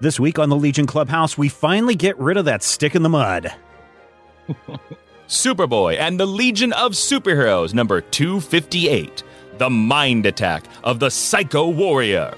This 0.00 0.20
week 0.20 0.38
on 0.38 0.48
the 0.48 0.56
Legion 0.56 0.86
Clubhouse, 0.86 1.36
we 1.36 1.48
finally 1.48 1.96
get 1.96 2.16
rid 2.20 2.36
of 2.36 2.44
that 2.44 2.62
stick 2.62 2.94
in 2.94 3.02
the 3.02 3.08
mud. 3.08 3.52
Superboy 5.26 5.98
and 5.98 6.20
the 6.20 6.26
Legion 6.26 6.72
of 6.72 6.92
Superheroes, 6.92 7.74
number 7.74 8.00
258 8.00 9.24
The 9.58 9.68
Mind 9.68 10.24
Attack 10.24 10.66
of 10.84 11.00
the 11.00 11.10
Psycho 11.10 11.68
Warrior. 11.68 12.32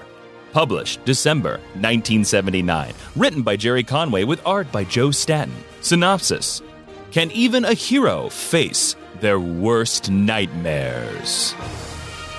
Published 0.53 1.05
December 1.05 1.59
1979. 1.75 2.95
Written 3.15 3.43
by 3.43 3.55
Gerry 3.55 3.83
Conway 3.83 4.23
with 4.23 4.41
art 4.43 4.71
by 4.71 4.83
Joe 4.83 5.11
Staton. 5.11 5.53
Synopsis 5.81 6.63
Can 7.11 7.29
even 7.29 7.63
a 7.63 7.75
hero 7.75 8.29
face 8.29 8.95
their 9.19 9.39
worst 9.39 10.09
nightmares? 10.09 11.53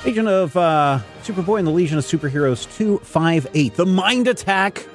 Legion 0.05 0.27
of 0.27 0.56
uh, 0.56 0.98
Superboy 1.23 1.59
and 1.59 1.69
the 1.69 1.73
Legion 1.73 1.98
of 1.98 2.05
Superheroes 2.05 2.65
258 2.77 3.75
The 3.75 3.87
Mind 3.87 4.27
Attack 4.27 4.89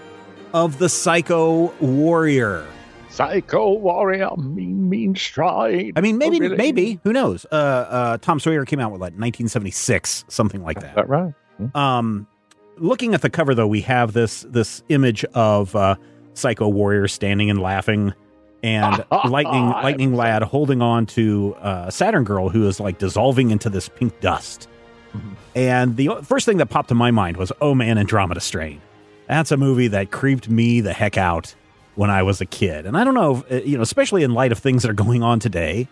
of 0.54 0.78
the 0.80 0.90
Psycho 0.90 1.74
Warrior. 1.80 2.66
Psycho 3.10 3.74
Warrior, 3.74 4.30
mean, 4.38 4.90
mean 4.90 5.16
stride. 5.16 5.94
I 5.96 6.02
mean, 6.02 6.18
maybe, 6.18 6.38
Oh, 6.38 6.42
really? 6.42 6.58
maybe, 6.58 7.00
who 7.04 7.12
knows? 7.14 7.46
Uh, 7.52 7.56
uh, 7.56 8.18
Tom 8.20 8.40
Sawyer 8.40 8.64
came 8.66 8.80
out 8.80 8.92
with 8.92 9.02
like 9.02 9.14
1976, 9.14 10.26
something 10.28 10.64
like 10.64 10.80
that. 10.82 10.96
That 10.96 11.10
right? 11.10 11.34
Hmm. 11.58 11.78
Um, 11.78 12.28
looking 12.78 13.14
at 13.16 13.22
the 13.22 13.30
cover, 13.30 13.56
though, 13.56 13.68
we 13.68 13.82
have 13.82 14.14
this 14.14 14.46
this 14.50 14.84
image 14.90 15.26
of 15.34 15.76
uh, 15.76 15.96
Psycho 16.36 16.68
Warrior 16.68 17.08
standing 17.08 17.50
and 17.50 17.60
laughing, 17.60 18.14
and 18.62 19.04
Lightning 19.28 19.70
Lightning 19.70 20.14
Lad 20.14 20.44
holding 20.44 20.84
on 20.84 21.08
to 21.08 21.56
uh, 21.60 21.90
Saturn 21.90 22.24
Girl, 22.24 22.50
who 22.50 22.68
is 22.68 22.80
like 22.80 23.00
dissolving 23.00 23.50
into 23.50 23.70
this 23.70 23.90
pink 23.90 24.20
dust. 24.20 24.68
Mm-hmm. 25.16 25.34
And 25.56 25.98
the 25.98 26.10
first 26.24 26.46
thing 26.46 26.58
that 26.58 26.68
popped 26.68 26.90
to 26.90 26.96
my 26.96 27.10
mind 27.10 27.38
was, 27.38 27.52
"Oh 27.62 27.74
man, 27.74 27.98
Andromeda 27.98 28.42
Strain." 28.42 28.80
That's 29.28 29.52
a 29.52 29.58
movie 29.58 29.88
that 29.90 30.12
creeped 30.12 30.50
me 30.50 30.82
the 30.82 30.94
heck 30.94 31.18
out 31.18 31.54
when 31.96 32.10
I 32.10 32.24
was 32.24 32.42
a 32.42 32.46
kid, 32.46 32.86
and 32.86 32.96
I 32.96 33.04
don't 33.04 33.16
know, 33.16 33.44
if, 33.50 33.52
uh, 33.52 33.66
you 33.66 33.76
know, 33.78 33.82
especially 33.84 34.24
in 34.24 34.34
light 34.34 34.52
of 34.52 34.60
things 34.60 34.84
that 34.84 34.90
are 34.92 34.94
going 34.94 35.24
on 35.24 35.40
today. 35.40 35.88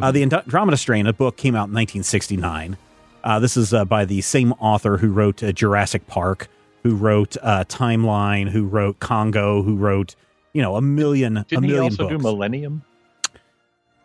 Uh, 0.00 0.12
the 0.12 0.22
Andromeda 0.22 0.76
Strain, 0.76 1.06
a 1.08 1.12
book, 1.12 1.36
came 1.36 1.54
out 1.56 1.66
in 1.68 1.74
1969. 1.74 2.76
Uh, 3.24 3.40
this 3.40 3.56
is 3.56 3.74
uh, 3.74 3.84
by 3.84 4.04
the 4.04 4.20
same 4.20 4.52
author 4.60 4.98
who 4.98 5.10
wrote 5.10 5.42
uh, 5.42 5.50
Jurassic 5.50 6.06
Park, 6.06 6.46
who 6.84 6.94
wrote 6.94 7.36
uh, 7.42 7.64
Timeline, 7.64 8.48
who 8.48 8.64
wrote 8.64 9.00
Congo, 9.00 9.62
who 9.62 9.74
wrote 9.74 10.14
you 10.52 10.62
know 10.62 10.76
a 10.76 10.80
million 10.80 11.38
a 11.38 11.44
Didn't 11.44 11.64
he 11.64 11.72
million 11.72 11.92
also 11.92 12.08
do. 12.08 12.18
Millennium? 12.18 12.84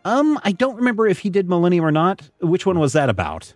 um, 0.04 0.38
I 0.42 0.50
don't 0.52 0.76
remember 0.76 1.06
if 1.06 1.20
he 1.20 1.30
did 1.30 1.48
Millennium 1.48 1.84
or 1.84 1.92
not. 1.92 2.28
Which 2.40 2.66
one 2.66 2.78
was 2.80 2.92
that 2.94 3.08
about? 3.08 3.54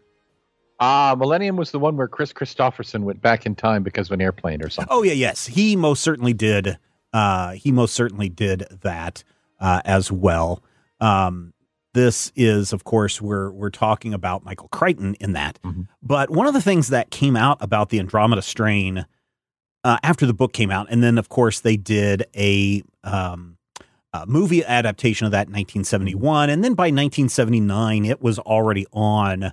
Ah, 0.80 1.14
Millennium 1.18 1.56
was 1.56 1.72
the 1.72 1.78
one 1.78 1.96
where 1.96 2.08
Kris 2.08 2.32
Kristofferson 2.32 3.02
went 3.02 3.20
back 3.20 3.46
in 3.46 3.54
time 3.54 3.82
because 3.82 4.08
of 4.08 4.12
an 4.12 4.20
airplane 4.20 4.62
or 4.62 4.70
something. 4.70 4.88
Oh 4.90 5.02
yeah, 5.02 5.12
yes, 5.12 5.46
he 5.46 5.74
most 5.76 6.02
certainly 6.02 6.32
did. 6.32 6.78
Uh, 7.12 7.52
he 7.52 7.72
most 7.72 7.94
certainly 7.94 8.28
did 8.28 8.66
that 8.82 9.24
uh, 9.60 9.80
as 9.84 10.12
well. 10.12 10.62
Um, 11.00 11.52
this 11.94 12.30
is, 12.36 12.72
of 12.72 12.84
course, 12.84 13.20
we're 13.20 13.50
we're 13.50 13.70
talking 13.70 14.14
about 14.14 14.44
Michael 14.44 14.68
Crichton 14.68 15.14
in 15.20 15.32
that. 15.32 15.58
But 16.02 16.30
one 16.30 16.46
of 16.46 16.54
the 16.54 16.62
things 16.62 16.88
that 16.88 17.10
came 17.10 17.36
out 17.36 17.58
about 17.60 17.88
the 17.88 17.98
Andromeda 17.98 18.42
strain 18.42 19.04
uh, 19.82 19.98
after 20.02 20.26
the 20.26 20.34
book 20.34 20.52
came 20.52 20.70
out, 20.70 20.86
and 20.90 21.02
then 21.02 21.18
of 21.18 21.28
course 21.28 21.60
they 21.60 21.76
did 21.76 22.24
a, 22.36 22.82
um, 23.04 23.56
a 24.12 24.26
movie 24.26 24.64
adaptation 24.64 25.24
of 25.24 25.32
that 25.32 25.48
in 25.48 25.52
1971, 25.52 26.50
and 26.50 26.62
then 26.62 26.74
by 26.74 26.84
1979 26.84 28.04
it 28.04 28.22
was 28.22 28.38
already 28.38 28.86
on 28.92 29.52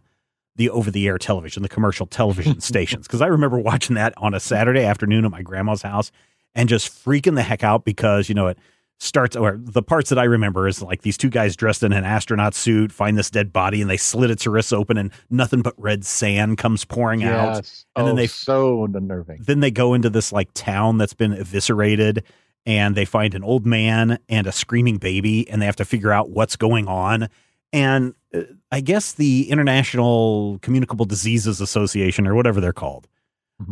the 0.55 0.69
over-the-air 0.69 1.17
television, 1.17 1.63
the 1.63 1.69
commercial 1.69 2.05
television 2.05 2.59
stations. 2.61 3.07
Because 3.07 3.21
I 3.21 3.27
remember 3.27 3.59
watching 3.59 3.95
that 3.95 4.13
on 4.17 4.33
a 4.33 4.39
Saturday 4.39 4.83
afternoon 4.83 5.25
at 5.25 5.31
my 5.31 5.41
grandma's 5.41 5.81
house 5.81 6.11
and 6.55 6.69
just 6.69 6.88
freaking 6.88 7.35
the 7.35 7.43
heck 7.43 7.63
out 7.63 7.85
because 7.85 8.29
you 8.29 8.35
know 8.35 8.47
it 8.47 8.57
starts 8.97 9.35
or 9.35 9.59
the 9.61 9.83
parts 9.83 10.09
that 10.09 10.17
I 10.17 10.23
remember 10.23 10.67
is 10.67 10.81
like 10.81 11.01
these 11.01 11.17
two 11.17 11.29
guys 11.29 11.55
dressed 11.55 11.83
in 11.83 11.91
an 11.91 12.05
astronaut 12.05 12.55
suit 12.55 12.93
find 12.93 13.17
this 13.17 13.29
dead 13.29 13.51
body 13.51 13.81
and 13.81 13.89
they 13.89 13.97
slit 13.97 14.31
its 14.31 14.47
wrists 14.47 14.71
open 14.71 14.97
and 14.97 15.11
nothing 15.29 15.61
but 15.61 15.73
red 15.77 16.05
sand 16.05 16.57
comes 16.57 16.85
pouring 16.85 17.23
out 17.23 17.57
and 17.57 17.85
oh, 17.97 18.05
then 18.05 18.16
they 18.16 18.27
so 18.27 18.85
unnerving. 18.85 19.41
then 19.45 19.59
they 19.59 19.69
go 19.69 19.93
into 19.93 20.09
this 20.09 20.31
like 20.31 20.49
town 20.53 20.97
that's 20.97 21.13
been 21.13 21.33
eviscerated 21.33 22.23
and 22.66 22.95
they 22.95 23.05
find 23.05 23.35
an 23.35 23.43
old 23.43 23.66
man 23.66 24.17
and 24.29 24.47
a 24.47 24.51
screaming 24.51 24.97
baby 24.97 25.47
and 25.49 25.61
they 25.61 25.66
have 25.66 25.75
to 25.75 25.85
figure 25.85 26.11
out 26.11 26.29
what's 26.29 26.55
going 26.55 26.87
on 26.87 27.27
and 27.74 28.14
uh, 28.34 28.42
i 28.72 28.80
guess 28.80 29.14
the 29.14 29.50
international 29.50 30.59
communicable 30.62 31.06
diseases 31.06 31.62
association 31.62 32.28
or 32.28 32.36
whatever 32.36 32.59
they're 32.59 32.74
called 32.74 33.08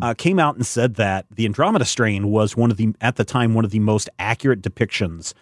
uh, 0.02 0.14
came 0.14 0.40
out 0.40 0.56
and 0.56 0.66
said 0.66 0.96
that 0.96 1.26
the 1.32 1.46
andromeda 1.46 1.86
strain 1.86 2.30
was 2.30 2.56
one 2.56 2.72
of 2.72 2.78
the 2.78 2.94
at 3.02 3.16
the 3.16 3.26
time 3.26 3.54
one 3.54 3.66
of 3.66 3.72
the 3.72 3.80
most 3.80 4.10
accurate 4.20 4.62
depictions 4.62 5.34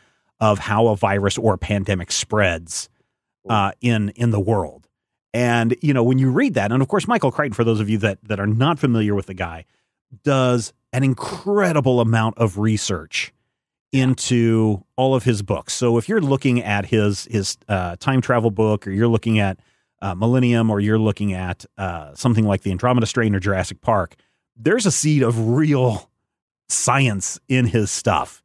of 0.42 0.58
how 0.58 0.88
a 0.88 0.96
virus 0.96 1.38
or 1.38 1.54
a 1.54 1.58
pandemic 1.58 2.12
spreads 2.12 2.90
uh, 3.50 3.72
in 3.80 4.10
in 4.10 4.32
the 4.32 4.40
world. 4.40 4.88
And 5.34 5.78
you 5.82 5.94
know 5.94 6.04
when 6.04 6.18
you 6.18 6.30
read 6.30 6.56
that 6.56 6.74
and 6.74 6.82
of 6.82 6.90
course 6.90 7.08
michael 7.08 7.32
crichton 7.32 7.54
for 7.54 7.64
those 7.64 7.80
of 7.80 7.90
you 7.90 7.98
that 8.00 8.18
that 8.24 8.40
are 8.40 8.48
not 8.48 8.80
familiar 8.80 9.16
with 9.16 9.28
the 9.28 9.34
guy 9.34 9.66
does 10.24 10.74
an 10.92 11.04
incredible 11.06 12.02
amount 12.02 12.38
of 12.38 12.58
research 12.58 13.32
into 13.92 14.84
all 14.96 15.16
of 15.16 15.24
his 15.24 15.42
books. 15.42 15.74
So 15.74 15.98
if 15.98 16.08
you're 16.08 16.22
looking 16.22 16.62
at 16.62 16.86
his 16.86 17.26
his 17.26 17.58
uh, 17.68 17.96
time 17.98 18.22
travel 18.22 18.52
book, 18.52 18.88
or 18.88 18.92
you're 18.92 19.08
looking 19.08 19.40
at 19.40 19.60
uh, 20.02 20.16
Millennium, 20.16 20.70
or 20.70 20.80
you're 20.80 21.00
looking 21.00 21.34
at 21.34 21.66
uh, 21.78 22.14
something 22.16 22.46
like 22.46 22.62
the 22.62 22.72
Andromeda 22.72 23.06
Strain 23.06 23.36
or 23.36 23.40
Jurassic 23.40 23.82
Park, 23.82 24.16
there's 24.56 24.86
a 24.86 24.92
seed 24.92 25.24
of 25.24 25.50
real 25.50 26.10
science 26.70 27.40
in 27.48 27.66
his 27.68 27.92
stuff. 27.92 28.42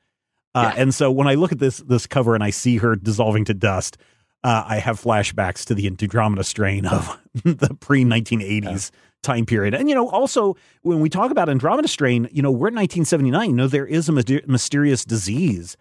Uh, 0.55 0.73
And 0.77 0.95
so 0.95 1.11
when 1.11 1.29
I 1.29 1.35
look 1.35 1.53
at 1.53 1.59
this 1.59 1.79
this 1.79 2.07
cover 2.07 2.35
and 2.35 2.43
I 2.43 2.51
see 2.51 2.79
her 2.79 2.97
dissolving 2.97 3.45
to 3.45 3.55
dust, 3.55 3.99
uh, 4.43 4.65
I 4.67 4.79
have 4.79 5.01
flashbacks 5.01 5.65
to 5.67 5.75
the 5.75 5.87
Andromeda 5.87 6.45
Strain 6.45 6.87
of 6.87 7.19
the 7.45 7.77
pre 7.79 8.05
1980s 8.05 8.91
time 9.27 9.45
period. 9.45 9.75
And, 9.75 9.89
you 9.89 9.95
know, 9.95 10.09
also 10.09 10.57
when 10.83 11.01
we 11.01 11.09
talk 11.09 11.31
about 11.31 11.49
Andromeda 11.49 11.89
Strain, 11.89 12.29
you 12.33 12.43
know, 12.43 12.51
we're 12.51 12.69
in 12.69 12.75
1979. 12.75 13.51
You 13.51 13.57
know, 13.57 13.69
there 13.69 13.87
is 13.87 14.09
a 14.09 14.13
mysterious 14.47 15.05
disease 15.05 15.77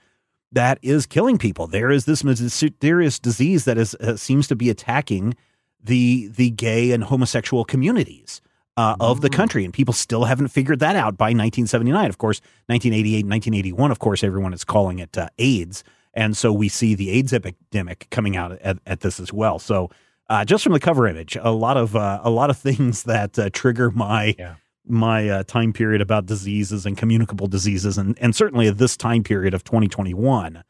that 0.51 0.79
is 0.81 1.05
killing 1.05 1.37
people. 1.37 1.67
There 1.67 1.91
is 1.91 2.05
this 2.05 2.23
mysterious 2.23 3.19
disease 3.19 3.65
that 3.65 3.77
is 3.77 3.95
uh, 3.95 4.17
seems 4.17 4.47
to 4.47 4.55
be 4.55 4.69
attacking 4.69 5.35
the 5.83 6.29
the 6.35 6.49
gay 6.49 6.91
and 6.91 7.03
homosexual 7.03 7.63
communities. 7.65 8.41
uh, 8.77 8.95
of 8.99 9.21
the 9.21 9.29
country, 9.29 9.63
and 9.63 9.73
people 9.73 9.93
still 9.93 10.25
haven't 10.25 10.49
figured 10.49 10.79
that 10.79 10.95
out 10.95 11.17
by 11.17 11.27
1979. 11.27 12.09
Of 12.09 12.17
course, 12.17 12.41
1988, 12.67 13.25
1981. 13.25 13.91
Of 13.91 13.99
course, 13.99 14.23
everyone 14.23 14.53
is 14.53 14.63
calling 14.65 14.99
it 14.99 15.17
uh, 15.17 15.29
AIDS, 15.39 15.83
and 16.13 16.35
so 16.35 16.51
we 16.51 16.67
see 16.69 16.95
the 16.95 17.09
AIDS 17.11 17.33
epidemic 17.33 18.07
coming 18.11 18.35
out 18.35 18.51
at, 18.59 18.77
at 18.85 18.99
this 18.99 19.19
as 19.19 19.31
well. 19.31 19.59
So, 19.59 19.89
uh, 20.29 20.45
just 20.45 20.63
from 20.63 20.73
the 20.73 20.79
cover 20.79 21.07
image, 21.07 21.37
a 21.41 21.51
lot 21.51 21.77
of 21.77 21.95
uh, 21.95 22.19
a 22.23 22.29
lot 22.29 22.49
of 22.49 22.57
things 22.67 23.03
that 23.03 23.37
uh, 23.37 23.49
trigger 23.53 23.91
my 23.91 24.35
Yeah. 24.37 24.55
my 24.87 25.29
uh, 25.29 25.43
time 25.43 25.73
period 25.73 26.01
about 26.01 26.25
diseases 26.25 26.85
and 26.85 26.97
communicable 26.97 27.47
diseases, 27.47 27.97
and 27.97 28.17
and 28.19 28.35
certainly 28.35 28.67
at 28.67 28.77
this 28.77 28.95
time 28.97 29.23
period 29.23 29.53
of 29.53 29.63
2021. 29.63 30.63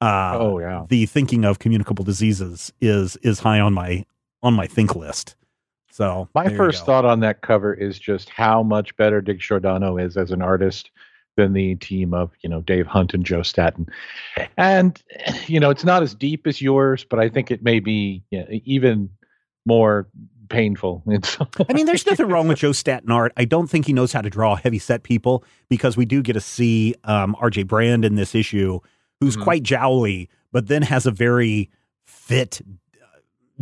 Uh, 0.00 0.36
oh 0.36 0.58
yeah. 0.58 0.84
the 0.88 1.06
thinking 1.06 1.44
of 1.44 1.60
communicable 1.60 2.04
diseases 2.04 2.72
is 2.80 3.16
is 3.18 3.38
high 3.38 3.60
on 3.60 3.72
my 3.72 4.04
on 4.42 4.52
my 4.54 4.66
think 4.66 4.96
list. 4.96 5.36
So 5.92 6.28
My 6.34 6.48
first 6.48 6.86
thought 6.86 7.04
on 7.04 7.20
that 7.20 7.42
cover 7.42 7.74
is 7.74 7.98
just 7.98 8.30
how 8.30 8.62
much 8.62 8.96
better 8.96 9.20
Dick 9.20 9.38
Giordano 9.40 9.98
is 9.98 10.16
as 10.16 10.30
an 10.30 10.40
artist 10.40 10.90
than 11.36 11.52
the 11.52 11.74
team 11.76 12.12
of 12.14 12.30
you 12.42 12.48
know 12.48 12.60
Dave 12.60 12.86
Hunt 12.86 13.14
and 13.14 13.24
Joe 13.24 13.42
Staton. 13.42 13.86
And 14.56 15.00
you 15.46 15.60
know 15.60 15.70
it's 15.70 15.84
not 15.84 16.02
as 16.02 16.14
deep 16.14 16.46
as 16.46 16.60
yours, 16.60 17.04
but 17.08 17.18
I 17.18 17.28
think 17.28 17.50
it 17.50 17.62
may 17.62 17.80
be 17.80 18.22
yeah, 18.30 18.44
even 18.50 19.08
more 19.66 20.08
painful. 20.48 21.02
in 21.06 21.22
some 21.22 21.48
I 21.68 21.72
mean, 21.72 21.86
there's 21.86 22.04
nothing 22.06 22.28
wrong 22.28 22.48
with 22.48 22.58
Joe 22.58 22.72
Staton 22.72 23.10
art. 23.10 23.32
I 23.36 23.44
don't 23.44 23.68
think 23.68 23.86
he 23.86 23.92
knows 23.92 24.12
how 24.12 24.20
to 24.20 24.28
draw 24.30 24.56
heavy 24.56 24.78
set 24.78 25.02
people 25.02 25.44
because 25.68 25.96
we 25.96 26.04
do 26.04 26.20
get 26.22 26.34
to 26.34 26.40
see 26.40 26.94
um, 27.04 27.34
R.J. 27.40 27.62
Brande 27.64 28.04
in 28.04 28.16
this 28.16 28.34
issue, 28.34 28.80
who's 29.20 29.36
Mhm. 29.36 29.44
quite 29.44 29.62
jowly, 29.62 30.28
but 30.50 30.66
then 30.66 30.82
has 30.82 31.06
a 31.06 31.10
very 31.10 31.70
fit 32.04 32.60
uh, 33.02 33.06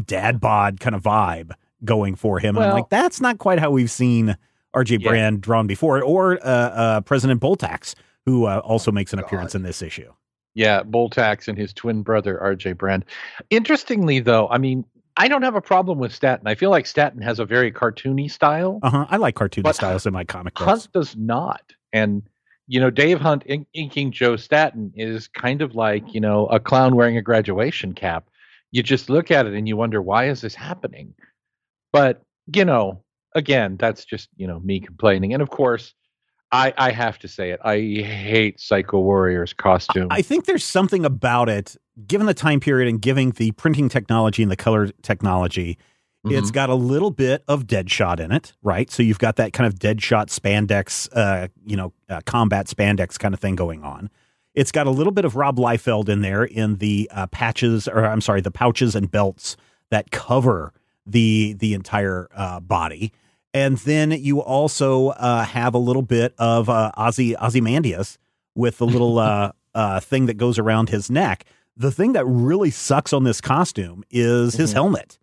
dad 0.04 0.40
bod 0.40 0.80
kind 0.80 0.96
of 0.96 1.02
vibe 1.02 1.52
going 1.84 2.14
for 2.16 2.38
him. 2.40 2.56
and 2.56 2.64
I'm 2.66 2.72
like, 2.74 2.88
that's 2.88 3.20
not 3.20 3.38
quite 3.38 3.58
how 3.60 3.70
we've 3.70 3.90
seen 3.90 4.36
R.J. 4.74 4.98
Yeah. 4.98 5.08
Brande 5.08 5.40
drawn 5.40 5.66
before, 5.66 5.98
it, 5.98 6.02
or 6.02 6.34
uh, 6.44 6.48
uh, 6.48 7.00
President 7.02 7.40
Boltax, 7.40 7.94
who 8.26 8.46
uh, 8.46 8.58
also 8.58 8.92
makes 8.92 9.12
an 9.12 9.18
God. 9.18 9.26
appearance 9.26 9.54
in 9.54 9.62
this 9.62 9.82
issue. 9.82 10.12
Yeah, 10.54 10.82
Boltax 10.82 11.48
and 11.48 11.56
his 11.56 11.72
twin 11.72 12.02
brother 12.02 12.38
RJ 12.42 12.76
Brande. 12.76 13.04
Interestingly, 13.50 14.20
though, 14.20 14.48
I 14.48 14.58
mean, 14.58 14.84
I 15.16 15.28
don't 15.28 15.42
have 15.42 15.54
a 15.54 15.60
problem 15.60 15.98
with 15.98 16.12
Staton. 16.12 16.46
I 16.46 16.54
feel 16.54 16.70
like 16.70 16.86
Staton 16.86 17.22
has 17.22 17.38
a 17.38 17.44
very 17.44 17.70
cartoony 17.70 18.30
style. 18.30 18.78
Uh 18.82 18.90
huh. 18.90 19.06
I 19.10 19.16
like 19.16 19.34
cartoony 19.34 19.72
styles 19.74 20.06
in 20.06 20.12
my 20.12 20.24
comic 20.24 20.54
books. 20.54 20.64
Hunt 20.64 20.92
does 20.92 21.16
not. 21.16 21.62
And 21.92 22.22
you 22.66 22.80
know, 22.80 22.90
Dave 22.90 23.20
Hunt 23.20 23.42
in- 23.46 23.66
inking 23.74 24.12
Joe 24.12 24.36
Staton 24.36 24.92
is 24.94 25.28
kind 25.28 25.60
of 25.60 25.74
like 25.74 26.14
you 26.14 26.20
know 26.20 26.46
a 26.46 26.60
clown 26.60 26.96
wearing 26.96 27.16
a 27.16 27.22
graduation 27.22 27.92
cap. 27.92 28.28
You 28.70 28.82
just 28.82 29.10
look 29.10 29.30
at 29.30 29.46
it 29.46 29.54
and 29.54 29.68
you 29.68 29.76
wonder 29.76 30.00
why 30.00 30.28
is 30.28 30.40
this 30.40 30.54
happening. 30.54 31.14
But 31.92 32.22
you 32.54 32.64
know, 32.64 33.02
again, 33.34 33.76
that's 33.78 34.04
just 34.04 34.28
you 34.36 34.46
know 34.46 34.60
me 34.60 34.80
complaining. 34.80 35.32
And 35.32 35.42
of 35.42 35.50
course, 35.50 35.94
I 36.52 36.72
I 36.76 36.90
have 36.90 37.18
to 37.20 37.28
say 37.28 37.50
it. 37.50 37.60
I 37.64 37.76
hate 37.76 38.60
Psycho 38.60 39.00
Warrior's 39.00 39.52
costume. 39.52 40.08
I 40.10 40.22
think 40.22 40.46
there's 40.46 40.64
something 40.64 41.04
about 41.04 41.48
it, 41.48 41.76
given 42.06 42.26
the 42.26 42.34
time 42.34 42.60
period 42.60 42.88
and 42.88 43.00
giving 43.00 43.30
the 43.32 43.52
printing 43.52 43.88
technology 43.88 44.42
and 44.42 44.50
the 44.50 44.56
color 44.56 44.88
technology. 45.02 45.78
It's 46.26 46.50
Mhm. 46.50 46.54
got 46.54 46.68
a 46.68 46.74
little 46.74 47.10
bit 47.10 47.42
of 47.48 47.66
Deadshot 47.66 48.20
in 48.20 48.30
it, 48.30 48.52
right? 48.62 48.90
So 48.90 49.02
you've 49.02 49.18
got 49.18 49.36
that 49.36 49.54
kind 49.54 49.66
of 49.66 49.76
Deadshot 49.78 50.26
spandex, 50.26 51.08
uh, 51.16 51.48
you 51.64 51.76
know, 51.78 51.94
uh, 52.10 52.20
combat 52.26 52.66
spandex 52.66 53.18
kind 53.18 53.32
of 53.32 53.40
thing 53.40 53.54
going 53.56 53.82
on. 53.82 54.10
It's 54.54 54.70
got 54.70 54.86
a 54.86 54.90
little 54.90 55.12
bit 55.14 55.24
of 55.24 55.34
Rob 55.34 55.56
Liefeld 55.56 56.10
in 56.10 56.20
there 56.20 56.44
in 56.44 56.76
the 56.76 57.08
uh, 57.14 57.26
patches, 57.28 57.88
or 57.88 58.04
I'm 58.04 58.20
sorry, 58.20 58.42
the 58.42 58.50
pouches 58.50 58.94
and 58.94 59.10
belts 59.10 59.56
that 59.90 60.10
cover 60.10 60.74
the 61.06 61.54
the 61.54 61.74
entire 61.74 62.28
uh, 62.34 62.60
body. 62.60 63.12
And 63.52 63.78
then 63.78 64.12
you 64.12 64.40
also 64.40 65.08
uh, 65.08 65.44
have 65.44 65.74
a 65.74 65.78
little 65.78 66.02
bit 66.02 66.34
of 66.38 66.68
uh, 66.68 66.92
Ozzy 66.96 67.34
Ozymandias 67.40 68.16
with 68.54 68.78
the 68.78 68.86
little 68.86 69.18
uh, 69.18 69.52
uh, 69.74 70.00
thing 70.00 70.26
that 70.26 70.34
goes 70.36 70.58
around 70.58 70.88
his 70.90 71.10
neck. 71.10 71.44
The 71.76 71.90
thing 71.90 72.12
that 72.12 72.24
really 72.26 72.70
sucks 72.70 73.12
on 73.12 73.24
this 73.24 73.40
costume 73.40 74.04
is 74.10 74.54
his 74.54 74.70
Mhm. 74.70 74.74
helmet. 74.74 75.18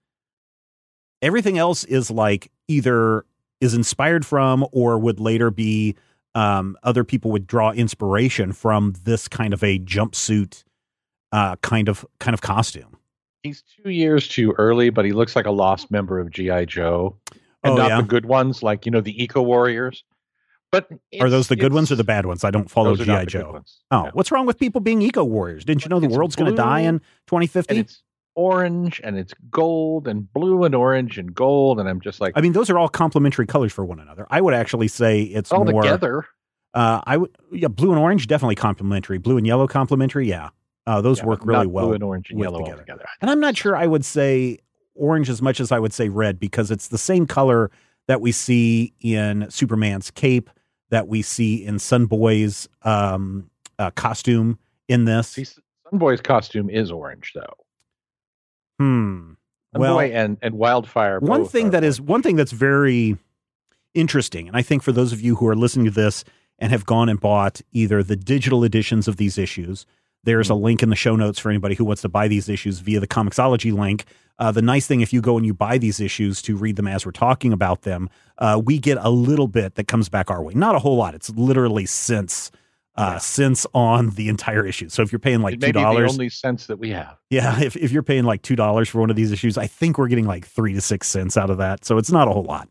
Everything 1.21 1.57
else 1.57 1.83
is 1.83 2.11
like 2.11 2.51
either 2.67 3.25
is 3.59 3.73
inspired 3.73 4.25
from 4.25 4.65
or 4.71 4.97
would 4.99 5.19
later 5.19 5.49
be 5.49 5.95
um, 6.35 6.77
other 6.83 7.03
people 7.03 7.31
would 7.31 7.47
draw 7.47 7.71
inspiration 7.71 8.51
from 8.53 8.93
this 9.03 9.27
kind 9.27 9.53
of 9.53 9.63
a 9.63 9.79
jumpsuit 9.79 10.63
uh, 11.31 11.55
kind 11.57 11.89
of 11.89 12.05
kind 12.19 12.33
of 12.33 12.41
costume. 12.41 12.96
He's 13.47 13.63
two 13.83 13.89
years 13.89 14.27
too 14.27 14.53
early, 14.57 14.89
but 14.89 15.05
he 15.05 15.11
looks 15.13 15.35
like 15.35 15.45
a 15.45 15.51
lost 15.51 15.89
member 15.91 16.19
of 16.19 16.29
GI 16.29 16.65
Joe, 16.67 17.17
and 17.63 17.73
Oh, 17.73 17.75
not 17.75 17.87
yeah? 17.89 17.97
the 18.01 18.07
good 18.07 18.25
ones, 18.25 18.61
like 18.63 18.85
you 18.85 18.91
know 18.91 19.01
the 19.01 19.21
Eco 19.23 19.41
Warriors. 19.41 20.03
But 20.71 20.89
Are 21.21 21.29
those 21.29 21.47
the 21.47 21.55
good 21.55 21.73
ones 21.73 21.91
or 21.93 21.95
the 21.95 22.03
bad 22.03 22.25
ones? 22.25 22.43
I 22.43 22.51
don't 22.51 22.69
follow 22.69 22.93
those 22.93 23.07
are 23.07 23.11
not 23.11 23.27
GI 23.27 23.39
Joe. 23.39 23.61
Oh, 23.89 24.03
Yeah. 24.05 24.11
what's 24.13 24.31
wrong 24.31 24.45
with 24.45 24.59
people 24.59 24.81
being 24.81 25.01
eco 25.01 25.23
warriors? 25.23 25.63
Didn't 25.63 25.85
you 25.85 25.89
know 25.89 25.99
the 26.01 26.07
It's 26.07 26.15
world's 26.17 26.35
going 26.35 26.51
to 26.51 26.57
die 26.57 26.81
in 26.81 26.87
and 26.95 27.01
2050? 27.27 27.77
it's 27.77 28.03
orange 28.35 28.99
and 29.03 29.17
it's 29.17 29.33
gold 29.49 30.07
and 30.09 30.31
blue 30.33 30.65
and 30.65 30.75
orange 30.75 31.17
and 31.17 31.33
gold, 31.33 31.79
and 31.79 31.87
I'm 31.87 32.01
just 32.01 32.19
like 32.19 32.33
I 32.35 32.41
mean, 32.41 32.51
those 32.51 32.69
are 32.69 32.77
all 32.77 32.89
complementary 32.89 33.47
colors 33.47 33.71
for 33.71 33.85
one 33.85 33.99
another. 34.01 34.27
I 34.29 34.41
would 34.41 34.53
actually 34.53 34.89
say 34.89 35.21
it's 35.21 35.51
all 35.53 35.63
more. 35.63 35.81
together. 35.81 36.25
Uh, 36.73 37.01
I 37.07 37.15
would, 37.17 37.35
yeah, 37.51 37.69
blue 37.69 37.91
and 37.91 37.99
orange 37.99 38.27
definitely 38.27 38.55
complementary. 38.55 39.17
Blue 39.17 39.37
and 39.37 39.47
yellow 39.47 39.67
complementary, 39.67 40.27
yeah. 40.27 40.49
Uh, 40.87 41.01
those 41.01 41.19
Yeah, 41.19 41.25
work 41.25 41.45
really 41.45 41.67
well. 41.67 41.85
Blue 41.87 41.93
and 41.95 42.03
orange 42.03 42.31
and 42.31 42.39
yellow 42.39 42.59
together. 42.59 42.81
together. 42.81 43.05
And 43.21 43.29
I'm 43.29 43.39
not 43.39 43.55
sure 43.57 43.75
I 43.75 43.85
would 43.85 44.05
say 44.05 44.57
orange 44.95 45.29
as 45.29 45.41
much 45.41 45.59
as 45.59 45.71
I 45.71 45.77
would 45.79 45.93
say 45.93 46.09
red 46.09 46.39
because 46.39 46.71
it's 46.71 46.87
the 46.87 46.97
same 46.97 47.27
color 47.27 47.69
that 48.07 48.21
we 48.21 48.31
see 48.31 48.93
in 49.01 49.45
Superman's 49.51 50.09
cape, 50.09 50.49
that 50.89 51.07
we 51.07 51.21
see 51.21 51.63
in 51.63 51.75
Sunboy's 51.75 52.69
um, 52.83 53.49
uh, 53.77 53.91
costume 53.91 54.57
in 54.87 55.03
this. 55.05 55.27
See, 55.27 55.45
Sunboy's 55.91 56.21
costume 56.21 56.69
is 56.69 56.89
orange 56.89 57.33
though. 57.35 57.53
Hmm. 58.79 59.33
Well, 59.73 59.99
and 59.99 60.37
and 60.41 60.55
Wildfire. 60.55 61.19
one 61.19 61.45
thing 61.45 61.71
that 61.71 61.83
is 61.83 61.99
orange. 61.99 62.09
one 62.09 62.21
thing 62.23 62.35
that's 62.37 62.51
very 62.53 63.17
interesting, 63.93 64.47
and 64.47 64.55
I 64.55 64.61
think 64.61 64.81
for 64.83 64.91
those 64.91 65.11
of 65.13 65.21
you 65.21 65.35
who 65.35 65.47
are 65.47 65.55
listening 65.55 65.85
to 65.85 65.91
this 65.91 66.23
and 66.59 66.71
have 66.71 66.85
gone 66.85 67.09
and 67.09 67.19
bought 67.19 67.61
either 67.73 68.01
the 68.01 68.15
digital 68.15 68.63
editions 68.63 69.07
of 69.07 69.17
these 69.17 69.37
issues, 69.37 69.85
there's 70.27 70.49
a 70.49 70.53
Mm-hmm. 70.53 70.63
link 70.63 70.83
in 70.83 70.89
the 70.89 70.95
show 70.95 71.15
notes 71.15 71.39
for 71.39 71.49
anybody 71.49 71.73
who 71.75 71.85
wants 71.85 72.03
to 72.03 72.09
buy 72.09 72.27
these 72.27 72.47
issues 72.49 72.79
via 72.79 72.99
the 72.99 73.07
Comixology 73.07 73.73
link. 73.73 74.05
Uh, 74.37 74.51
the 74.51 74.61
nice 74.61 74.85
thing, 74.85 75.01
if 75.01 75.11
you 75.11 75.21
go 75.21 75.37
and 75.37 75.45
you 75.45 75.53
buy 75.53 75.79
these 75.79 75.99
issues 75.99 76.41
to 76.43 76.55
read 76.55 76.75
them 76.75 76.87
as 76.87 77.05
we're 77.05 77.11
talking 77.11 77.51
about 77.51 77.81
them, 77.81 78.07
uh, 78.37 78.61
we 78.63 78.77
get 78.77 78.97
a 79.01 79.09
little 79.09 79.47
bit 79.47 79.73
that 79.75 79.87
comes 79.87 80.09
back 80.09 80.29
our 80.29 80.43
way. 80.43 80.53
Not 80.53 80.75
a 80.75 80.79
whole 80.79 80.95
lot. 80.97 81.15
It's 81.15 81.29
literally 81.31 81.87
cents. 81.87 82.51
Uh, 82.95 83.11
Yeah. 83.13 83.17
cents 83.19 83.67
on 83.75 84.09
the 84.11 84.27
entire 84.27 84.65
issue. 84.65 84.89
So 84.89 85.03
if 85.03 85.11
you're 85.11 85.19
paying 85.19 85.41
like 85.41 85.53
it 85.55 85.61
two 85.61 85.71
dollars, 85.71 86.11
only 86.13 86.29
sense 86.29 86.65
that 86.65 86.79
we 86.79 86.89
have. 86.89 87.15
yeah, 87.29 87.59
if, 87.61 87.75
if 87.75 87.91
you're 87.91 88.01
paying 88.03 88.23
like 88.25 88.41
two 88.41 88.55
dollars 88.55 88.89
for 88.89 88.99
one 88.99 89.09
of 89.11 89.15
these 89.15 89.31
issues, 89.31 89.55
I 89.55 89.67
think 89.67 89.97
we're 89.99 90.07
getting 90.07 90.25
like 90.25 90.45
three 90.47 90.73
to 90.73 90.81
six 90.81 91.07
cents 91.07 91.37
out 91.37 91.49
of 91.51 91.57
that. 91.59 91.85
So 91.85 91.97
it's 91.99 92.11
not 92.11 92.27
a 92.27 92.31
whole 92.31 92.43
lot. 92.43 92.67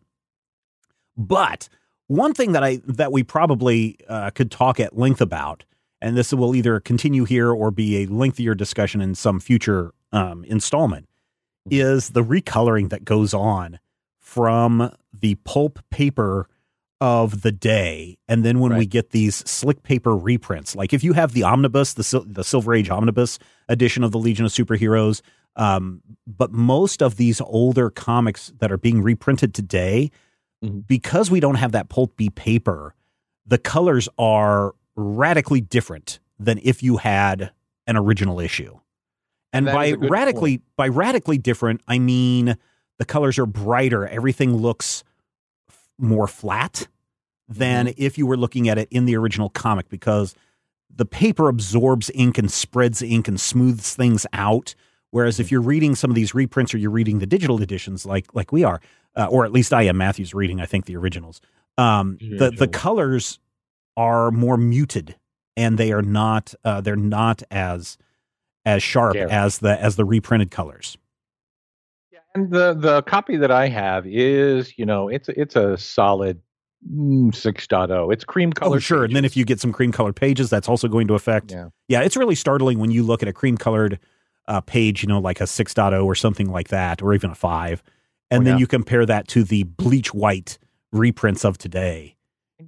But 1.16 1.68
one 2.08 2.34
thing 2.34 2.52
that 2.52 2.62
I 2.64 2.80
that 2.86 3.12
we 3.12 3.22
probably 3.22 3.98
uh, 4.08 4.30
could 4.30 4.50
talk 4.50 4.80
at 4.80 4.96
length 4.98 5.20
about, 5.20 5.64
and 6.00 6.16
this 6.16 6.32
will 6.32 6.54
either 6.54 6.80
continue 6.80 7.24
here 7.24 7.50
or 7.52 7.70
be 7.70 8.02
a 8.02 8.06
lengthier 8.06 8.54
discussion 8.54 9.00
in 9.00 9.14
some 9.14 9.40
future 9.40 9.92
um, 10.12 10.44
installment, 10.44 11.08
is 11.70 12.10
the 12.10 12.22
recoloring 12.22 12.90
that 12.90 13.04
goes 13.04 13.34
on 13.34 13.78
from 14.18 14.94
the 15.12 15.34
pulp 15.44 15.78
paper 15.90 16.48
of 17.00 17.42
the 17.42 17.52
day, 17.52 18.16
and 18.26 18.42
then 18.44 18.58
when 18.58 18.74
we 18.74 18.86
get 18.86 19.10
these 19.10 19.36
slick 19.48 19.82
paper 19.82 20.16
reprints, 20.16 20.74
like 20.74 20.94
if 20.94 21.04
you 21.04 21.12
have 21.12 21.32
the 21.32 21.42
omnibus, 21.42 21.92
the 21.92 22.02
Sil- 22.04 22.24
the 22.26 22.42
Silver 22.42 22.72
Age 22.74 22.88
omnibus 22.88 23.38
edition 23.68 24.02
of 24.02 24.12
the 24.12 24.18
Legion 24.18 24.46
of 24.46 24.50
Superheroes, 24.52 25.20
um, 25.56 26.00
but 26.26 26.52
most 26.52 27.02
of 27.02 27.16
these 27.16 27.40
older 27.42 27.90
comics 27.90 28.50
that 28.60 28.72
are 28.72 28.78
being 28.78 29.02
reprinted 29.02 29.52
today, 29.52 30.10
Mhm. 30.64 30.86
because 30.86 31.30
we 31.30 31.38
don't 31.40 31.56
have 31.56 31.72
that 31.72 31.90
pulpy 31.90 32.30
paper, 32.30 32.94
the 33.46 33.58
colors 33.58 34.08
are 34.18 34.74
radically 34.96 35.60
different 35.60 36.18
than 36.38 36.58
if 36.62 36.82
you 36.82 36.96
had 36.96 37.52
an 37.86 37.96
original 37.96 38.40
issue. 38.40 38.78
And, 39.52 39.68
And 39.68 39.74
by 39.74 39.84
is 39.86 39.92
a 39.92 39.96
good 39.96 40.10
radically 40.10 40.62
by 40.76 40.88
radically 40.88 41.38
different, 41.38 41.80
I 41.86 41.98
mean 41.98 42.56
the 42.98 43.04
colors 43.04 43.38
are 43.38 43.46
brighter. 43.46 44.06
Everything 44.06 44.56
looks 44.56 45.04
f- 45.68 45.88
more 45.98 46.26
flat 46.26 46.88
than 47.48 47.94
if 47.96 48.18
you 48.18 48.26
were 48.26 48.36
looking 48.36 48.68
at 48.68 48.76
it 48.76 48.88
in 48.90 49.04
the 49.04 49.16
original 49.16 49.48
comic 49.48 49.88
because 49.88 50.34
the 50.94 51.04
paper 51.04 51.48
absorbs 51.48 52.10
ink 52.14 52.38
and 52.38 52.50
spreads 52.50 53.02
ink 53.02 53.28
and 53.28 53.40
smooths 53.40 53.94
things 53.94 54.26
out. 54.32 54.74
Whereas 55.10 55.38
if 55.38 55.52
you're 55.52 55.62
reading 55.62 55.94
some 55.94 56.10
of 56.10 56.14
these 56.14 56.34
reprints 56.34 56.74
or 56.74 56.78
you're 56.78 56.90
reading 56.90 57.20
the 57.20 57.26
digital 57.26 57.62
editions 57.62 58.04
like 58.04 58.26
like 58.34 58.50
we 58.52 58.64
are, 58.64 58.80
uh, 59.14 59.26
or 59.30 59.44
at 59.44 59.52
least 59.52 59.72
I 59.72 59.82
am 59.82 59.96
Matthew's 59.98 60.34
reading, 60.34 60.60
I 60.60 60.66
think 60.66 60.86
the 60.86 60.96
originals. 60.96 61.40
Um, 61.78 62.18
the 62.20 62.50
the 62.50 62.68
colors 62.68 63.38
are 63.96 64.30
more 64.30 64.56
muted 64.56 65.16
and 65.56 65.78
they 65.78 65.92
are 65.92 66.02
not 66.02 66.54
uh, 66.64 66.80
they're 66.80 66.96
not 66.96 67.42
as 67.50 67.96
as 68.64 68.82
sharp 68.82 69.16
as 69.16 69.58
the 69.58 69.80
as 69.80 69.96
the 69.96 70.04
reprinted 70.04 70.50
colors. 70.50 70.98
Yeah, 72.12 72.18
And 72.34 72.50
the 72.50 72.74
the 72.74 73.02
copy 73.02 73.36
that 73.36 73.50
I 73.50 73.68
have 73.68 74.06
is, 74.06 74.76
you 74.78 74.84
know, 74.86 75.08
it's 75.08 75.28
it's 75.30 75.56
a 75.56 75.76
solid 75.78 76.40
mm, 76.90 77.28
6.0. 77.30 78.12
It's 78.12 78.24
cream 78.24 78.52
color. 78.52 78.76
Oh, 78.76 78.78
sure. 78.78 79.04
And 79.04 79.14
then 79.16 79.24
if 79.24 79.36
you 79.36 79.44
get 79.44 79.60
some 79.60 79.72
cream 79.72 79.92
colored 79.92 80.16
pages, 80.16 80.50
that's 80.50 80.68
also 80.68 80.88
going 80.88 81.06
to 81.08 81.14
affect. 81.14 81.52
Yeah. 81.52 81.68
Yeah, 81.88 82.02
it's 82.02 82.16
really 82.16 82.34
startling 82.34 82.78
when 82.78 82.90
you 82.90 83.02
look 83.02 83.22
at 83.22 83.28
a 83.28 83.32
cream 83.32 83.56
colored 83.56 83.98
uh, 84.48 84.60
page, 84.60 85.02
you 85.02 85.08
know, 85.08 85.18
like 85.18 85.40
a 85.40 85.44
6.0 85.44 86.04
or 86.04 86.14
something 86.14 86.50
like 86.50 86.68
that, 86.68 87.02
or 87.02 87.14
even 87.14 87.30
a 87.30 87.34
5. 87.34 87.82
And 88.30 88.42
Oh, 88.42 88.44
then 88.44 88.54
yeah. 88.54 88.58
you 88.60 88.66
compare 88.66 89.06
that 89.06 89.28
to 89.28 89.42
the 89.44 89.62
bleach 89.64 90.12
white 90.12 90.58
reprints 90.92 91.44
of 91.44 91.58
today. 91.58 92.15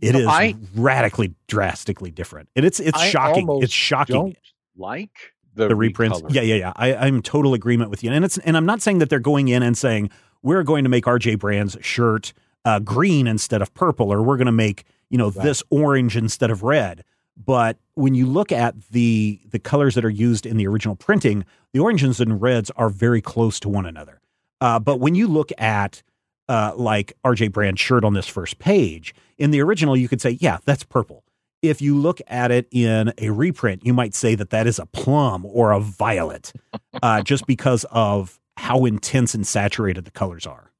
It 0.01 0.15
is 0.15 0.27
I 0.27 0.55
radically, 0.75 1.35
drastically 1.47 2.11
different. 2.11 2.49
And 2.57 2.65
it's 2.67 2.79
it's 2.81 2.99
I 2.99 3.09
shocking. 3.09 3.49
It's 3.63 3.73
shocking. 3.73 4.37
like 4.77 5.11
the, 5.55 5.69
the 5.69 5.77
reprints. 5.77 6.21
recolor. 6.21 6.35
Yeah, 6.35 6.43
yeah, 6.43 6.55
yeah. 6.57 6.73
I, 6.77 6.95
I'm 6.95 7.17
in 7.17 7.23
total 7.23 7.55
agreement 7.55 7.91
with 7.91 8.05
you. 8.05 8.13
And 8.13 8.25
it's 8.25 8.39
and 8.39 8.57
I'm 8.57 8.67
not 8.67 8.83
saying 8.83 8.99
that 8.99 9.09
they're 9.11 9.19
going 9.19 9.49
in 9.49 9.63
and 9.63 9.77
saying 9.77 10.11
we're 10.43 10.63
going 10.63 10.85
to 10.85 10.91
make 10.91 11.05
RJ 11.05 11.39
Brande's 11.39 11.77
shirt 11.81 12.33
uh, 12.65 12.79
green 12.81 13.27
instead 13.27 13.63
of 13.63 13.73
purple, 13.75 14.13
or 14.13 14.23
we're 14.23 14.37
going 14.37 14.47
to 14.47 14.53
make 14.53 14.85
you 15.11 15.19
know 15.19 15.31
Right. 15.31 15.45
this 15.45 15.63
orange 15.71 16.17
instead 16.17 16.51
of 16.51 16.63
red. 16.63 17.03
But 17.37 17.79
when 17.95 18.15
you 18.15 18.27
look 18.27 18.53
at 18.53 18.75
the 18.91 19.41
the 19.51 19.59
colors 19.59 19.95
that 19.95 20.05
are 20.05 20.11
used 20.11 20.45
in 20.45 20.57
the 20.59 20.67
original 20.67 20.97
printing, 20.97 21.45
the 21.73 21.81
oranges 21.81 22.21
and 22.21 22.41
reds 22.43 22.71
are 22.77 22.91
very 22.91 23.21
close 23.23 23.59
to 23.61 23.69
one 23.69 23.87
another. 23.87 24.21
Uh, 24.61 24.79
but 24.79 24.99
when 25.01 25.15
you 25.15 25.29
look 25.29 25.51
at 25.59 26.03
uh, 26.49 26.73
like 26.77 27.13
RJ 27.25 27.53
Brande's 27.53 27.81
shirt 27.81 28.05
on 28.05 28.15
this 28.15 28.27
first 28.27 28.59
page, 28.59 29.15
in 29.37 29.51
the 29.51 29.61
original, 29.61 29.97
you 29.97 30.09
could 30.09 30.21
say, 30.21 30.39
yeah, 30.41 30.59
that's 30.65 30.85
purple 30.85 31.25
if 31.63 31.83
you 31.83 31.97
look 31.97 32.21
at 32.29 32.51
it 32.51 32.69
in 32.71 33.13
a 33.19 33.31
reprint, 33.31 33.85
you 33.85 33.93
might 33.93 34.15
say 34.15 34.35
that 34.35 34.51
that 34.51 34.67
is 34.67 34.79
a 34.79 34.87
plum 34.87 35.45
or 35.45 35.73
a 35.73 35.81
violet, 35.81 36.53
uh, 37.03 37.23
just 37.23 37.47
because 37.47 37.85
of 37.91 38.39
how 38.57 38.85
intense 38.85 39.35
and 39.35 39.47
saturated 39.47 40.05
the 40.05 40.11
colors 40.11 40.47
are. 40.47 40.73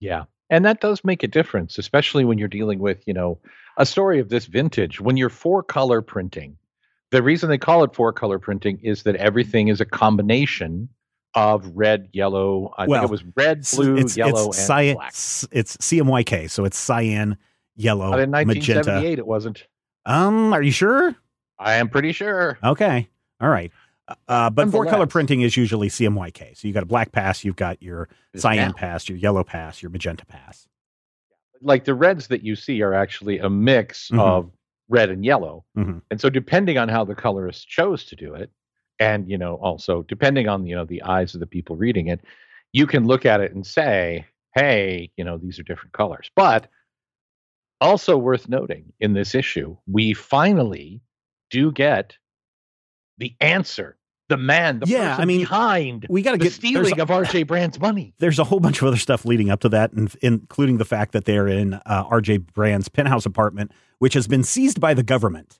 Yeah. 0.00 0.24
And 0.50 0.64
that 0.64 0.80
does 0.80 1.04
make 1.04 1.22
a 1.22 1.28
difference, 1.28 1.78
especially 1.78 2.24
when 2.24 2.38
you're 2.38 2.48
dealing 2.48 2.78
with, 2.78 3.02
you 3.06 3.14
know, 3.14 3.38
a 3.78 3.86
story 3.86 4.18
of 4.20 4.28
this 4.28 4.46
vintage. 4.46 5.00
When 5.00 5.16
you're 5.16 5.30
four 5.30 5.62
color 5.62 6.02
printing, 6.02 6.56
the 7.10 7.22
reason 7.22 7.48
they 7.48 7.58
call 7.58 7.84
it 7.84 7.94
four 7.94 8.12
color 8.12 8.38
printing 8.38 8.78
is 8.82 9.02
that 9.04 9.16
everything 9.16 9.68
is 9.68 9.80
a 9.80 9.86
combination 9.86 10.88
of 11.34 11.66
red, 11.74 12.08
yellow. 12.12 12.74
I 12.76 12.86
Well, 12.86 13.00
think 13.00 13.08
it 13.08 13.12
was 13.12 13.24
red, 13.36 13.66
blue, 13.74 13.96
it's, 13.96 14.16
yellow, 14.16 14.48
it's 14.48 14.58
and 14.58 14.66
cyan, 14.66 14.94
black. 14.96 15.12
It's 15.12 15.76
CMYK, 15.78 16.50
so 16.50 16.64
it's 16.64 16.76
cyan, 16.78 17.36
yellow, 17.76 18.10
But 18.10 18.20
in 18.20 18.30
magenta. 18.30 18.52
1978, 18.90 19.18
it 19.18 19.26
wasn't. 19.26 19.66
Um, 20.04 20.52
are 20.52 20.62
you 20.62 20.70
sure? 20.72 21.14
I 21.58 21.74
am 21.74 21.88
pretty 21.88 22.12
sure. 22.12 22.58
Okay, 22.62 23.08
all 23.40 23.48
right. 23.48 23.70
Uh, 24.28 24.50
but 24.50 24.68
four 24.70 24.84
color 24.84 25.06
printing 25.06 25.40
is 25.42 25.56
usually 25.56 25.88
CMYK. 25.88 26.56
So 26.56 26.66
you 26.68 26.74
got 26.74 26.82
a 26.82 26.86
black 26.86 27.12
pass, 27.12 27.44
you've 27.44 27.56
got 27.56 27.80
your 27.82 28.08
cyan 28.34 28.68
Now, 28.68 28.72
pass, 28.74 29.08
your 29.08 29.16
yellow 29.16 29.44
pass, 29.44 29.80
your 29.82 29.90
magenta 29.90 30.26
pass. 30.26 30.66
like 31.64 31.84
the 31.84 31.94
reds 31.94 32.26
that 32.26 32.42
you 32.42 32.56
see 32.56 32.82
are 32.82 32.92
actually 32.92 33.38
a 33.38 33.48
mix 33.48 34.08
Mhm. 34.10 34.18
of 34.18 34.50
red 34.88 35.08
and 35.10 35.24
yellow. 35.24 35.64
Mhm. 35.78 36.02
And 36.10 36.20
so 36.20 36.28
depending 36.28 36.76
on 36.76 36.88
how 36.88 37.04
the 37.04 37.14
colorist 37.14 37.68
chose 37.68 38.04
to 38.06 38.16
do 38.16 38.34
it, 38.34 38.50
and 39.02 39.28
you 39.28 39.36
know, 39.36 39.56
also 39.56 40.02
depending 40.02 40.48
on 40.48 40.66
you 40.66 40.76
know 40.76 40.84
the 40.84 41.02
eyes 41.02 41.34
of 41.34 41.40
the 41.40 41.46
people 41.46 41.76
reading 41.76 42.06
it, 42.06 42.20
you 42.72 42.86
can 42.86 43.04
look 43.04 43.26
at 43.26 43.40
it 43.40 43.52
and 43.52 43.66
say, 43.66 44.24
hey, 44.54 45.10
you 45.16 45.24
know, 45.24 45.38
these 45.38 45.58
are 45.58 45.64
different 45.64 45.92
colors. 45.92 46.30
But 46.36 46.68
also 47.80 48.16
worth 48.16 48.48
noting 48.48 48.92
in 49.00 49.12
this 49.12 49.34
issue, 49.34 49.76
we 49.86 50.14
finally 50.14 51.00
do 51.50 51.72
get 51.72 52.16
the 53.18 53.34
answer. 53.40 53.96
The 54.28 54.36
man, 54.38 54.78
the 54.78 54.86
Yeah, 54.86 55.10
person 55.10 55.22
I 55.22 55.24
mean, 55.26 55.40
behind 55.40 56.06
We 56.08 56.22
got 56.22 56.32
to 56.32 56.38
the 56.38 56.44
get 56.44 56.52
stealing 56.54 56.98
of 57.00 57.08
RJ 57.08 57.46
Brande's 57.46 57.78
money. 57.78 58.14
there's 58.18 58.38
a 58.38 58.44
whole 58.44 58.60
bunch 58.60 58.80
of 58.80 58.88
other 58.88 58.96
stuff 58.96 59.26
leading 59.26 59.50
up 59.50 59.60
to 59.60 59.68
that, 59.70 59.92
and 59.92 60.14
including 60.22 60.78
the 60.78 60.86
fact 60.86 61.12
that 61.12 61.26
they're 61.26 61.48
in 61.48 61.74
uh, 61.74 62.04
RJ 62.04 62.54
Brande's 62.54 62.88
penthouse 62.88 63.26
apartment, 63.26 63.72
which 63.98 64.14
has 64.14 64.26
been 64.26 64.42
seized 64.42 64.80
by 64.80 64.94
the 64.94 65.02
government. 65.02 65.58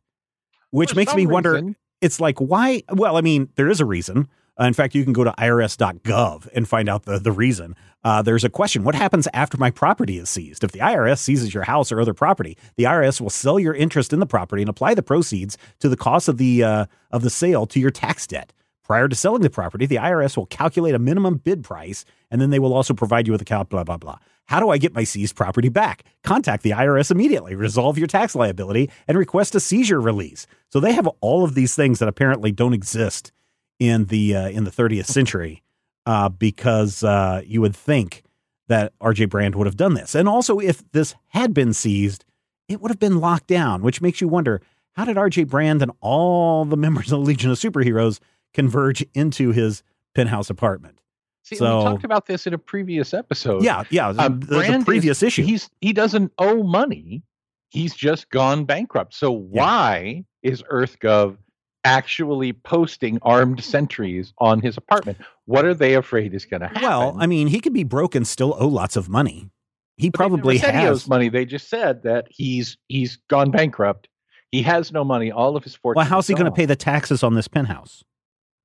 Which 0.71 0.91
For 0.91 0.97
makes 0.97 1.15
me 1.15 1.27
wonder. 1.27 1.75
It's 2.03 2.21
like 2.21 2.39
why? 2.39 2.83
Well, 2.91 3.17
I 3.17 3.23
mean, 3.23 3.49
there 3.55 3.71
is 3.71 3.81
a 3.81 3.87
reason. 3.87 4.29
Uh, 4.61 4.65
in 4.65 4.75
fact, 4.75 4.95
you 4.95 5.03
can 5.03 5.15
go 5.15 5.25
to 5.25 5.33
irs.gov 5.39 6.49
and 6.55 6.69
find 6.69 6.89
out 6.89 7.05
the 7.05 7.19
the 7.19 7.33
reason. 7.33 7.75
Uh, 8.05 8.21
there's 8.21 8.45
a 8.45 8.51
question: 8.51 8.85
What 8.85 8.95
happens 8.95 9.27
after 9.33 9.57
my 9.57 9.71
property 9.71 10.19
is 10.19 10.29
seized? 10.29 10.65
If 10.65 10.73
the 10.73 10.81
IRS 10.81 11.19
seizes 11.19 11.55
your 11.55 11.63
house 11.63 11.91
or 11.91 12.01
other 12.01 12.13
property, 12.13 12.59
the 12.77 12.85
IRS 12.85 13.21
will 13.21 13.31
sell 13.31 13.59
your 13.59 13.73
interest 13.73 14.13
in 14.13 14.21
the 14.21 14.27
property 14.27 14.63
and 14.63 14.69
apply 14.69 14.95
the 14.95 15.03
proceeds 15.03 15.57
to 15.79 15.89
the 15.89 15.97
cost 15.97 16.29
of 16.29 16.37
the 16.37 16.63
uh, 16.63 16.87
of 17.11 17.23
the 17.23 17.31
sale 17.31 17.67
to 17.67 17.81
your 17.81 17.91
tax 17.91 18.27
debt. 18.27 18.53
Prior 18.85 19.09
to 19.09 19.15
selling 19.15 19.43
the 19.43 19.51
property, 19.51 19.87
the 19.87 19.97
IRS 19.97 20.37
will 20.37 20.47
calculate 20.47 20.95
a 20.95 20.99
minimum 20.99 21.37
bid 21.37 21.63
price, 21.63 22.05
and 22.31 22.41
then 22.41 22.51
they 22.51 22.59
will 22.59 22.75
also 22.75 22.95
provide 22.95 23.27
you 23.27 23.33
with 23.33 23.49
a. 23.49 23.65
Blah 23.65 23.85
blah 23.85 23.97
blah. 23.97 24.19
How 24.47 24.61
do 24.61 24.71
I 24.71 24.79
get 24.79 24.95
my 24.95 25.05
seized 25.05 25.37
property 25.37 25.69
back? 25.69 26.05
Contact 26.25 26.63
the 26.63 26.71
IRS 26.71 27.11
immediately, 27.11 27.55
resolve 27.55 27.97
your 27.97 28.09
tax 28.09 28.35
liability, 28.35 28.91
and 29.07 29.17
request 29.17 29.55
a 29.55 29.61
seizure 29.61 30.01
release. 30.01 30.47
So 30.69 30.81
they 30.81 30.93
have 30.93 31.07
all 31.21 31.45
of 31.45 31.55
these 31.55 31.75
things 31.75 32.01
that 32.01 32.09
apparently 32.09 32.51
don't 32.51 32.75
exist 32.75 33.33
in 33.79 34.07
the 34.07 34.35
uh, 34.37 34.49
in 34.49 34.65
the 34.65 34.71
30th 34.71 35.07
century, 35.07 35.63
uh, 36.07 36.29
because 36.29 37.05
uh, 37.05 37.43
you 37.45 37.61
would 37.61 37.77
think 37.77 38.25
that 38.69 38.97
RJ 38.99 39.29
Brande 39.29 39.55
would 39.55 39.67
have 39.67 39.77
done 39.77 39.95
this. 39.95 40.15
And 40.15 40.29
also, 40.29 40.59
if 40.59 40.83
this 40.93 41.15
had 41.29 41.55
been 41.55 41.73
seized, 41.73 42.25
it 42.69 42.81
would 42.81 42.91
have 42.91 42.99
been 42.99 43.21
locked 43.21 43.47
down, 43.47 43.83
which 43.83 44.01
makes 44.01 44.21
you 44.21 44.29
wonder 44.29 44.61
how 44.93 45.05
did 45.05 45.17
RJ 45.17 45.49
Brande 45.49 45.83
and 45.83 45.93
all 46.01 46.65
the 46.65 46.77
members 46.77 47.07
of 47.13 47.21
the 47.21 47.27
Legion 47.27 47.51
of 47.51 47.59
Superheroes 47.59 48.21
converge 48.55 49.05
into 49.15 49.53
his 49.53 49.83
penthouse 50.15 50.51
apartment? 50.51 50.99
See, 51.45 51.57
So- 51.57 51.79
we 51.79 51.85
talked 51.85 52.05
about 52.05 52.27
this 52.27 52.47
in 52.47 52.55
a 52.55 52.59
previous 52.59 53.13
episode. 53.13 53.65
Yeah, 53.65 53.85
yeah. 53.91 54.09
Uh, 54.11 54.29
there's 54.31 54.65
a 54.65 54.69
Brande 54.69 54.85
previous 54.87 55.19
is- 55.19 55.23
issue. 55.25 55.43
He's 55.45 55.69
he 55.81 55.93
doesn't 55.93 56.33
owe 56.39 56.63
money. 56.63 57.23
He's 57.71 57.95
just 57.95 58.31
gone 58.31 58.65
bankrupt. 58.65 59.15
So 59.15 59.31
why 59.33 60.25
is 60.43 60.63
EarthGov 60.71 61.37
actually 61.85 62.53
posting 62.53 63.19
armed 63.23 63.63
sentries 63.65 64.33
on 64.39 64.61
his 64.61 64.77
apartment? 64.77 65.19
What 65.47 65.65
are 65.65 65.75
they 65.75 65.95
afraid 65.95 66.35
is 66.35 66.45
going 66.45 66.61
to 66.61 66.69
happen? 66.69 66.83
Well, 66.83 67.17
I 67.19 67.27
mean, 67.27 67.49
he 67.49 67.61
could 67.61 67.73
be 67.73 67.83
broke 67.85 68.15
and 68.15 68.27
still 68.27 68.55
owe 68.59 68.69
lots 68.69 68.95
of 68.97 69.09
money. 69.09 69.51
He 69.97 70.11
But 70.11 70.19
probably 70.19 70.59
said 70.59 70.75
he 70.75 70.87
owes 70.87 71.03
has. 71.03 71.09
money. 71.09 71.29
They 71.29 71.45
just 71.45 71.69
said 71.69 72.03
that 72.05 72.27
he's 72.31 72.77
he's 72.89 73.17
gone 73.29 73.51
bankrupt. 73.51 74.09
He 74.51 74.63
has 74.63 74.93
no 74.93 75.03
money. 75.05 75.33
All 75.33 75.57
of 75.57 75.65
his 75.65 75.75
fortune. 75.75 75.99
Well, 75.99 76.07
how's 76.07 76.27
he 76.27 76.35
going 76.35 76.47
to 76.47 76.53
pay 76.53 76.67
the 76.67 76.77
taxes 76.77 77.23
on 77.23 77.35
this 77.35 77.49
penthouse? 77.49 78.05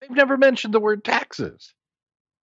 They've 0.08 0.18
never 0.18 0.38
mentioned 0.38 0.74
the 0.74 0.80
word 0.80 1.04
taxes. 1.04 1.74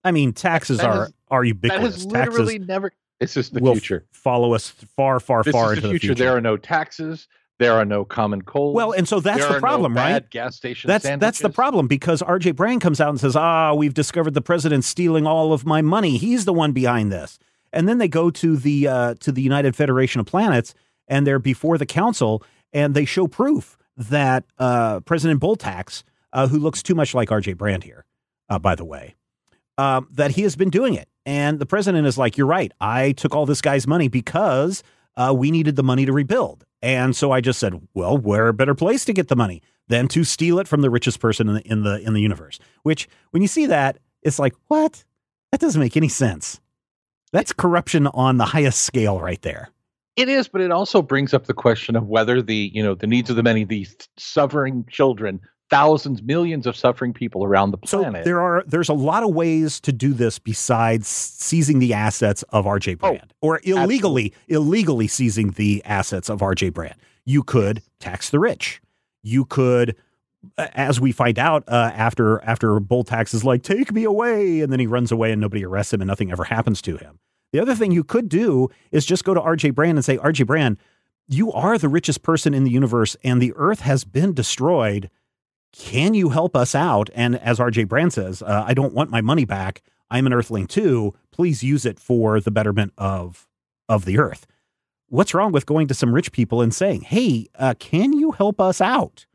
I 0.02 0.10
mean, 0.10 0.32
taxes 0.32 0.78
That 0.78 0.86
are 0.90 1.00
has- 1.04 1.14
are 1.30 1.42
That 1.42 1.48
ubiquitous. 1.48 1.94
has 1.94 2.06
literally 2.06 2.54
taxes 2.54 2.68
never. 2.68 2.92
It's 3.20 3.34
just 3.34 3.54
the 3.54 3.60
will 3.60 3.72
future. 3.74 4.04
follow 4.12 4.52
us 4.54 4.68
far, 4.96 5.18
far, 5.20 5.42
This 5.42 5.52
far 5.52 5.72
is 5.72 5.78
into 5.78 5.88
the 5.88 5.98
future. 5.98 6.14
There 6.14 6.36
are 6.36 6.40
no 6.40 6.56
taxes. 6.56 7.26
There 7.60 7.72
are 7.72 7.84
no 7.84 8.04
common 8.04 8.42
cold. 8.42 8.74
Well, 8.74 8.90
and 8.92 9.06
so 9.08 9.20
that's 9.20 9.38
there 9.38 9.48
the 9.48 9.54
are 9.56 9.60
problem, 9.60 9.94
no 9.94 10.00
right? 10.02 10.12
bad 10.14 10.30
Gas 10.30 10.56
station. 10.56 10.88
That's 10.88 11.04
that's 11.04 11.38
the 11.38 11.48
problem 11.50 11.86
because 11.86 12.20
RJ 12.20 12.56
Brande 12.56 12.80
comes 12.80 13.00
out 13.00 13.10
and 13.10 13.20
says, 13.20 13.36
"Ah, 13.36 13.72
we've 13.74 13.94
discovered 13.94 14.34
the 14.34 14.42
president's 14.42 14.88
stealing 14.88 15.24
all 15.26 15.52
of 15.52 15.64
my 15.64 15.80
money. 15.80 16.16
He's 16.18 16.44
the 16.44 16.52
one 16.52 16.72
behind 16.72 17.12
this." 17.12 17.38
And 17.72 17.88
then 17.88 17.98
they 17.98 18.08
go 18.08 18.30
to 18.30 18.56
the 18.56 18.88
uh, 18.88 19.14
to 19.20 19.30
the 19.30 19.40
United 19.40 19.76
Federation 19.76 20.20
of 20.20 20.26
Planets, 20.26 20.74
and 21.06 21.24
they're 21.26 21.38
before 21.38 21.78
the 21.78 21.86
council, 21.86 22.42
and 22.72 22.92
they 22.94 23.04
show 23.04 23.28
proof 23.28 23.78
that 23.96 24.44
uh, 24.58 24.98
President 25.00 25.40
Boltax, 25.40 26.02
uh, 26.34 26.48
who 26.48 26.58
looks 26.58 26.82
too 26.82 26.94
much 26.94 27.14
like 27.14 27.30
RJ 27.30 27.56
Brande 27.56 27.84
here, 27.84 28.04
uh, 28.50 28.58
by 28.58 28.74
the 28.74 28.84
way, 28.84 29.14
um, 29.78 30.08
that 30.12 30.32
he 30.32 30.42
has 30.42 30.56
been 30.56 30.70
doing 30.70 30.94
it. 30.94 31.08
And 31.24 31.58
the 31.58 31.66
president 31.66 32.06
is 32.06 32.18
like, 32.18 32.36
"You're 32.36 32.46
right. 32.46 32.72
I 32.80 33.12
took 33.12 33.34
all 33.34 33.46
this 33.46 33.62
guy's 33.62 33.86
money 33.86 34.08
because 34.08 34.82
uh, 35.16 35.32
we 35.36 35.50
needed 35.50 35.76
the 35.76 35.82
money 35.82 36.04
to 36.04 36.12
rebuild." 36.12 36.66
And 36.82 37.16
so 37.16 37.30
I 37.30 37.40
just 37.40 37.58
said, 37.58 37.80
"Well, 37.94 38.18
where 38.18 38.48
a 38.48 38.52
better 38.52 38.74
place 38.74 39.06
to 39.06 39.14
get 39.14 39.28
the 39.28 39.36
money 39.36 39.62
than 39.88 40.08
to 40.08 40.24
steal 40.24 40.58
it 40.58 40.68
from 40.68 40.82
the 40.82 40.90
richest 40.90 41.20
person 41.20 41.48
in 41.48 41.54
the 41.54 41.62
in 41.62 41.82
the 41.82 42.00
in 42.00 42.12
the 42.12 42.20
universe?" 42.20 42.58
Which, 42.82 43.08
when 43.30 43.40
you 43.40 43.48
see 43.48 43.66
that, 43.66 43.98
it's 44.22 44.38
like, 44.38 44.54
what? 44.66 45.04
That 45.52 45.60
doesn't 45.60 45.80
make 45.80 45.96
any 45.96 46.08
sense. 46.08 46.60
That's 47.32 47.52
corruption 47.52 48.06
on 48.08 48.36
the 48.38 48.44
highest 48.44 48.82
scale, 48.82 49.20
right 49.20 49.40
there. 49.42 49.70
It 50.16 50.28
is, 50.28 50.46
but 50.46 50.60
it 50.60 50.70
also 50.70 51.02
brings 51.02 51.34
up 51.34 51.46
the 51.46 51.54
question 51.54 51.96
of 51.96 52.06
whether 52.06 52.40
the 52.40 52.70
you 52.72 52.82
know 52.82 52.94
the 52.94 53.06
needs 53.06 53.30
of 53.30 53.36
the 53.36 53.42
many, 53.42 53.64
these 53.64 53.96
suffering 54.16 54.84
children, 54.90 55.40
thousands, 55.70 56.22
millions 56.22 56.66
of 56.66 56.76
suffering 56.76 57.12
people 57.12 57.44
around 57.44 57.70
the 57.70 57.78
planet. 57.78 58.22
So 58.22 58.24
there 58.24 58.40
are 58.40 58.64
there's 58.66 58.88
a 58.88 58.94
lot 58.94 59.22
of 59.22 59.34
ways 59.34 59.80
to 59.80 59.92
do 59.92 60.12
this 60.12 60.38
besides 60.38 61.08
seizing 61.08 61.78
the 61.78 61.94
assets 61.94 62.42
of 62.50 62.64
RJ 62.64 62.94
Oh, 63.02 63.08
Brande 63.08 63.32
or 63.40 63.60
illegally 63.64 64.32
illegally 64.48 65.08
seizing 65.08 65.50
the 65.52 65.82
assets 65.84 66.28
of 66.28 66.40
RJ 66.40 66.72
Brande. 66.72 66.96
You 67.24 67.42
could 67.42 67.82
tax 67.98 68.30
the 68.30 68.38
rich. 68.38 68.80
You 69.22 69.44
could 69.46 69.96
as 70.58 71.00
we 71.00 71.10
find 71.10 71.38
out 71.38 71.64
uh, 71.68 71.90
after 71.94 72.42
after 72.44 72.78
Boltax 72.78 73.32
is 73.34 73.44
like 73.44 73.62
take 73.62 73.92
me 73.92 74.04
away 74.04 74.60
and 74.60 74.70
then 74.70 74.80
he 74.80 74.86
runs 74.86 75.10
away 75.10 75.32
and 75.32 75.40
nobody 75.40 75.64
arrests 75.64 75.92
him 75.92 76.02
and 76.02 76.08
nothing 76.08 76.30
ever 76.30 76.44
happens 76.44 76.82
to 76.82 76.96
him. 76.96 77.18
The 77.52 77.60
other 77.60 77.74
thing 77.74 77.92
you 77.92 78.04
could 78.04 78.28
do 78.28 78.68
is 78.90 79.06
just 79.06 79.24
go 79.24 79.32
to 79.32 79.40
RJ 79.40 79.74
Brande 79.74 79.98
and 79.98 80.04
say 80.04 80.18
RJ 80.18 80.46
Brande, 80.46 80.76
you 81.28 81.52
are 81.52 81.78
the 81.78 81.88
richest 81.88 82.22
person 82.22 82.52
in 82.52 82.64
the 82.64 82.70
universe 82.70 83.16
and 83.24 83.40
the 83.40 83.54
earth 83.56 83.80
has 83.80 84.04
been 84.04 84.34
destroyed 84.34 85.08
can 85.76 86.14
you 86.14 86.28
help 86.30 86.54
us 86.54 86.74
out? 86.74 87.10
And 87.14 87.36
as 87.40 87.58
RJ 87.58 87.88
Brande 87.88 88.12
says, 88.12 88.42
uh, 88.42 88.64
I 88.66 88.74
don't 88.74 88.94
want 88.94 89.10
my 89.10 89.20
money 89.20 89.44
back. 89.44 89.82
I'm 90.10 90.26
an 90.26 90.32
Earthling 90.32 90.68
too. 90.68 91.14
Please 91.32 91.64
use 91.64 91.84
it 91.84 91.98
for 91.98 92.40
the 92.40 92.50
betterment 92.52 92.92
of 92.96 93.48
of 93.88 94.04
the 94.04 94.18
Earth. 94.18 94.46
What's 95.08 95.34
wrong 95.34 95.52
with 95.52 95.66
going 95.66 95.88
to 95.88 95.94
some 95.94 96.14
rich 96.14 96.30
people 96.32 96.62
and 96.62 96.72
saying, 96.72 97.02
"Hey, 97.02 97.48
uh, 97.56 97.74
can 97.78 98.12
you 98.12 98.30
help 98.32 98.60
us 98.60 98.80
out?" 98.80 99.26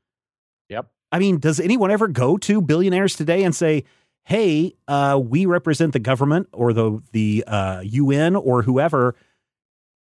Yep. 0.69 0.87
I 1.11 1.19
mean, 1.19 1.39
does 1.39 1.59
anyone 1.59 1.91
ever 1.91 2.07
go 2.07 2.37
to 2.37 2.61
billionaires 2.61 3.15
today 3.15 3.43
and 3.43 3.53
say, 3.55 3.83
"Hey, 4.23 4.73
uh, 4.87 5.19
we 5.23 5.45
represent 5.45 5.91
the 5.93 5.99
government 5.99 6.47
or 6.53 6.71
the 6.71 7.01
the 7.11 7.43
uh, 7.47 7.81
UN 7.83 8.35
or 8.37 8.61
whoever"? 8.61 9.15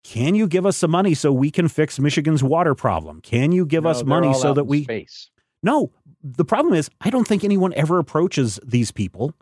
Can 0.05 0.33
you 0.35 0.47
give 0.47 0.65
us 0.65 0.77
some 0.77 0.91
money 0.91 1.13
so 1.13 1.33
we 1.33 1.51
can 1.51 1.67
fix 1.67 1.99
Michigan's 1.99 2.41
water 2.43 2.73
problem? 2.73 3.19
Can 3.21 3.51
you 3.51 3.65
give 3.65 3.83
No, 3.83 3.89
us 3.89 4.03
money 4.05 4.33
so 4.33 4.53
that 4.53 4.63
we 4.63 4.83
space. 4.83 5.29
no, 5.61 5.91
the 6.21 6.45
problem 6.45 6.73
is 6.73 6.89
I 7.01 7.09
don't 7.09 7.27
think 7.27 7.43
anyone 7.43 7.73
ever 7.73 7.99
approaches 7.99 8.59
these 8.65 8.91
people 8.91 9.33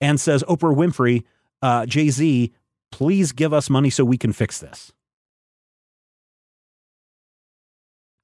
and 0.00 0.20
says, 0.20 0.42
Oprah 0.44 0.74
Winfrey, 0.74 1.24
uh, 1.62 1.86
Jay 1.86 2.10
Z, 2.10 2.52
please 2.90 3.32
give 3.32 3.52
us 3.52 3.70
money 3.70 3.90
so 3.90 4.04
we 4.04 4.18
can 4.18 4.32
fix 4.32 4.58
this. 4.58 4.92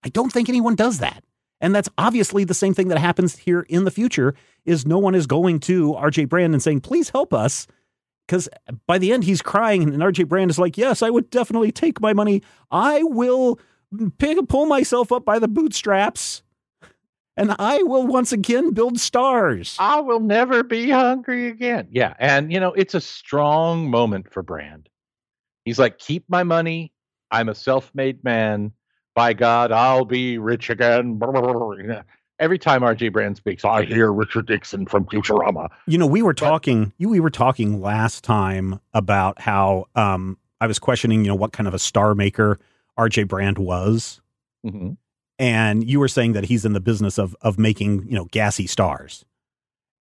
I 0.04 0.11
don't 0.11 0.32
think 0.32 0.49
anyone 0.49 0.75
does 0.75 0.99
that. 0.99 1.25
And 1.61 1.75
that's 1.75 1.88
obviously 1.96 2.44
the 2.44 2.54
same 2.54 2.75
thing 2.75 2.88
that 2.88 2.99
happens 2.99 3.38
here 3.38 3.61
in 3.68 3.84
the 3.84 3.90
future 3.90 4.34
is 4.66 4.84
no 4.84 4.99
one 4.99 5.14
is 5.14 5.26
going 5.26 5.61
to 5.61 5.94
RJ 5.94 6.28
Brande 6.28 6.52
and 6.52 6.62
saying, 6.62 6.82
please 6.82 7.08
help 7.08 7.32
us. 7.32 7.66
Because 8.26 8.49
by 8.87 8.99
the 8.99 9.12
end, 9.12 9.25
he's 9.25 9.42
crying, 9.42 9.82
and 9.82 10.02
RJ 10.02 10.28
Brande 10.28 10.50
is 10.50 10.58
like, 10.58 10.78
Yes, 10.78 11.02
I 11.02 11.11
would 11.11 11.28
definitely 11.30 11.73
take 11.73 12.00
my 12.00 12.14
money. 12.14 12.42
I 12.70 13.02
will 13.02 13.58
pick, 14.18 14.38
pull 14.49 14.66
myself 14.66 15.12
up 15.12 15.25
by 15.25 15.38
the 15.38 15.49
bootstraps 15.49 16.42
and 17.36 17.54
I 17.58 17.82
will 17.82 18.06
once 18.06 18.32
again 18.32 18.72
build 18.72 18.98
stars. 18.98 19.76
I 19.78 20.00
will 20.00 20.20
never 20.20 20.62
be 20.62 20.90
hungry 20.90 21.48
again. 21.48 21.88
Yeah, 21.90 22.14
and 22.18 22.52
you 22.52 22.60
know 22.60 22.72
it's 22.72 22.94
a 22.94 23.00
strong 23.00 23.90
moment 23.90 24.32
for 24.32 24.42
Brande. 24.42 24.88
He's 25.64 25.78
like, 25.78 25.98
keep 25.98 26.24
my 26.28 26.42
money. 26.42 26.92
I'm 27.30 27.48
a 27.48 27.54
self-made 27.54 28.22
man. 28.22 28.72
By 29.14 29.32
God, 29.32 29.70
I'll 29.70 30.04
be 30.04 30.38
rich 30.38 30.70
again. 30.70 31.20
Every 32.40 32.58
time 32.58 32.82
RJ 32.82 33.12
Brande 33.12 33.36
speaks, 33.36 33.64
I 33.64 33.84
hear 33.84 34.12
Richard 34.12 34.48
Nixon 34.48 34.86
from 34.86 35.04
Futurama. 35.04 35.68
You 35.86 35.98
know, 35.98 36.06
we 36.06 36.20
were 36.20 36.34
talking. 36.34 36.92
You, 36.98 37.08
we 37.08 37.20
were 37.20 37.30
talking 37.30 37.80
last 37.80 38.24
time 38.24 38.80
about 38.92 39.40
how 39.40 39.86
um, 39.94 40.36
I 40.60 40.66
was 40.66 40.80
questioning, 40.80 41.24
you 41.24 41.28
know, 41.28 41.36
what 41.36 41.52
kind 41.52 41.68
of 41.68 41.74
a 41.74 41.78
star 41.78 42.14
maker 42.14 42.58
RJ 42.98 43.28
Brande 43.28 43.58
was, 43.58 44.20
Mm-hmm. 44.64 44.92
And 45.38 45.88
you 45.88 45.98
were 45.98 46.08
saying 46.08 46.32
that 46.32 46.44
he's 46.44 46.64
in 46.64 46.72
the 46.72 46.80
business 46.80 47.18
of 47.18 47.34
of 47.42 47.58
making, 47.58 48.06
you 48.06 48.14
know, 48.14 48.26
gassy 48.26 48.66
stars. 48.66 49.24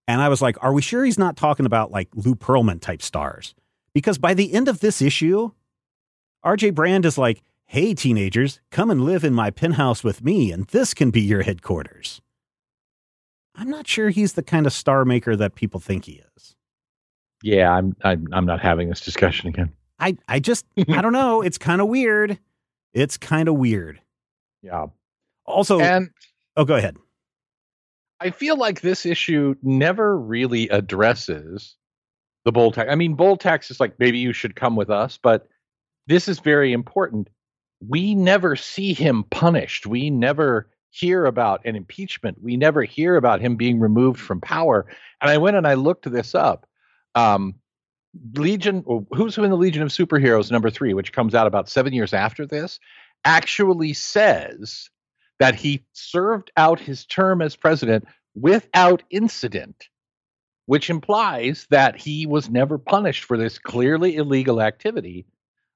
And 0.07 0.21
I 0.21 0.29
was 0.29 0.41
like, 0.41 0.61
are 0.61 0.73
we 0.73 0.81
sure 0.81 1.05
he's 1.05 1.17
not 1.17 1.37
talking 1.37 1.65
about 1.65 1.91
like 1.91 2.09
Lou 2.13 2.35
Pearlman 2.35 2.81
type 2.81 3.01
stars? 3.01 3.55
Because 3.93 4.17
by 4.17 4.33
the 4.33 4.53
end 4.53 4.67
of 4.67 4.79
this 4.79 5.01
issue, 5.01 5.51
RJ 6.45 6.75
Brande 6.75 7.05
is 7.05 7.17
like, 7.17 7.41
hey, 7.65 7.93
teenagers, 7.93 8.59
come 8.69 8.91
and 8.91 9.01
live 9.05 9.23
in 9.23 9.33
my 9.33 9.49
penthouse 9.49 10.03
with 10.03 10.23
me, 10.23 10.51
and 10.51 10.67
this 10.67 10.93
can 10.93 11.09
be 11.09 11.21
your 11.21 11.43
headquarters. 11.43 12.21
I'm 13.55 13.69
not 13.69 13.87
sure 13.87 14.09
he's 14.09 14.33
the 14.33 14.43
kind 14.43 14.65
of 14.65 14.73
star 14.73 15.05
maker 15.05 15.35
that 15.35 15.55
people 15.55 15.79
think 15.79 16.05
he 16.05 16.21
is. 16.35 16.55
Yeah, 17.43 17.71
I'm, 17.71 17.95
I'm 18.03 18.27
I'm 18.31 18.45
not 18.45 18.61
having 18.61 18.89
this 18.89 19.01
discussion 19.01 19.49
again. 19.49 19.71
I, 19.99 20.17
I 20.27 20.39
just, 20.39 20.65
I 20.77 21.01
don't 21.01 21.13
know. 21.13 21.41
It's 21.43 21.57
kind 21.57 21.81
of 21.81 21.87
weird. 21.87 22.39
It's 22.93 23.17
kind 23.17 23.47
of 23.47 23.55
weird. 23.55 24.01
Yeah, 24.61 24.87
Also, 25.45 25.79
and 25.79 26.09
oh, 26.55 26.65
go 26.65 26.75
ahead. 26.75 26.97
I 28.19 28.29
feel 28.29 28.57
like 28.57 28.81
this 28.81 29.05
issue 29.05 29.55
never 29.62 30.17
really 30.17 30.69
addresses 30.69 31.75
the 32.45 32.53
Boltax. 32.53 32.89
I 32.89 32.95
mean, 32.95 33.17
Boltax 33.17 33.69
is 33.69 33.79
like 33.79 34.00
maybe 34.00 34.19
you 34.19 34.33
should 34.33 34.55
come 34.55 34.75
with 34.75 34.89
us, 34.89 35.19
but 35.21 35.47
this 36.07 36.27
is 36.27 36.39
very 36.39 36.73
important. 36.73 37.29
We 37.85 38.15
never 38.15 38.55
see 38.55 38.93
him 38.93 39.25
punished. 39.29 39.85
We 39.85 40.09
never 40.09 40.69
hear 40.89 41.25
about 41.25 41.65
an 41.65 41.75
impeachment. 41.75 42.41
We 42.41 42.55
never 42.55 42.83
hear 42.83 43.15
about 43.15 43.41
him 43.41 43.55
being 43.55 43.79
removed 43.79 44.19
from 44.19 44.39
power. 44.39 44.85
And 45.21 45.29
I 45.29 45.38
went 45.38 45.57
and 45.57 45.67
I 45.67 45.73
looked 45.73 46.09
this 46.09 46.35
up. 46.35 46.68
Um, 47.15 47.55
Legion, 48.35 48.83
Who's 49.11 49.35
Who 49.35 49.44
in 49.44 49.50
the 49.50 49.57
Legion 49.57 49.81
of 49.81 49.89
Superheroes, 49.89 50.51
number 50.51 50.70
three, 50.70 50.94
which 50.94 51.11
comes 51.11 51.33
out 51.33 51.48
about 51.48 51.68
seven 51.68 51.94
years 51.94 52.13
after 52.13 52.46
this, 52.46 52.79
actually 53.25 53.94
says 53.94 54.89
that 55.44 55.56
he 55.56 55.84
served 55.94 56.51
out 56.56 56.79
his 56.79 57.06
term 57.06 57.42
as 57.42 57.56
president 57.56 58.06
without 58.34 59.03
incident, 59.10 59.90
which 60.68 60.90
implies 60.90 61.68
that 61.70 61.98
he 61.98 62.25
was 62.25 62.50
never 62.50 62.77
punished 62.77 63.25
for 63.25 63.38
this 63.38 63.60
clearly 63.60 64.16
illegal 64.16 64.62
activity. 64.62 65.25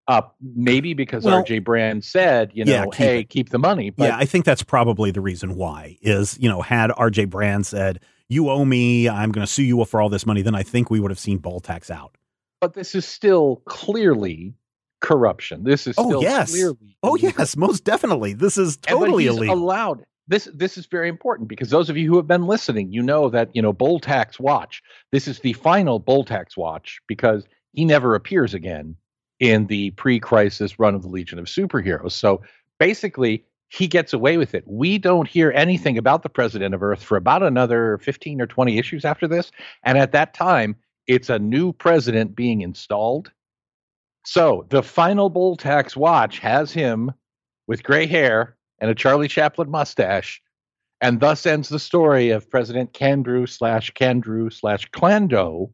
Uh, 0.08 0.22
maybe 0.42 0.94
because 0.94 1.26
Well- 1.26 1.44
RJ 1.44 1.60
Brande 1.66 2.02
said, 2.02 2.52
you 2.54 2.64
know, 2.64 2.72
Yeah, 2.72 2.84
keep 2.86 2.94
hey, 2.96 3.20
it. 3.20 3.30
keep 3.30 3.50
the 3.50 3.60
money. 3.60 3.90
But 3.90 4.06
yeah, 4.06 4.18
I 4.18 4.24
think 4.24 4.46
that's 4.46 4.64
probably 4.64 5.12
the 5.12 5.20
reason 5.20 5.56
why 5.56 5.98
is, 6.02 6.38
you 6.40 6.48
know, 6.48 6.62
had 6.62 6.92
RJ 6.92 7.30
Brande 7.30 7.66
said, 7.66 8.00
you 8.30 8.50
owe 8.50 8.64
me, 8.64 9.10
I'm 9.10 9.34
going 9.34 9.46
to 9.46 9.52
sue 9.52 9.64
you 9.64 9.84
for 9.84 10.02
all 10.02 10.08
this 10.08 10.26
money, 10.26 10.42
then 10.42 10.56
I 10.56 10.64
think 10.64 10.90
we 10.90 11.02
would 11.02 11.12
have 11.12 11.20
seen 11.20 11.40
Boltax 11.40 11.90
out. 11.92 12.16
but 12.62 12.74
this 12.74 12.96
is 12.96 13.06
still 13.06 13.58
clearly 13.66 14.54
corruption. 15.00 15.64
This 15.64 15.88
is 15.88 15.96
Oh, 15.98 16.22
yes. 16.22 16.52
clearly 16.52 16.98
Oh, 17.04 17.16
yes, 17.16 17.56
most 17.56 17.84
definitely. 17.84 18.34
This 18.34 18.58
is 18.58 18.78
totally 18.78 19.28
illegal. 19.28 19.56
allowed. 19.56 20.04
This 20.30 20.50
this 20.54 20.78
is 20.78 20.86
very 20.88 21.08
important 21.08 21.48
because 21.48 21.70
those 21.70 21.90
of 21.90 21.96
you 21.96 22.10
who 22.10 22.18
have 22.18 22.28
been 22.28 22.48
listening, 22.48 22.92
you 22.92 23.02
know 23.02 23.30
that 23.30 23.50
you 23.56 23.62
know 23.62 23.72
Boltax 23.74 24.40
Watch. 24.40 24.82
This 25.12 25.28
is 25.28 25.40
the 25.40 25.54
final 25.54 26.02
Boltax 26.02 26.58
Watch 26.58 27.00
because 27.08 27.46
he 27.74 27.86
never 27.86 28.14
appears 28.16 28.54
again 28.54 28.96
in 29.40 29.68
the 29.68 29.92
pre-crisis 29.92 30.80
run 30.80 30.96
of 30.96 31.04
the 31.04 31.08
Legion 31.08 31.40
of 31.40 31.46
Superheroes. 31.46 32.12
So 32.12 32.42
basically, 32.80 33.46
he 33.70 33.88
gets 33.88 34.12
away 34.12 34.38
with 34.38 34.54
it. 34.54 34.64
We 34.66 34.98
don't 34.98 35.28
hear 35.30 35.52
anything 35.56 35.98
about 35.98 36.24
the 36.24 36.30
President 36.30 36.74
of 36.76 36.82
Earth 36.84 37.04
for 37.04 37.16
about 37.16 37.44
another 37.44 37.98
fifteen 38.00 38.42
or 38.42 38.48
twenty 38.48 38.78
issues 38.80 39.06
after 39.06 39.30
this, 39.30 39.52
and 39.84 39.98
at 39.98 40.12
that 40.12 40.34
time, 40.34 40.76
it's 41.08 41.30
a 41.30 41.40
new 41.40 41.72
president 41.72 42.36
being 42.36 42.62
installed. 42.62 43.32
So 44.30 44.66
the 44.70 44.84
final 44.84 45.32
Boltax 45.32 45.96
Watch 45.96 46.40
has 46.40 46.74
him 46.74 47.14
with 47.66 47.82
gray 47.82 48.06
hair 48.06 48.58
and 48.80 48.92
a 48.92 48.94
Charlie 48.94 49.30
Chaplin 49.30 49.72
mustache, 49.72 50.42
and 51.00 51.22
thus 51.22 51.46
ends 51.46 51.70
the 51.70 51.80
story 51.80 52.32
of 52.32 52.50
President 52.50 52.92
Candrew 52.92 53.48
slash 53.48 53.94
Candrew 53.94 54.52
slash 54.52 54.90
Clando 54.92 55.72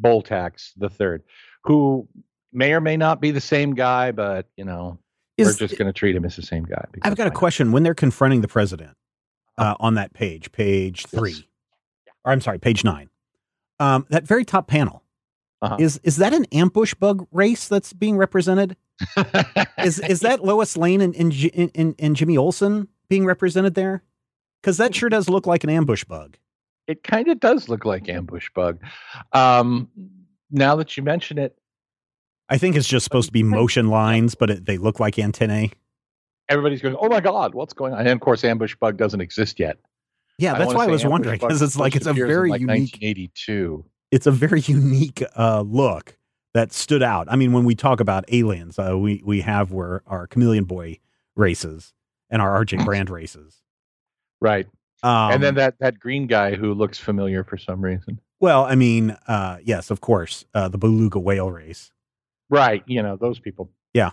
Boltax 0.00 0.72
the 0.76 0.90
third, 0.90 1.22
who 1.64 2.06
may 2.52 2.74
or 2.74 2.82
may 2.82 2.98
not 2.98 3.18
be 3.18 3.30
the 3.30 3.40
same 3.40 3.74
guy, 3.74 4.12
but 4.12 4.46
you 4.58 4.64
know 4.66 4.98
Is- 5.38 5.46
we're 5.46 5.66
just 5.66 5.78
going 5.78 5.88
to 5.90 5.98
treat 5.98 6.14
him 6.14 6.26
as 6.26 6.36
the 6.36 6.42
same 6.42 6.64
guy. 6.64 6.84
I've 7.00 7.16
got 7.16 7.28
a 7.28 7.30
question. 7.30 7.72
When 7.72 7.82
they're 7.82 7.94
confronting 7.94 8.42
the 8.42 8.48
president 8.48 8.94
uh, 9.56 9.76
on 9.80 9.94
that 9.94 10.12
page, 10.12 10.52
page 10.52 11.06
three, 11.06 11.30
Yes. 11.30 11.42
or 12.26 12.32
I'm 12.32 12.42
sorry, 12.42 12.58
page 12.58 12.84
nine, 12.84 13.08
um, 13.78 14.04
that 14.10 14.24
very 14.26 14.44
top 14.44 14.66
panel, 14.68 15.02
Uh-huh. 15.62 15.76
is 15.78 16.00
is 16.04 16.16
that 16.16 16.32
an 16.32 16.46
ambush 16.52 16.94
bug 16.94 17.26
race 17.32 17.68
that's 17.68 17.92
being 17.92 18.16
represented? 18.16 18.76
is 19.78 19.98
is 19.98 20.20
that 20.20 20.42
Lois 20.42 20.76
Lane 20.76 21.00
and 21.00 21.14
and, 21.14 21.70
and, 21.74 21.94
and 21.98 22.16
Jimmy 22.16 22.36
Olsen 22.36 22.88
being 23.08 23.26
represented 23.26 23.74
there? 23.74 24.02
Because 24.62 24.78
that 24.78 24.94
sure 24.94 25.08
does 25.08 25.28
look 25.28 25.46
like 25.46 25.64
an 25.64 25.70
ambush 25.70 26.04
bug. 26.04 26.36
it 26.86 27.02
kind 27.02 27.28
of 27.28 27.40
does 27.40 27.68
look 27.68 27.84
like 27.84 28.08
ambush 28.08 28.48
bug. 28.54 28.78
Um, 29.32 29.88
now 30.50 30.76
that 30.76 30.96
you 30.96 31.02
mention 31.02 31.38
it, 31.38 31.56
I 32.48 32.58
think 32.58 32.74
it's 32.76 32.88
just 32.88 33.04
supposed 33.04 33.28
to 33.28 33.32
be 33.32 33.42
motion 33.42 33.88
lines, 33.88 34.34
but 34.34 34.50
it, 34.50 34.66
they 34.66 34.76
look 34.78 34.98
like 34.98 35.18
antennae. 35.18 35.72
everybody's 36.48 36.80
going, 36.82 36.96
"Oh 36.98 37.08
my 37.08 37.20
God, 37.20 37.54
what's 37.54 37.72
going 37.74 37.92
on?" 37.92 38.00
And 38.00 38.08
of 38.08 38.20
course, 38.20 38.44
ambush 38.44 38.74
bug 38.76 38.96
doesn't 38.96 39.20
exist 39.20 39.60
yet. 39.60 39.78
Yeah, 40.38 40.54
that's 40.54 40.68
wanna 40.68 40.78
why 40.78 40.84
I 40.84 40.88
was 40.88 41.04
wondering 41.04 41.38
because 41.38 41.60
it's 41.60 41.76
like 41.76 41.94
it's 41.96 42.06
a 42.06 42.14
very 42.14 42.50
like 42.50 42.60
unique 42.60 42.94
1982. 42.94 43.84
It's 44.10 44.26
a 44.26 44.30
very 44.30 44.60
unique 44.60 45.22
uh, 45.36 45.60
look 45.62 46.16
that 46.54 46.72
stood 46.72 47.02
out. 47.02 47.28
I 47.30 47.36
mean, 47.36 47.52
when 47.52 47.64
we 47.64 47.74
talk 47.74 48.00
about 48.00 48.24
aliens, 48.32 48.78
uh, 48.78 48.98
we 48.98 49.22
we 49.24 49.40
have 49.42 49.72
where 49.72 50.02
our 50.06 50.26
Chameleon 50.26 50.64
Boy 50.64 50.98
races 51.36 51.92
and 52.28 52.42
our 52.42 52.64
RJ 52.64 52.84
Brande 52.84 53.10
races. 53.10 53.62
Right. 54.40 54.66
Um, 55.02 55.32
and 55.32 55.42
then 55.42 55.54
that 55.54 55.74
that 55.80 55.98
green 55.98 56.26
guy 56.26 56.54
who 56.56 56.74
looks 56.74 56.98
familiar 56.98 57.44
for 57.44 57.56
some 57.56 57.80
reason. 57.80 58.20
well, 58.40 58.64
I 58.64 58.74
mean, 58.74 59.16
uh, 59.28 59.58
yes, 59.62 59.90
of 59.90 60.00
course, 60.00 60.44
uh, 60.54 60.68
the 60.68 60.78
beluga 60.78 61.18
whale 61.18 61.50
race. 61.50 61.92
Right. 62.48 62.82
You 62.86 63.02
know, 63.02 63.16
those 63.16 63.38
people. 63.38 63.70
Yeah. 63.94 64.10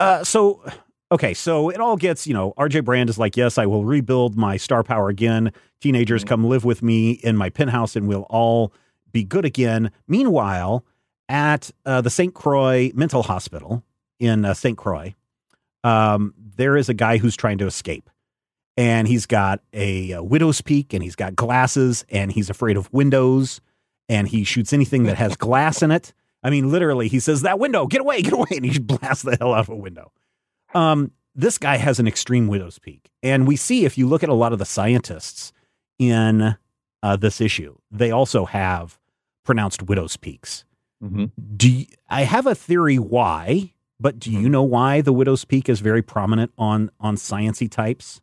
Uh, 0.00 0.24
so, 0.24 0.64
okay, 1.12 1.34
so 1.34 1.68
it 1.68 1.80
all 1.80 1.96
gets, 1.96 2.26
you 2.26 2.34
know, 2.34 2.52
RJ 2.58 2.84
Brande 2.84 3.10
is 3.10 3.18
like, 3.18 3.36
yes, 3.36 3.58
I 3.58 3.66
will 3.66 3.84
rebuild 3.84 4.36
my 4.36 4.56
star 4.56 4.82
power 4.82 5.08
again. 5.08 5.52
Teenagers 5.80 6.24
Mhm. 6.24 6.28
come 6.28 6.44
live 6.44 6.64
with 6.64 6.82
me 6.82 7.12
in 7.12 7.36
my 7.36 7.50
penthouse 7.50 7.94
and 7.94 8.08
we'll 8.08 8.26
all 8.30 8.72
be 9.12 9.24
good 9.24 9.44
again. 9.44 9.90
Meanwhile, 10.08 10.84
at 11.28 11.70
uh, 11.86 12.00
the 12.00 12.10
St. 12.10 12.34
Croix 12.34 12.90
Mental 12.94 13.22
Hospital 13.22 13.84
in 14.18 14.44
uh, 14.44 14.54
St. 14.54 14.76
Croix, 14.76 15.14
um, 15.84 16.34
there 16.36 16.76
is 16.76 16.88
a 16.88 16.94
guy 16.94 17.18
who's 17.18 17.36
trying 17.36 17.58
to 17.58 17.66
escape. 17.66 18.08
And 18.76 19.06
he's 19.06 19.26
got 19.26 19.60
a, 19.74 20.14
uh 20.14 20.22
widow's 20.22 20.62
peak 20.62 20.94
and 20.94 21.02
he's 21.02 21.16
got 21.16 21.36
glasses 21.36 22.06
and 22.08 22.32
he's 22.32 22.48
afraid 22.48 22.76
of 22.76 22.90
windows. 22.92 23.60
and 24.08 24.26
he 24.28 24.44
shoots 24.44 24.72
anything 24.72 25.04
that 25.04 25.16
has 25.16 25.36
glass 25.36 25.82
in 25.82 25.90
it. 25.90 26.12
I 26.42 26.50
mean, 26.50 26.70
literally, 26.70 27.08
he 27.08 27.20
says, 27.20 27.42
That 27.42 27.58
window, 27.58 27.86
get 27.86 28.00
away, 28.00 28.22
get 28.22 28.32
away. 28.32 28.48
And 28.50 28.64
he 28.64 28.78
blasts 28.80 29.22
the 29.22 29.36
hell 29.36 29.54
out 29.54 29.60
of 29.60 29.68
a 29.68 29.76
window. 29.76 30.10
Um, 30.74 31.12
this 31.34 31.58
guy 31.58 31.76
has 31.76 31.98
an 32.00 32.06
extreme 32.08 32.46
widow's 32.48 32.78
peak. 32.78 33.10
And 33.22 33.46
we 33.46 33.56
see, 33.56 33.84
if 33.84 33.96
you 33.96 34.08
look 34.08 34.22
at 34.22 34.28
a 34.28 34.34
lot 34.34 34.52
of 34.52 34.58
the 34.58 34.64
scientists 34.64 35.52
in 35.98 36.56
uh, 37.02 37.16
this 37.16 37.40
issue, 37.40 37.76
they 37.90 38.10
also 38.10 38.44
have 38.46 38.98
pronounced 39.44 39.82
widow's 39.82 40.16
peaks. 40.16 40.64
Mm-hmm. 41.02 41.26
Do 41.56 41.70
you, 41.70 41.86
I 42.08 42.22
have 42.22 42.46
a 42.46 42.54
theory 42.54 42.98
why, 42.98 43.72
but 43.98 44.18
do 44.18 44.30
you 44.30 44.48
know 44.48 44.62
why 44.62 45.00
the 45.00 45.12
widow's 45.12 45.44
peak 45.44 45.68
is 45.68 45.80
very 45.80 46.02
prominent 46.02 46.52
on 46.56 46.90
on 47.00 47.16
sciency 47.16 47.70
types? 47.70 48.20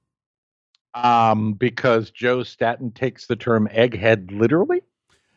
Um, 0.93 1.53
because 1.53 2.10
Joe 2.10 2.43
Staton 2.43 2.91
takes 2.91 3.27
the 3.27 3.36
term 3.36 3.67
egghead 3.71 4.32
literally. 4.32 4.82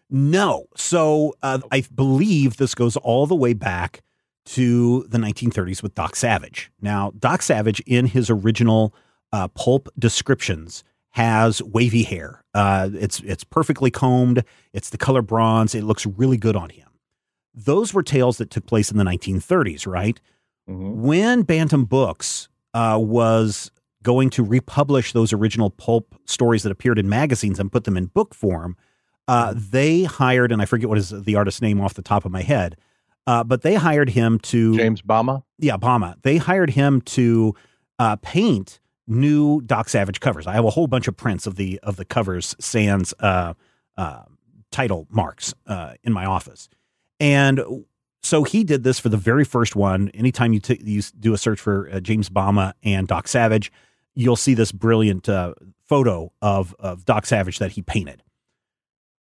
No. 0.08 0.66
So 0.76 1.34
uh, 1.42 1.60
I 1.70 1.84
believe 1.94 2.58
this 2.58 2.74
goes 2.74 2.96
all 2.98 3.26
the 3.26 3.34
way 3.34 3.54
back 3.54 4.02
to 4.44 5.04
the 5.08 5.18
1930s 5.18 5.82
with 5.82 5.94
Doc 5.94 6.16
Savage. 6.16 6.70
Now, 6.80 7.12
Doc 7.18 7.42
Savage, 7.42 7.80
in 7.80 8.06
his 8.06 8.28
original 8.28 8.94
uh, 9.32 9.48
pulp 9.48 9.88
descriptions, 9.98 10.84
has 11.10 11.62
wavy 11.62 12.02
hair. 12.02 12.41
Uh, 12.54 12.90
it's 12.92 13.20
it's 13.20 13.44
perfectly 13.44 13.90
combed. 13.90 14.44
It's 14.72 14.90
the 14.90 14.98
color 14.98 15.22
bronze. 15.22 15.74
It 15.74 15.84
looks 15.84 16.06
really 16.06 16.36
good 16.36 16.56
on 16.56 16.70
him. 16.70 16.88
Those 17.54 17.92
were 17.92 18.02
tales 18.02 18.38
that 18.38 18.50
took 18.50 18.66
place 18.66 18.90
in 18.90 18.96
the 18.96 19.04
1930s, 19.04 19.86
right? 19.86 20.20
Mm-hmm. 20.68 21.02
When 21.02 21.42
Bantam 21.42 21.84
Books 21.84 22.48
uh, 22.74 22.98
was 23.00 23.70
going 24.02 24.30
to 24.30 24.42
republish 24.42 25.12
those 25.12 25.32
original 25.32 25.70
pulp 25.70 26.14
stories 26.24 26.62
that 26.62 26.72
appeared 26.72 26.98
in 26.98 27.08
magazines 27.08 27.60
and 27.60 27.70
put 27.70 27.84
them 27.84 27.96
in 27.96 28.06
book 28.06 28.34
form, 28.34 28.76
uh, 29.28 29.54
they 29.56 30.04
hired, 30.04 30.50
and 30.50 30.60
I 30.60 30.64
forget 30.64 30.88
what 30.88 30.98
is 30.98 31.10
the 31.10 31.36
artist's 31.36 31.62
name 31.62 31.80
off 31.80 31.94
the 31.94 32.02
top 32.02 32.24
of 32.24 32.32
my 32.32 32.42
head, 32.42 32.76
uh, 33.26 33.44
but 33.44 33.62
they 33.62 33.74
hired 33.74 34.10
him 34.10 34.38
to 34.40 34.76
James 34.76 35.02
Bama. 35.02 35.44
yeah, 35.58 35.76
Bama. 35.76 36.16
They 36.22 36.38
hired 36.38 36.70
him 36.70 37.00
to 37.02 37.54
uh, 37.98 38.16
paint 38.16 38.80
new 39.06 39.60
Doc 39.62 39.88
Savage 39.88 40.20
covers. 40.20 40.46
I 40.46 40.54
have 40.54 40.64
a 40.64 40.70
whole 40.70 40.86
bunch 40.86 41.08
of 41.08 41.16
prints 41.16 41.46
of 41.46 41.56
the 41.56 41.78
of 41.82 41.96
the 41.96 42.04
covers 42.04 42.54
sans 42.58 43.14
uh, 43.20 43.54
uh, 43.96 44.22
title 44.70 45.06
marks 45.10 45.54
uh, 45.66 45.94
in 46.02 46.12
my 46.12 46.24
office, 46.24 46.68
and 47.20 47.84
so 48.22 48.44
he 48.44 48.64
did 48.64 48.84
this 48.84 48.98
for 48.98 49.08
the 49.08 49.16
very 49.16 49.44
first 49.44 49.74
one. 49.74 50.08
Anytime 50.10 50.52
you 50.52 50.60
t- 50.60 50.80
you 50.84 51.02
do 51.18 51.34
a 51.34 51.38
search 51.38 51.60
for 51.60 51.90
uh, 51.92 52.00
James 52.00 52.28
Bama 52.28 52.74
and 52.82 53.08
Doc 53.08 53.28
Savage, 53.28 53.72
you'll 54.14 54.36
see 54.36 54.54
this 54.54 54.72
brilliant 54.72 55.28
uh, 55.28 55.54
photo 55.84 56.32
of 56.40 56.74
of 56.78 57.04
Doc 57.04 57.26
Savage 57.26 57.58
that 57.58 57.72
he 57.72 57.82
painted. 57.82 58.22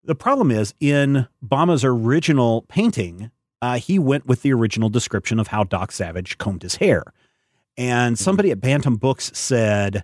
The 0.05 0.15
problem 0.15 0.51
is 0.51 0.75
in 0.81 1.29
Bama's 1.45 1.85
original 1.85 2.63
painting, 2.63 3.31
uh, 3.61 3.79
he 3.79 3.99
went 3.99 4.27
with 4.27 4.43
the 4.43 4.53
original 4.53 4.89
description 4.89 5.39
of 5.39 5.49
how 5.49 5.65
Doc 5.65 5.93
Savage 5.93 6.39
combed 6.39 6.63
his 6.63 6.77
hair. 6.77 7.05
And 7.79 8.19
somebody 8.19 8.51
at 8.51 8.61
Bantam 8.61 8.97
Books 8.97 9.31
said, 9.35 10.03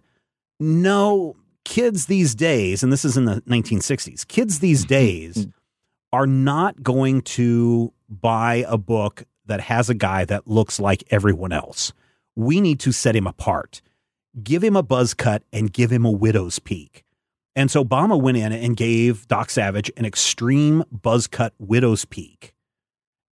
no, 0.60 1.34
kids 1.64 2.06
these 2.06 2.34
days, 2.34 2.84
and 2.84 2.92
this 2.92 3.04
is 3.04 3.16
in 3.16 3.24
the 3.24 3.42
1960s, 3.42 4.26
kids 4.26 4.60
these 4.60 4.82
mm-hmm. 4.86 4.88
days 4.88 5.48
are 6.12 6.26
not 6.26 6.82
going 6.82 7.20
to 7.22 7.92
buy 8.08 8.64
a 8.68 8.78
book 8.78 9.24
that 9.46 9.60
has 9.60 9.90
a 9.90 9.94
guy 9.94 10.24
that 10.24 10.46
looks 10.46 10.78
like 10.78 11.02
everyone 11.10 11.52
else. 11.52 11.92
We 12.36 12.60
need 12.60 12.78
to 12.80 12.92
set 12.92 13.16
him 13.16 13.26
apart. 13.26 13.82
Give 14.42 14.62
him 14.62 14.76
a 14.76 14.82
buzz 14.82 15.12
cut 15.12 15.42
and 15.52 15.72
give 15.72 15.90
him 15.90 16.04
a 16.04 16.10
widow's 16.10 16.60
peak. 16.60 17.04
And 17.56 17.70
so 17.70 17.84
Bama 17.84 18.20
went 18.20 18.36
in 18.36 18.52
and 18.52 18.76
gave 18.76 19.28
Doc 19.28 19.50
Savage 19.50 19.90
an 19.96 20.04
extreme 20.04 20.84
buzz 20.90 21.26
cut 21.26 21.52
widow's 21.58 22.04
peak. 22.04 22.54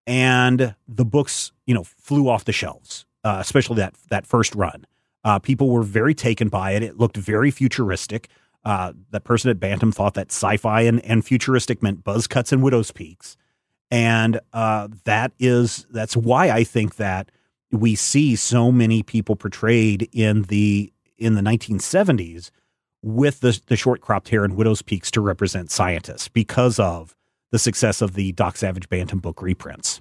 And 0.07 0.75
the 0.89 1.05
books, 1.05 1.53
you 1.67 1.75
know, 1.75 1.85
flew 1.85 2.29
off 2.29 2.45
the 2.45 2.53
shelves, 2.53 3.07
uh, 3.25 3.39
especially 3.41 3.77
that 3.77 3.95
that 4.11 4.27
first 4.27 4.55
run. 4.55 4.87
Uh, 5.25 5.39
people 5.39 5.71
were 5.71 5.83
very 5.83 6.15
taken 6.15 6.49
by 6.49 6.73
it. 6.73 6.83
It 6.83 6.99
looked 6.99 7.17
very 7.17 7.51
futuristic. 7.51 8.29
Uh, 8.65 8.93
that 9.11 9.25
person 9.25 9.51
at 9.51 9.61
Bantam 9.61 9.93
thought 9.93 10.15
that 10.15 10.29
sci-fi 10.29 10.83
and, 10.83 11.05
and 11.05 11.25
futuristic 11.25 11.83
meant 11.83 12.05
buzz 12.05 12.27
cuts 12.27 12.53
and 12.53 12.63
widow's 12.63 12.91
peaks, 12.91 13.37
and 13.91 14.41
uh, 14.53 14.89
that 15.05 15.33
is 15.39 15.87
that's 15.91 16.17
why 16.17 16.51
I 16.51 16.65
think 16.65 16.97
that 16.97 17.31
we 17.73 17.95
see 17.95 18.37
so 18.37 18.73
many 18.73 19.03
people 19.03 19.37
portrayed 19.37 20.09
in 20.13 20.43
the 20.43 20.93
in 21.19 21.35
the 21.35 21.43
1970s 21.43 22.51
with 23.03 23.41
the 23.41 23.59
the 23.67 23.77
short 23.77 24.01
cropped 24.01 24.29
hair 24.29 24.45
and 24.45 24.57
widow's 24.57 24.83
peaks 24.83 25.11
to 25.13 25.21
represent 25.21 25.71
scientists 25.71 26.29
because 26.29 26.79
of 26.79 27.15
the 27.51 27.59
success 27.59 28.01
of 28.01 28.15
the 28.15 28.33
Doc 28.33 28.57
Savage 28.57 28.89
Bantam 28.89 29.19
book 29.19 29.43
reprints. 29.43 30.01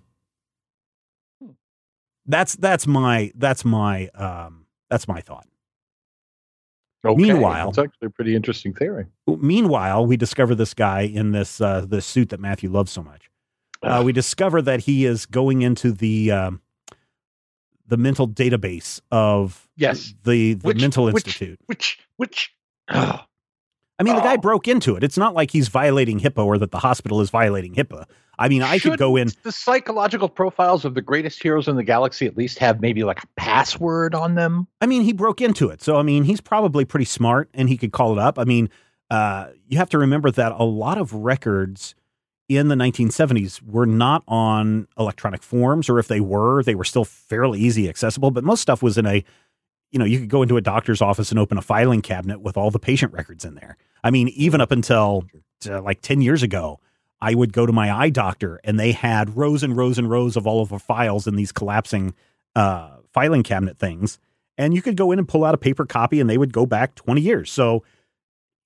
That's 2.30 2.56
that's 2.56 2.86
my 2.88 3.32
that's 3.36 3.66
my 3.66 4.08
um 4.10 4.66
that's 4.90 5.08
my 5.08 5.20
thought. 5.20 5.48
Okay, 7.06 7.22
Meanwhile- 7.22 7.70
it's 7.70 7.78
actually 7.78 8.06
a 8.08 8.10
pretty 8.10 8.36
interesting 8.36 8.74
theory. 8.74 9.06
Meanwhile, 9.26 10.06
we 10.06 10.16
discover 10.18 10.54
this 10.54 10.74
guy 10.74 11.02
in 11.02 11.32
this 11.32 11.60
uh, 11.62 11.86
this 11.88 12.06
suit 12.06 12.30
that 12.30 12.40
Matthew 12.40 12.70
loves 12.70 12.92
so 12.92 13.02
much. 13.04 13.30
Uh, 13.82 14.02
we 14.06 14.12
discover 14.12 14.62
that 14.62 14.82
he 14.82 15.06
is 15.06 15.26
going 15.26 15.62
into 15.62 15.92
the 15.92 16.30
um, 16.32 16.62
the 17.88 17.98
mental 17.98 18.28
database 18.28 19.00
of 19.12 19.68
Yes. 19.78 20.14
the 20.24 20.54
the 20.56 20.68
Which- 20.68 20.82
mental 20.82 21.06
which- 21.06 21.16
institute. 21.26 21.60
Which 21.68 22.00
which 22.18 22.54
oh, 22.90 23.22
I 23.98 24.04
mean, 24.04 24.16
the 24.16 24.22
guy 24.22 24.34
Oh. 24.36 24.38
broke 24.38 24.68
into 24.68 24.96
it. 24.98 25.04
It's 25.04 25.18
not 25.18 25.34
like 25.34 25.52
he's 25.52 25.70
violating 25.70 26.20
HIPAA 26.20 26.46
or 26.46 26.58
that 26.58 26.72
the 26.72 26.80
hospital 26.80 27.22
is 27.22 27.30
violating 27.30 27.74
HIPAA. 27.76 28.06
I 28.40 28.48
mean, 28.48 28.64
I 28.64 28.80
could 28.80 28.98
go 28.98 29.18
in. 29.18 29.30
The 29.44 29.52
psychological 29.52 30.30
profiles 30.30 30.86
of 30.86 30.96
the 30.96 31.02
greatest 31.02 31.44
heroes 31.44 31.68
in 31.68 31.76
the 31.76 31.84
galaxy 31.84 32.26
at 32.26 32.38
least 32.38 32.58
have 32.60 32.80
maybe 32.80 33.04
like 33.04 33.22
a 33.22 33.28
password 33.36 34.16
on 34.16 34.36
them. 34.36 34.66
I 34.80 34.86
mean, 34.86 35.02
he 35.02 35.12
broke 35.12 35.42
into 35.42 35.70
it. 35.70 35.82
So, 35.82 35.98
I 35.98 36.04
mean, 36.04 36.24
he's 36.24 36.40
probably 36.40 36.86
pretty 36.86 37.06
smart 37.06 37.50
and 37.54 37.68
he 37.68 37.78
could 37.78 37.92
call 37.92 38.14
it 38.14 38.18
up. 38.18 38.40
I 38.40 38.46
mean, 38.46 38.70
uh, 39.12 39.48
you 39.68 39.78
have 39.78 39.90
to 39.90 39.98
remember 39.98 40.32
that 40.32 40.54
a 40.54 40.64
lot 40.64 40.98
of 40.98 41.14
records 41.14 41.96
in 42.48 42.70
the 42.70 42.76
1970s 42.76 43.62
were 43.62 43.86
not 43.86 44.24
on 44.28 44.88
electronic 44.98 45.44
forms, 45.44 45.90
or 45.90 46.00
if 46.00 46.08
they 46.08 46.22
were, 46.22 46.64
they 46.64 46.76
were 46.76 46.86
still 46.86 47.06
fairly 47.06 47.60
easy 47.60 47.90
accessible. 47.90 48.32
But 48.32 48.46
most 48.46 48.62
stuff 48.62 48.82
was 48.82 48.98
in 48.98 49.06
a, 49.06 49.24
you 49.92 50.00
know, 50.00 50.06
you 50.06 50.20
could 50.20 50.30
go 50.30 50.44
into 50.44 50.56
a 50.56 50.62
doctor's 50.62 51.02
office 51.02 51.30
and 51.30 51.40
open 51.40 51.58
a 51.58 51.62
filing 51.62 52.02
cabinet 52.02 52.40
with 52.40 52.56
all 52.56 52.72
the 52.72 52.80
patient 52.80 53.12
records 53.12 53.44
in 53.44 53.56
there. 53.56 53.76
I 54.04 54.12
mean, 54.12 54.30
even 54.30 54.62
up 54.62 54.72
until 54.72 55.26
uh, 55.70 55.82
like 55.82 56.02
10 56.02 56.22
years 56.22 56.42
ago, 56.42 56.80
I 57.22 57.36
would 57.36 57.54
go 57.54 57.66
to 57.66 57.74
my 57.74 57.92
eye 57.94 58.10
doctor 58.10 58.60
and 58.64 58.80
they 58.80 58.92
had 58.92 59.36
rows 59.36 59.64
and 59.64 59.76
rows 59.76 59.98
and 59.98 60.10
rows 60.10 60.36
of 60.36 60.48
all 60.48 60.62
of 60.62 60.70
the 60.70 60.80
files 60.80 61.28
in 61.28 61.36
these 61.36 61.52
collapsing 61.52 62.14
uh, 62.56 62.98
filing 63.12 63.44
cabinet 63.44 63.78
things. 63.78 64.20
And 64.58 64.74
you 64.74 64.82
could 64.82 64.98
go 64.98 65.12
in 65.12 65.20
and 65.20 65.28
pull 65.28 65.46
out 65.46 65.54
a 65.54 65.58
paper 65.58 65.86
copy 65.86 66.20
and 66.20 66.30
they 66.30 66.38
would 66.38 66.54
go 66.54 66.66
back 66.66 66.96
20 66.96 67.22
years. 67.22 67.52
So 67.52 67.84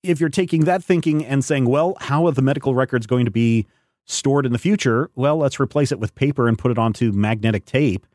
if 0.02 0.20
you're 0.20 0.28
taking 0.28 0.64
that 0.64 0.84
thinking 0.84 1.24
and 1.24 1.44
saying, 1.44 1.66
well, 1.66 1.96
how 2.00 2.26
are 2.26 2.32
the 2.32 2.42
medical 2.42 2.74
records 2.74 3.06
going 3.06 3.24
to 3.24 3.30
be 3.30 3.66
stored 4.04 4.46
in 4.46 4.52
the 4.52 4.58
future? 4.58 5.10
Well, 5.14 5.38
let's 5.38 5.58
replace 5.58 5.92
it 5.92 5.98
with 5.98 6.14
paper 6.14 6.46
and 6.46 6.58
put 6.58 6.70
it 6.70 6.78
onto 6.78 7.12
magnetic 7.12 7.64
tape. 7.64 8.06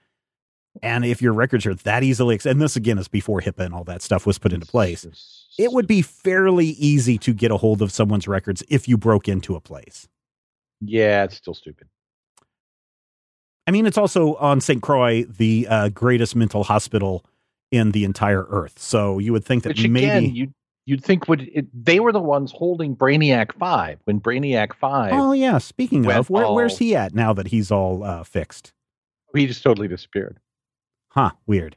And 0.81 1.03
if 1.03 1.21
your 1.21 1.33
records 1.33 1.65
are 1.65 1.73
that 1.73 2.03
easily, 2.03 2.39
and 2.45 2.61
this 2.61 2.75
again 2.75 2.99
is 2.99 3.07
before 3.07 3.41
HIPAA 3.41 3.65
and 3.65 3.73
all 3.73 3.83
that 3.85 4.01
stuff 4.01 4.25
was 4.25 4.37
put 4.37 4.53
into 4.53 4.67
place, 4.67 5.47
it 5.57 5.71
would 5.71 5.87
be 5.87 6.01
fairly 6.01 6.67
easy 6.67 7.17
to 7.17 7.33
get 7.33 7.51
a 7.51 7.57
hold 7.57 7.81
of 7.81 7.91
someone's 7.91 8.27
records 8.27 8.63
if 8.69 8.87
you 8.87 8.97
broke 8.97 9.27
into 9.27 9.55
a 9.55 9.59
place. 9.59 10.07
Yeah, 10.81 11.23
it's 11.23 11.35
still 11.35 11.53
stupid. 11.53 11.87
I 13.67 13.71
mean, 13.71 13.85
it's 13.85 13.97
also 13.97 14.35
on 14.35 14.61
St. 14.61 14.81
Croix, 14.81 15.23
the 15.25 15.67
uh, 15.69 15.89
greatest 15.89 16.35
mental 16.35 16.63
hospital 16.63 17.23
in 17.71 17.91
the 17.91 18.03
entire 18.03 18.45
earth. 18.49 18.79
So 18.79 19.19
you 19.19 19.31
would 19.31 19.45
think 19.45 19.63
that 19.63 19.69
Which 19.69 19.83
again, 19.83 19.93
maybe. 19.93 20.29
you 20.29 20.53
you'd 20.85 21.03
think 21.03 21.27
would 21.27 21.41
it, 21.53 21.67
they 21.71 21.99
were 21.99 22.11
the 22.11 22.19
ones 22.19 22.51
holding 22.51 22.95
Brainiac 22.95 23.53
Five 23.53 23.99
when 24.05 24.19
Brainiac 24.19 24.73
Five. 24.73 25.13
Oh 25.13 25.33
yeah. 25.33 25.59
Speaking 25.59 26.09
of, 26.09 26.29
where, 26.31 26.51
where's 26.51 26.79
he 26.79 26.95
at 26.95 27.13
now 27.13 27.31
that 27.33 27.47
he's 27.47 27.71
all 27.71 28.03
uh, 28.03 28.23
fixed? 28.23 28.73
he 29.35 29.45
just 29.45 29.61
totally 29.61 29.87
disappeared. 29.87 30.39
Huh. 31.09 31.31
Weird. 31.45 31.75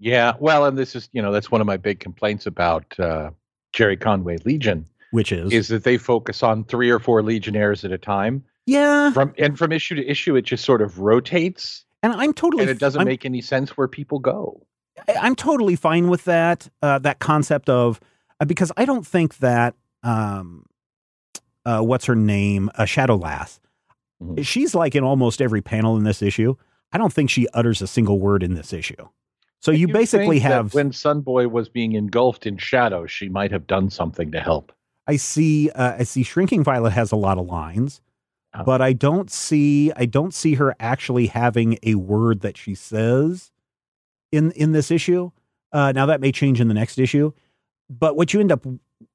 Yeah, 0.00 0.34
well, 0.38 0.64
and 0.64 0.76
this 0.76 0.96
is 0.96 1.08
you 1.12 1.22
know 1.22 1.32
that's 1.32 1.50
one 1.50 1.60
of 1.60 1.66
my 1.66 1.76
big 1.76 2.00
complaints 2.00 2.46
about 2.46 2.98
uh, 2.98 3.30
Gerry 3.72 3.96
Conway 3.96 4.38
Legion 4.44 4.86
Which 5.10 5.32
is. 5.32 5.52
is 5.52 5.68
that 5.68 5.84
they 5.84 5.96
focus 5.98 6.42
on 6.42 6.64
three 6.64 6.90
or 6.90 6.98
four 6.98 7.22
Legionnaires 7.22 7.84
at 7.84 7.92
a 7.92 7.98
time. 7.98 8.44
yeah. 8.66 9.10
From 9.12 9.32
and 9.38 9.58
from 9.58 9.72
issue 9.72 9.94
to 9.94 10.06
issue, 10.06 10.36
it 10.36 10.42
just 10.42 10.64
sort 10.64 10.82
of 10.82 10.98
rotates, 10.98 11.84
And 12.02 12.12
I'm 12.12 12.32
totally. 12.32 12.62
and 12.62 12.70
it 12.70 12.78
doesn't 12.78 13.00
I'm, 13.00 13.06
make 13.06 13.24
any 13.24 13.40
sense 13.40 13.76
where 13.76 13.88
people 13.88 14.18
go. 14.18 14.62
I'm 15.20 15.34
totally 15.36 15.76
fine 15.76 16.08
with 16.08 16.24
that. 16.24 16.68
Uh, 16.82 16.98
that 17.00 17.20
concept 17.20 17.68
of 17.70 18.00
uh, 18.40 18.44
because 18.44 18.70
I 18.76 18.84
don't 18.84 19.06
think 19.06 19.38
that 19.38 19.74
um, 20.02 20.64
uh, 21.64 21.80
what's 21.80 22.04
her 22.06 22.14
name, 22.16 22.70
uh, 22.76 22.84
Shadow 22.84 23.16
Lass. 23.16 23.60
Mhm. 24.22 24.44
She's 24.44 24.74
like 24.74 24.94
in 24.94 25.04
almost 25.04 25.40
every 25.40 25.62
panel 25.62 25.96
in 25.96 26.04
this 26.04 26.22
issue. 26.22 26.54
I 26.92 26.98
don't 26.98 27.12
think 27.12 27.30
she 27.30 27.46
utters 27.54 27.80
a 27.82 27.86
single 27.86 28.18
word 28.18 28.42
in 28.42 28.54
this 28.54 28.72
issue. 28.72 28.96
So 29.60 29.70
you 29.70 29.80
You'd 29.80 29.92
basically 29.92 30.38
have. 30.40 30.72
when 30.74 30.90
Sunboy 30.90 31.50
was 31.50 31.68
being 31.68 31.92
engulfed 31.94 32.46
in 32.46 32.56
shadow, 32.58 33.06
she 33.06 33.28
might 33.28 33.50
have 33.50 33.66
done 33.66 33.90
something 33.90 34.30
to 34.32 34.40
help. 34.40 34.72
I 35.08 35.16
see. 35.16 35.70
Uh, 35.70 35.96
I 35.98 36.04
see. 36.04 36.22
Shrinking 36.22 36.62
Violet 36.62 36.92
has 36.92 37.10
a 37.10 37.16
lot 37.16 37.38
of 37.38 37.46
lines. 37.46 38.00
Oh. 38.54 38.64
but 38.64 38.80
I 38.80 38.94
don't 38.94 39.30
see 39.30 39.92
I 39.94 40.06
don't 40.06 40.32
see 40.32 40.54
her 40.54 40.74
actually 40.80 41.26
having 41.26 41.78
a 41.82 41.96
word 41.96 42.40
that 42.40 42.56
she 42.56 42.74
says 42.74 43.52
in 44.32 44.52
in 44.52 44.72
this 44.72 44.90
issue. 44.90 45.30
Uh, 45.70 45.92
now 45.92 46.06
that 46.06 46.20
may 46.20 46.32
change 46.32 46.60
in 46.60 46.68
the 46.68 46.74
next 46.74 46.98
issue, 46.98 47.32
but 47.90 48.16
what 48.16 48.32
you 48.32 48.40
end 48.40 48.50
up 48.50 48.66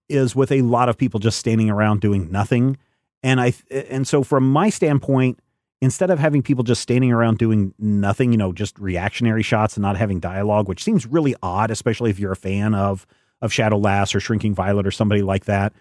is 0.08 0.36
with 0.36 0.52
a 0.52 0.62
lot 0.62 0.88
of 0.88 0.98
people 0.98 1.20
just 1.20 1.40
standing 1.40 1.70
around 1.70 2.00
doing 2.00 2.32
nothing, 2.32 2.78
and 3.24 3.42
I 3.42 3.54
and 3.72 4.08
so 4.08 4.22
from 4.22 4.52
my 4.52 4.70
standpoint, 4.70 5.40
instead 5.82 6.12
of 6.12 6.20
having 6.20 6.44
people 6.44 6.64
just 6.64 6.84
standing 6.84 7.12
around 7.12 7.40
doing 7.40 7.74
nothing, 7.80 8.32
you 8.32 8.38
know, 8.38 8.54
just 8.54 8.78
reactionary 8.78 9.42
shots 9.42 9.76
and 9.76 9.82
not 9.82 9.98
having 9.98 10.20
dialogue, 10.20 10.68
which 10.68 10.84
seems 10.84 11.08
really 11.08 11.36
odd, 11.42 11.72
especially 11.72 12.12
if 12.12 12.20
you're 12.20 12.34
a 12.34 12.36
fan 12.36 12.76
of 12.76 13.08
of 13.44 13.54
Shadow 13.54 13.78
Lass 13.78 14.16
or 14.16 14.20
Shrinking 14.20 14.56
Violet 14.56 14.88
or 14.88 14.92
somebody 14.92 15.22
like 15.22 15.46
that. 15.46 15.74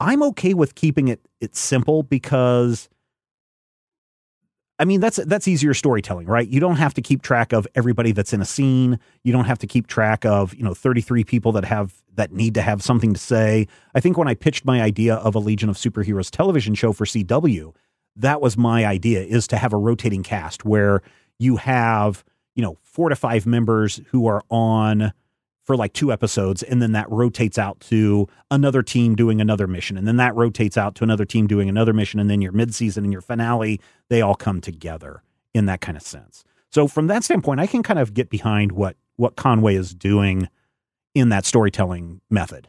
I'm 0.00 0.22
okay 0.24 0.54
with 0.54 0.74
keeping 0.74 1.08
it 1.08 1.20
it's 1.40 1.60
simple 1.60 2.02
because 2.02 2.88
I 4.78 4.86
mean 4.86 5.00
that's 5.00 5.18
that's 5.18 5.46
easier 5.46 5.74
storytelling, 5.74 6.26
right? 6.26 6.48
You 6.48 6.58
don't 6.58 6.76
have 6.76 6.94
to 6.94 7.02
keep 7.02 7.22
track 7.22 7.52
of 7.52 7.68
everybody 7.74 8.10
that's 8.10 8.32
in 8.32 8.40
a 8.40 8.44
scene. 8.44 8.98
You 9.22 9.32
don't 9.32 9.44
have 9.44 9.58
to 9.58 9.66
keep 9.66 9.86
track 9.86 10.24
of, 10.24 10.54
you 10.54 10.64
know, 10.64 10.74
33 10.74 11.22
people 11.22 11.52
that 11.52 11.64
have 11.64 11.94
that 12.14 12.32
need 12.32 12.54
to 12.54 12.62
have 12.62 12.82
something 12.82 13.12
to 13.12 13.20
say. 13.20 13.68
I 13.94 14.00
think 14.00 14.18
when 14.18 14.26
I 14.26 14.34
pitched 14.34 14.64
my 14.64 14.80
idea 14.82 15.16
of 15.16 15.34
a 15.34 15.38
Legion 15.38 15.68
of 15.68 15.76
Superheroes 15.76 16.30
television 16.30 16.74
show 16.74 16.92
for 16.92 17.04
CW, 17.04 17.74
that 18.16 18.40
was 18.40 18.56
my 18.56 18.84
idea 18.84 19.22
is 19.22 19.46
to 19.48 19.58
have 19.58 19.72
a 19.72 19.76
rotating 19.76 20.22
cast 20.22 20.64
where 20.64 21.02
you 21.38 21.56
have, 21.56 22.24
you 22.54 22.62
know, 22.62 22.78
4 22.82 23.10
to 23.10 23.16
5 23.16 23.46
members 23.46 24.00
who 24.08 24.26
are 24.26 24.42
on 24.50 25.12
for 25.64 25.76
like 25.76 25.92
two 25.92 26.12
episodes 26.12 26.62
and 26.62 26.80
then 26.80 26.92
that 26.92 27.10
rotates 27.10 27.58
out 27.58 27.80
to 27.80 28.28
another 28.50 28.82
team 28.82 29.14
doing 29.16 29.40
another 29.40 29.66
mission 29.66 29.96
and 29.96 30.06
then 30.06 30.16
that 30.18 30.34
rotates 30.34 30.76
out 30.76 30.94
to 30.94 31.04
another 31.04 31.24
team 31.24 31.46
doing 31.46 31.68
another 31.68 31.92
mission 31.92 32.20
and 32.20 32.30
then 32.30 32.40
your 32.42 32.52
midseason 32.52 32.98
and 32.98 33.12
your 33.12 33.22
finale 33.22 33.80
they 34.08 34.20
all 34.20 34.34
come 34.34 34.60
together 34.60 35.22
in 35.54 35.66
that 35.66 35.80
kind 35.80 35.96
of 35.96 36.02
sense 36.02 36.44
so 36.70 36.86
from 36.86 37.06
that 37.06 37.24
standpoint 37.24 37.60
i 37.60 37.66
can 37.66 37.82
kind 37.82 37.98
of 37.98 38.14
get 38.14 38.30
behind 38.30 38.72
what 38.72 38.96
what 39.16 39.36
conway 39.36 39.74
is 39.74 39.94
doing 39.94 40.48
in 41.14 41.28
that 41.30 41.44
storytelling 41.44 42.20
method 42.30 42.68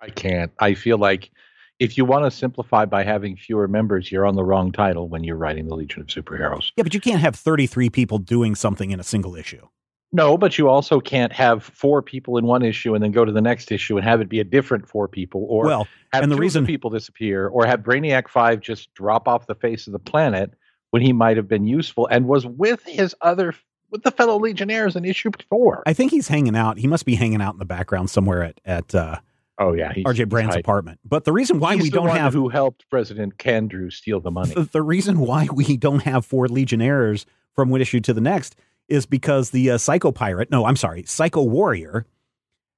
I 0.00 0.10
can't. 0.10 0.52
I 0.60 0.74
feel 0.74 0.98
like 0.98 1.30
if 1.78 1.96
you 1.96 2.04
want 2.04 2.24
to 2.24 2.30
simplify 2.30 2.84
by 2.84 3.04
having 3.04 3.36
fewer 3.36 3.68
members, 3.68 4.10
you're 4.10 4.26
on 4.26 4.34
the 4.34 4.44
wrong 4.44 4.72
title 4.72 5.08
when 5.08 5.24
you're 5.24 5.36
writing 5.36 5.66
the 5.66 5.74
Legion 5.74 6.00
of 6.02 6.08
Superheroes. 6.08 6.72
yeah 6.76 6.82
but 6.82 6.94
you 6.94 7.00
can't 7.00 7.20
have 7.20 7.34
33 7.34 7.90
people 7.90 8.18
doing 8.18 8.54
something 8.54 8.90
in 8.90 9.00
a 9.00 9.04
single 9.04 9.36
issue 9.36 9.66
No, 10.10 10.38
but 10.38 10.56
you 10.56 10.68
also 10.68 11.00
can't 11.00 11.32
have 11.32 11.62
four 11.64 12.00
people 12.00 12.38
in 12.38 12.46
one 12.46 12.62
issue 12.62 12.94
and 12.94 13.04
then 13.04 13.12
go 13.12 13.24
to 13.26 13.32
the 13.32 13.42
next 13.42 13.70
issue 13.70 13.96
and 13.98 14.06
have 14.06 14.20
it 14.22 14.28
be 14.28 14.40
a 14.40 14.44
different 14.44 14.88
four 14.88 15.06
people, 15.08 15.44
or 15.50 15.64
well 15.66 15.88
have 16.12 16.22
and 16.22 16.32
the 16.32 16.36
two 16.36 16.40
reason- 16.40 16.66
people 16.66 16.88
disappear, 16.90 17.46
or 17.48 17.66
have 17.66 17.80
Brainiac 17.80 18.28
Five 18.28 18.60
just 18.60 18.92
drop 18.94 19.28
off 19.28 19.46
the 19.46 19.54
face 19.54 19.86
of 19.86 19.92
the 19.92 19.98
planet 19.98 20.54
when 20.90 21.02
he 21.02 21.12
might 21.12 21.36
have 21.36 21.46
been 21.48 21.66
useful 21.66 22.06
and 22.06 22.26
was 22.26 22.46
with 22.46 22.82
his 22.84 23.14
other 23.20 23.54
with 23.90 24.02
the 24.02 24.10
fellow 24.10 24.38
Legionnaires 24.38 24.96
in 24.96 25.04
issue 25.04 25.30
before. 25.30 25.82
i 25.86 25.92
think 25.92 26.10
he's 26.10 26.28
hanging 26.28 26.56
out 26.56 26.78
he 26.78 26.86
must 26.86 27.04
be 27.04 27.14
hanging 27.14 27.42
out 27.42 27.52
in 27.54 27.58
the 27.58 27.64
background 27.66 28.08
somewhere 28.08 28.42
at 28.42 28.60
at 28.64 28.94
uh, 28.94 29.16
oh 29.58 29.72
yeah, 29.74 29.92
rj 29.92 30.26
brand's 30.28 30.56
apartment 30.56 30.98
but 31.04 31.24
the 31.24 31.32
reason 31.32 31.58
why 31.60 31.74
He's 31.74 31.84
we 31.84 31.90
the 31.90 31.96
don't 31.96 32.08
one 32.08 32.16
have 32.16 32.32
who 32.32 32.48
helped 32.48 32.88
President 32.90 33.36
Candrew 33.38 33.90
steal 33.92 34.20
the 34.20 34.30
money. 34.30 34.54
the, 34.54 34.62
the 34.62 34.82
reason 34.82 35.18
why 35.20 35.48
we 35.52 35.76
don't 35.76 36.00
have 36.04 36.24
four 36.24 36.48
legionnaires 36.48 37.26
from 37.54 37.68
one 37.70 37.80
issue 37.82 38.00
to 38.00 38.12
the 38.14 38.20
next 38.20 38.56
is 38.88 39.06
because 39.06 39.50
the 39.50 39.70
uh, 39.70 39.78
psycho 39.78 40.10
pirate 40.12 40.50
no 40.50 40.64
i'm 40.66 40.76
sorry 40.76 41.02
psycho 41.04 41.42
warrior 41.42 42.06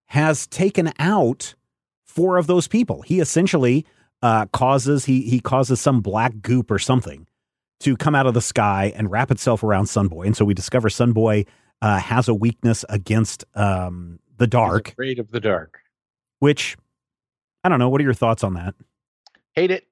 has 0.06 0.46
taken 0.48 0.92
out 0.98 1.54
four 2.04 2.36
of 2.36 2.46
those 2.46 2.66
people 2.68 3.02
he 3.02 3.20
essentially 3.20 3.86
uh, 4.22 4.44
causes 4.46 5.04
he 5.04 5.22
he 5.22 5.40
causes 5.40 5.80
some 5.80 6.00
black 6.00 6.40
goop 6.42 6.70
or 6.70 6.78
something 6.78 7.26
to 7.78 7.96
come 7.96 8.14
out 8.14 8.26
of 8.26 8.34
the 8.34 8.42
sky 8.42 8.92
and 8.96 9.10
wrap 9.10 9.30
itself 9.30 9.62
around 9.62 9.84
sunboy 9.86 10.26
and 10.26 10.36
so 10.36 10.44
we 10.44 10.52
discover 10.54 10.88
sunboy 10.88 11.46
uh, 11.82 11.98
has 11.98 12.28
a 12.28 12.34
weakness 12.34 12.84
against 12.90 13.44
um, 13.54 14.18
the 14.36 14.44
He's 14.44 14.50
dark 14.50 14.88
afraid 14.90 15.18
of 15.18 15.30
the 15.30 15.40
dark. 15.40 15.78
which 16.40 16.76
i 17.64 17.68
don't 17.68 17.78
know 17.78 17.88
what 17.88 18.00
are 18.00 18.04
your 18.04 18.12
thoughts 18.14 18.44
on 18.44 18.54
that 18.54 18.74
Hate 19.54 19.70
it. 19.70 19.86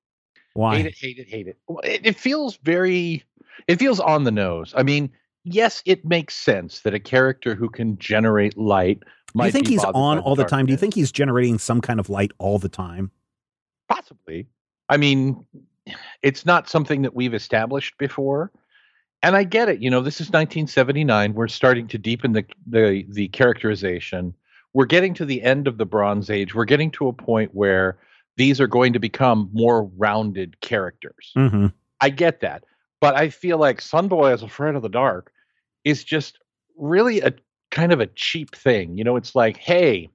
why 0.54 0.76
Hate 0.76 0.87
it, 0.87 0.94
hate 0.96 1.18
it, 1.18 1.28
hate 1.28 1.48
it. 1.48 1.59
It, 1.85 2.07
it 2.07 2.16
feels 2.16 2.57
very, 2.59 3.24
it 3.66 3.76
feels 3.81 3.98
on 3.98 4.22
the 4.24 4.31
nose. 4.31 4.72
I 4.76 4.83
mean, 4.85 5.11
yes, 5.54 5.82
it 5.84 6.04
makes 6.04 6.34
sense 6.37 6.80
that 6.80 6.94
a 6.94 7.00
character 7.00 7.54
who 7.54 7.68
can 7.68 7.98
generate 7.98 8.56
light 8.56 9.02
do 9.37 9.44
you 9.44 9.50
think 9.52 9.66
be 9.66 9.72
he's 9.72 9.84
on 9.84 10.18
all 10.20 10.34
the 10.34 10.44
time 10.44 10.64
do 10.64 10.72
you 10.72 10.76
think 10.78 10.94
he's 10.94 11.12
generating 11.12 11.58
some 11.58 11.82
kind 11.82 12.00
of 12.00 12.08
light 12.08 12.32
all 12.38 12.58
the 12.58 12.68
time 12.68 13.11
Possibly. 13.88 14.46
I 14.88 14.96
mean, 14.96 15.44
it's 16.22 16.46
not 16.46 16.68
something 16.68 17.02
that 17.02 17.14
we've 17.14 17.34
established 17.34 17.96
before. 17.98 18.52
And 19.22 19.34
I 19.34 19.42
get 19.44 19.68
it. 19.68 19.80
You 19.80 19.90
know, 19.90 20.00
this 20.00 20.20
is 20.20 20.28
1979. 20.28 21.34
We're 21.34 21.48
starting 21.48 21.88
to 21.88 21.98
deepen 21.98 22.32
the 22.32 22.44
the 22.66 23.04
the 23.08 23.28
characterization. 23.28 24.34
We're 24.74 24.84
getting 24.84 25.14
to 25.14 25.24
the 25.24 25.42
end 25.42 25.66
of 25.66 25.78
the 25.78 25.87
Bronze 25.87 26.30
Age. 26.30 26.54
We're 26.54 26.66
getting 26.66 26.90
to 26.92 27.08
a 27.08 27.12
point 27.12 27.52
where 27.52 27.98
these 28.37 28.61
are 28.61 28.68
going 28.68 28.92
to 28.92 29.00
become 29.00 29.50
more 29.52 29.84
rounded 29.96 30.61
characters. 30.61 31.32
mm-hmm. 31.37 31.66
I 32.00 32.11
get 32.11 32.40
that. 32.40 32.64
But 33.00 33.16
I 33.16 33.30
feel 33.30 33.58
like 33.58 33.80
Sunboy 33.80 34.34
is 34.34 34.42
a 34.42 34.48
friend 34.48 34.76
of 34.76 34.82
the 34.82 34.88
dark 34.88 35.32
is 35.88 36.05
just 36.05 36.38
really 36.77 37.20
a 37.20 37.33
kind 37.70 37.92
of 37.92 38.01
a 38.01 38.07
cheap 38.07 38.55
thing. 38.55 38.96
You 38.96 39.05
know, 39.05 39.16
it's 39.16 39.35
like, 39.35 39.57
hey, 39.57 40.11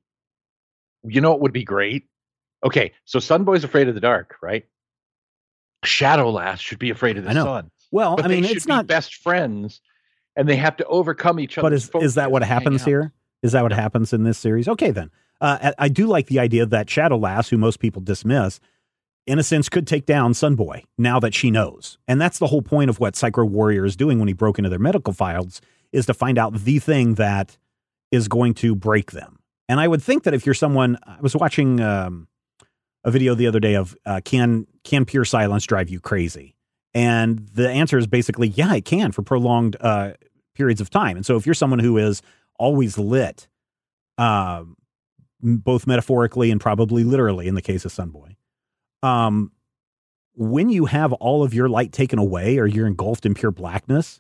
you 1.04 1.22
know 1.22 1.32
what 1.32 1.42
would 1.42 1.54
be 1.54 1.64
great? 1.64 2.08
Okay, 2.64 2.94
so 3.06 3.20
Sunboy's 3.20 3.64
afraid 3.64 3.90
of 3.90 3.96
the 3.96 4.02
dark, 4.02 4.38
right? 4.42 4.66
Shadow 5.84 6.32
Lass 6.32 6.62
should 6.62 6.80
be 6.80 6.92
afraid 6.92 7.18
of 7.18 7.26
the 7.26 7.34
sun. 7.34 7.70
Well, 7.92 8.16
But 8.16 8.26
I 8.26 8.28
mean, 8.30 8.46
it's 8.46 8.66
be 8.66 8.72
not. 8.72 8.88
best 8.88 9.16
friends 9.16 9.82
and 10.36 10.48
they 10.48 10.56
have 10.56 10.78
to 10.78 10.86
overcome 10.86 11.40
each 11.40 11.58
other. 11.58 11.66
But 11.70 11.74
is 11.74 11.92
is 12.02 12.16
that 12.16 12.32
what 12.32 12.44
happens 12.44 12.84
here? 12.84 13.12
Is 13.42 13.52
that 13.52 13.64
what 13.64 13.74
happens 13.74 14.14
in 14.14 14.24
this 14.24 14.38
series? 14.38 14.68
Okay, 14.68 14.92
then. 14.92 15.12
Uh, 15.42 15.58
I, 15.78 15.86
I 15.86 15.90
do 15.90 16.08
like 16.08 16.28
the 16.28 16.40
idea 16.40 16.66
that 16.66 16.90
Shadow 16.90 17.18
Lass, 17.18 17.50
who 17.50 17.58
most 17.58 17.80
people 17.80 18.02
dismiss, 18.02 18.62
in 19.26 19.40
a 19.40 19.44
sense, 19.44 19.70
could 19.70 19.88
take 19.88 20.06
down 20.06 20.34
Sunboy 20.34 20.84
now 20.98 21.20
that 21.20 21.34
she 21.34 21.52
knows, 21.52 21.98
and 22.08 22.20
that's 22.20 22.40
the 22.40 22.48
whole 22.48 22.62
point 22.62 22.90
of 22.90 23.00
what 23.00 23.16
Psycho 23.16 23.46
Warrior 23.46 23.86
is 23.86 23.96
doing 23.96 24.20
when 24.20 24.28
he 24.28 24.34
broke 24.34 24.58
into 24.58 24.70
their 24.70 24.80
medical 24.80 25.14
files 25.14 25.62
is 25.92 26.06
to 26.08 26.14
find 26.14 26.38
out 26.38 26.54
the 26.54 26.80
thing 26.80 27.16
that 27.16 27.58
is 28.12 28.28
going 28.28 28.54
to 28.56 28.76
break 28.76 29.12
them. 29.12 29.40
And 29.70 29.80
I 29.80 29.88
would 29.88 30.02
think 30.02 30.24
that 30.24 30.34
if 30.34 30.46
you're 30.46 30.56
someone, 30.56 30.98
I 31.06 31.22
was 31.22 31.36
watching 31.36 31.80
um, 31.80 32.28
a 33.04 33.12
video 33.12 33.36
the 33.36 33.48
other 33.48 33.60
day 33.60 33.76
of 33.76 33.96
uh, 34.06 34.22
can 34.24 34.68
can 34.84 35.06
pure 35.06 35.26
silence 35.26 35.66
drive 35.66 35.90
you 35.90 36.00
crazy? 36.00 36.56
And 36.94 37.48
the 37.54 37.70
answer 37.70 37.98
is 37.98 38.08
basically, 38.08 38.50
yeah, 38.50 38.74
it 38.76 38.86
can 38.86 39.12
for 39.12 39.24
prolonged 39.24 39.78
uh, 39.82 40.12
periods 40.54 40.82
of 40.82 40.90
time. 40.90 41.16
And 41.16 41.26
so 41.26 41.38
if 41.38 41.46
you're 41.46 41.56
someone 41.56 41.80
who 41.80 41.98
is 41.98 42.22
always 42.60 42.98
lit, 42.98 43.48
m- 44.20 44.76
both 45.42 45.88
metaphorically 45.88 46.52
and 46.52 46.62
probably 46.62 47.04
literally 47.04 47.48
in 47.48 47.56
the 47.56 47.62
case 47.62 47.84
of 47.86 47.92
Sunboy, 47.92 48.36
um, 49.04 49.52
when 50.36 50.70
you 50.70 50.86
have 50.86 51.14
all 51.14 51.44
of 51.44 51.54
your 51.54 51.70
light 51.70 51.92
taken 51.92 52.18
away 52.18 52.58
or 52.58 52.66
you're 52.66 52.88
engulfed 52.88 53.26
in 53.26 53.34
pure 53.34 53.52
blackness, 53.52 54.20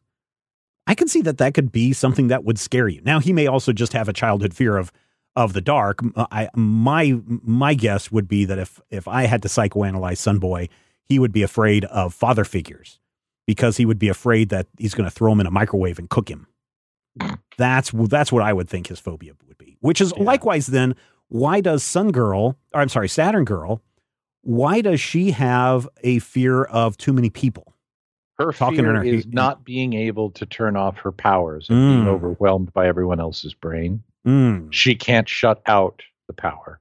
I 0.86 0.96
can 0.96 1.08
see 1.08 1.22
that 1.22 1.38
that 1.39 1.54
could 1.54 1.72
be 1.72 1.93
something 1.93 2.28
that 2.28 2.43
would 2.43 2.60
scare 2.60 2.88
you. 2.88 3.02
Now 3.04 3.19
he 3.19 3.34
may 3.34 3.48
also 3.48 3.72
just 3.74 3.93
have 3.93 4.08
a 4.10 4.13
childhood 4.13 4.54
fear 4.54 4.78
of 4.78 4.91
of 5.36 5.54
the 5.54 5.62
dark. 5.62 6.00
I 6.15 6.50
my 6.56 7.19
my 7.26 7.74
guess 7.74 8.12
would 8.12 8.28
be 8.28 8.46
that 8.46 8.60
if 8.60 8.80
if 8.91 9.08
I 9.08 9.24
had 9.24 9.41
to 9.43 9.48
psychoanalyze 9.48 10.19
Sunboy, 10.22 10.69
he 11.06 11.17
would 11.17 11.32
be 11.32 11.41
afraid 11.41 11.86
of 11.86 12.13
father 12.13 12.43
figures 12.43 13.00
because 13.48 13.78
he 13.78 13.86
would 13.86 13.98
be 14.00 14.10
afraid 14.10 14.50
that 14.50 14.67
he's 14.78 14.93
going 14.93 15.10
to 15.10 15.12
throw 15.15 15.32
him 15.32 15.39
in 15.39 15.48
a 15.48 15.52
microwave 15.52 15.98
and 16.00 16.10
cook 16.10 16.30
him. 16.30 16.48
That's 17.58 17.91
that's 18.10 18.32
what 18.32 18.43
I 18.43 18.54
would 18.54 18.69
think 18.69 18.88
his 18.88 19.00
phobia 19.00 19.34
would 19.48 19.58
be. 19.58 19.78
Which 19.80 20.02
is 20.02 20.13
Yeah. 20.15 20.24
likewise 20.24 20.67
then 20.67 20.96
why 21.30 21.62
does 21.62 21.84
Sun 21.84 22.12
Girl, 22.12 22.58
or 22.74 22.82
I'm 22.82 22.89
sorry, 22.89 23.08
Saturn 23.10 23.46
Girl, 23.46 23.82
why 24.44 24.82
does 24.82 25.00
she 25.02 25.32
have 25.32 25.88
a 26.04 26.20
fear 26.20 26.64
of 26.64 26.96
too 26.98 27.12
many 27.14 27.30
people? 27.30 27.74
Her 28.38 28.52
Talking 28.52 28.80
fear 28.80 28.96
her- 28.96 29.04
is 29.04 29.26
not 29.28 29.64
being 29.66 29.94
able 29.94 30.32
to 30.32 30.46
turn 30.46 30.76
off 30.76 30.98
her 31.00 31.12
powers 31.12 31.68
and 31.70 31.78
being 31.78 32.04
Mm. 32.06 32.08
overwhelmed 32.16 32.72
by 32.74 32.88
everyone 32.88 33.20
else's 33.20 33.54
brain. 33.54 34.04
Mm. 34.26 34.68
she 34.72 34.96
can't 34.96 35.28
shut 35.28 35.62
out 35.66 36.02
the 36.28 36.34
power, 36.34 36.80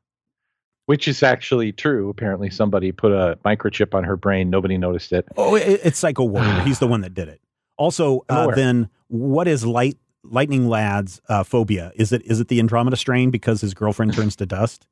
which 0.86 1.08
is 1.08 1.24
actually 1.24 1.72
true. 1.72 2.08
Apparently, 2.08 2.50
somebody 2.50 2.92
put 2.92 3.10
a 3.10 3.36
microchip 3.44 3.94
on 3.96 4.04
her 4.04 4.16
brain. 4.16 4.48
Nobody 4.48 4.78
noticed 4.78 5.12
it. 5.12 5.26
Oh, 5.36 5.56
it, 5.56 5.80
it's 5.82 5.98
Psycho 5.98 6.22
Warrior. 6.24 6.60
He's 6.60 6.78
the 6.78 6.86
one 6.86 7.00
that 7.00 7.14
did 7.14 7.26
it. 7.28 7.40
Also, 7.76 8.24
uh, 8.28 8.54
then 8.54 8.88
what 9.08 9.48
is 9.48 9.66
light 9.66 9.98
Lightning 10.22 10.68
Lad's 10.68 11.20
uh, 11.28 11.42
phobia? 11.42 11.90
Is 11.96 12.12
it 12.12 12.22
is 12.22 12.38
it 12.38 12.46
the 12.46 12.60
Andromeda 12.60 12.96
strain 12.96 13.30
because 13.32 13.60
his 13.60 13.74
girlfriend 13.74 14.14
turns 14.14 14.36
to 14.36 14.46
dust? 14.46 14.86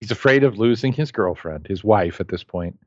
He's 0.00 0.10
afraid 0.10 0.44
of 0.44 0.58
losing 0.58 0.92
his 0.92 1.12
girlfriend, 1.12 1.66
his 1.66 1.84
wife 1.84 2.20
at 2.20 2.28
this 2.28 2.42
point. 2.42 2.78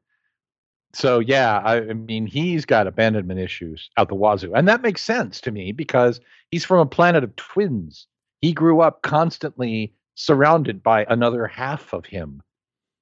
So, 0.94 1.20
yeah, 1.20 1.60
I, 1.64 1.78
I 1.78 1.94
mean, 1.94 2.28
he's 2.28 2.66
got 2.66 2.88
abandonment 2.88 3.40
issues 3.40 3.90
out 3.98 4.10
the 4.10 4.16
wazoo. 4.16 4.54
And 4.54 4.68
that 4.68 4.82
makes 4.84 5.04
sense 5.04 5.42
to 5.42 5.52
me 5.52 5.72
because 5.72 6.20
he's 6.52 6.66
from 6.66 6.80
a 6.80 6.86
planet 6.86 7.24
of 7.24 7.36
twins. 7.36 8.08
He 8.42 8.54
grew 8.54 8.82
up 8.82 9.02
constantly 9.02 9.94
surrounded 10.16 10.84
by 10.84 11.06
another 11.10 11.48
half 11.48 11.94
of 11.94 12.06
him. 12.06 12.42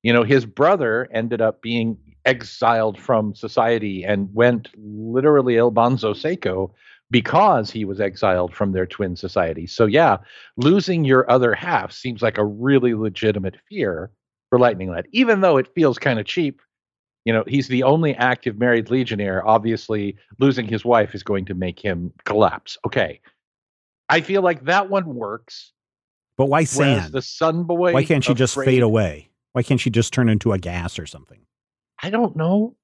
You 0.04 0.13
know, 0.13 0.24
his 0.24 0.45
brother 0.45 1.10
ended 1.12 1.41
up 1.41 1.62
being 1.62 1.97
exiled 2.26 3.00
from 3.00 3.36
society 3.36 4.04
and 4.04 4.34
went 4.34 4.69
literally 4.78 5.58
El 5.58 5.71
Bonzo 5.71 6.15
Seco 6.15 6.74
because 7.12 7.69
he 7.69 7.86
was 7.86 8.00
exiled 8.02 8.54
from 8.54 8.71
their 8.71 8.88
twin 8.88 9.15
society. 9.15 9.67
So, 9.67 9.86
yeah, 9.86 10.17
losing 10.58 11.04
your 11.04 11.30
other 11.30 11.54
half 11.54 11.91
seems 11.91 12.21
like 12.21 12.38
a 12.38 12.45
really 12.45 12.93
legitimate 12.95 13.58
fear 13.69 14.10
for 14.50 14.58
Lightning 14.58 14.89
Lad, 14.89 15.06
even 15.12 15.41
though 15.41 15.58
it 15.58 15.74
feels 15.76 16.00
kind 16.00 16.19
of 16.19 16.26
cheap. 16.26 16.62
You 17.26 17.34
know, 17.34 17.43
he's 17.45 17.67
the 17.67 17.84
only 17.84 18.15
active 18.15 18.58
married 18.58 18.89
legionnaire. 18.89 19.47
Obviously, 19.47 20.17
losing 20.39 20.65
his 20.65 20.84
wife 20.84 21.13
is 21.13 21.21
going 21.21 21.45
to 21.45 21.54
make 21.54 21.80
him 21.80 22.12
collapse. 22.26 22.78
Okay. 22.88 23.19
I 24.10 24.21
feel 24.21 24.41
like 24.41 24.65
that 24.65 24.89
one 24.89 25.13
works. 25.13 25.71
But 26.38 26.47
why 26.47 26.63
sand? 26.63 27.13
the 27.13 27.21
Sun 27.21 27.65
Boy. 27.65 27.93
Why 27.93 28.04
can't 28.04 28.24
she 28.24 28.34
just 28.34 28.56
fade 28.56 28.82
away? 28.82 29.30
Why 29.54 29.62
can't 29.62 29.80
she 29.80 29.89
just 29.89 30.13
turn 30.13 30.30
into 30.30 30.54
a 30.54 30.58
gas 30.58 30.97
or 30.97 31.06
something? 31.06 31.41
I 32.02 32.10
don't 32.10 32.36
know. 32.36 32.76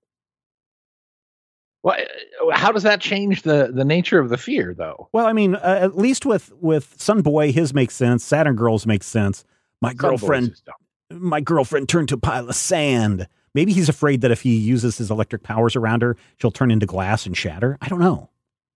Well, 1.87 1.95
uh, 1.95 2.51
how 2.51 2.73
does 2.73 2.83
that 2.83 2.99
change 2.99 3.43
the 3.43 3.71
the 3.73 3.85
nature 3.85 4.19
of 4.19 4.27
the 4.27 4.37
fear, 4.37 4.73
though? 4.77 5.07
Well, 5.13 5.25
I 5.25 5.31
mean, 5.31 5.55
uh, 5.55 5.79
at 5.81 5.97
least 5.97 6.25
with 6.25 6.51
with 6.59 6.93
Sun 6.97 7.21
Boy, 7.21 7.53
his 7.53 7.73
makes 7.73 7.95
sense. 7.95 8.25
Saturn 8.25 8.57
Girls 8.57 8.85
makes 8.85 9.07
sense. 9.07 9.45
My 9.81 9.93
Girl 9.93 10.11
girlfriend, 10.11 10.61
my 11.09 11.39
girlfriend 11.39 11.87
turned 11.87 12.09
to 12.09 12.15
a 12.15 12.17
pile 12.17 12.49
of 12.49 12.55
sand. 12.55 13.29
Maybe 13.53 13.71
he's 13.71 13.87
afraid 13.87 14.19
that 14.21 14.31
if 14.31 14.41
he 14.41 14.57
uses 14.57 14.97
his 14.97 15.09
electric 15.09 15.43
powers 15.43 15.77
around 15.77 16.01
her, 16.01 16.17
she'll 16.41 16.51
turn 16.51 16.71
into 16.71 16.85
glass 16.85 17.25
and 17.25 17.37
shatter. 17.37 17.77
I 17.81 17.87
don't 17.87 17.99
know. 18.01 18.29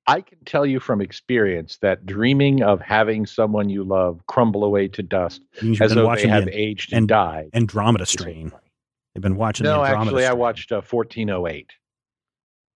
I 0.07 0.21
can 0.21 0.39
tell 0.45 0.65
you 0.65 0.79
from 0.79 1.01
experience 1.01 1.79
that 1.81 2.05
dreaming 2.05 2.63
of 2.63 2.79
having 2.79 3.25
someone 3.25 3.69
you 3.69 3.83
love 3.83 4.25
crumble 4.27 4.63
away 4.63 4.87
to 4.87 5.03
dust 5.03 5.41
It 5.57 5.63
means 5.63 5.79
you've 5.79 5.91
as 5.91 5.95
though 5.95 6.15
they 6.15 6.27
have 6.27 6.45
the 6.45 6.57
aged 6.57 6.93
and, 6.93 6.99
and- 6.99 7.07
died. 7.09 7.49
Andromeda 7.53 8.05
Strain. 8.05 8.53
They've 9.13 9.21
been 9.21 9.35
watching 9.35 9.65
No, 9.65 9.83
Andromeda 9.83 10.07
actually, 10.07 10.25
I 10.25 10.33
watched 10.33 10.71
uh, 10.71 10.75
1408. 10.81 11.71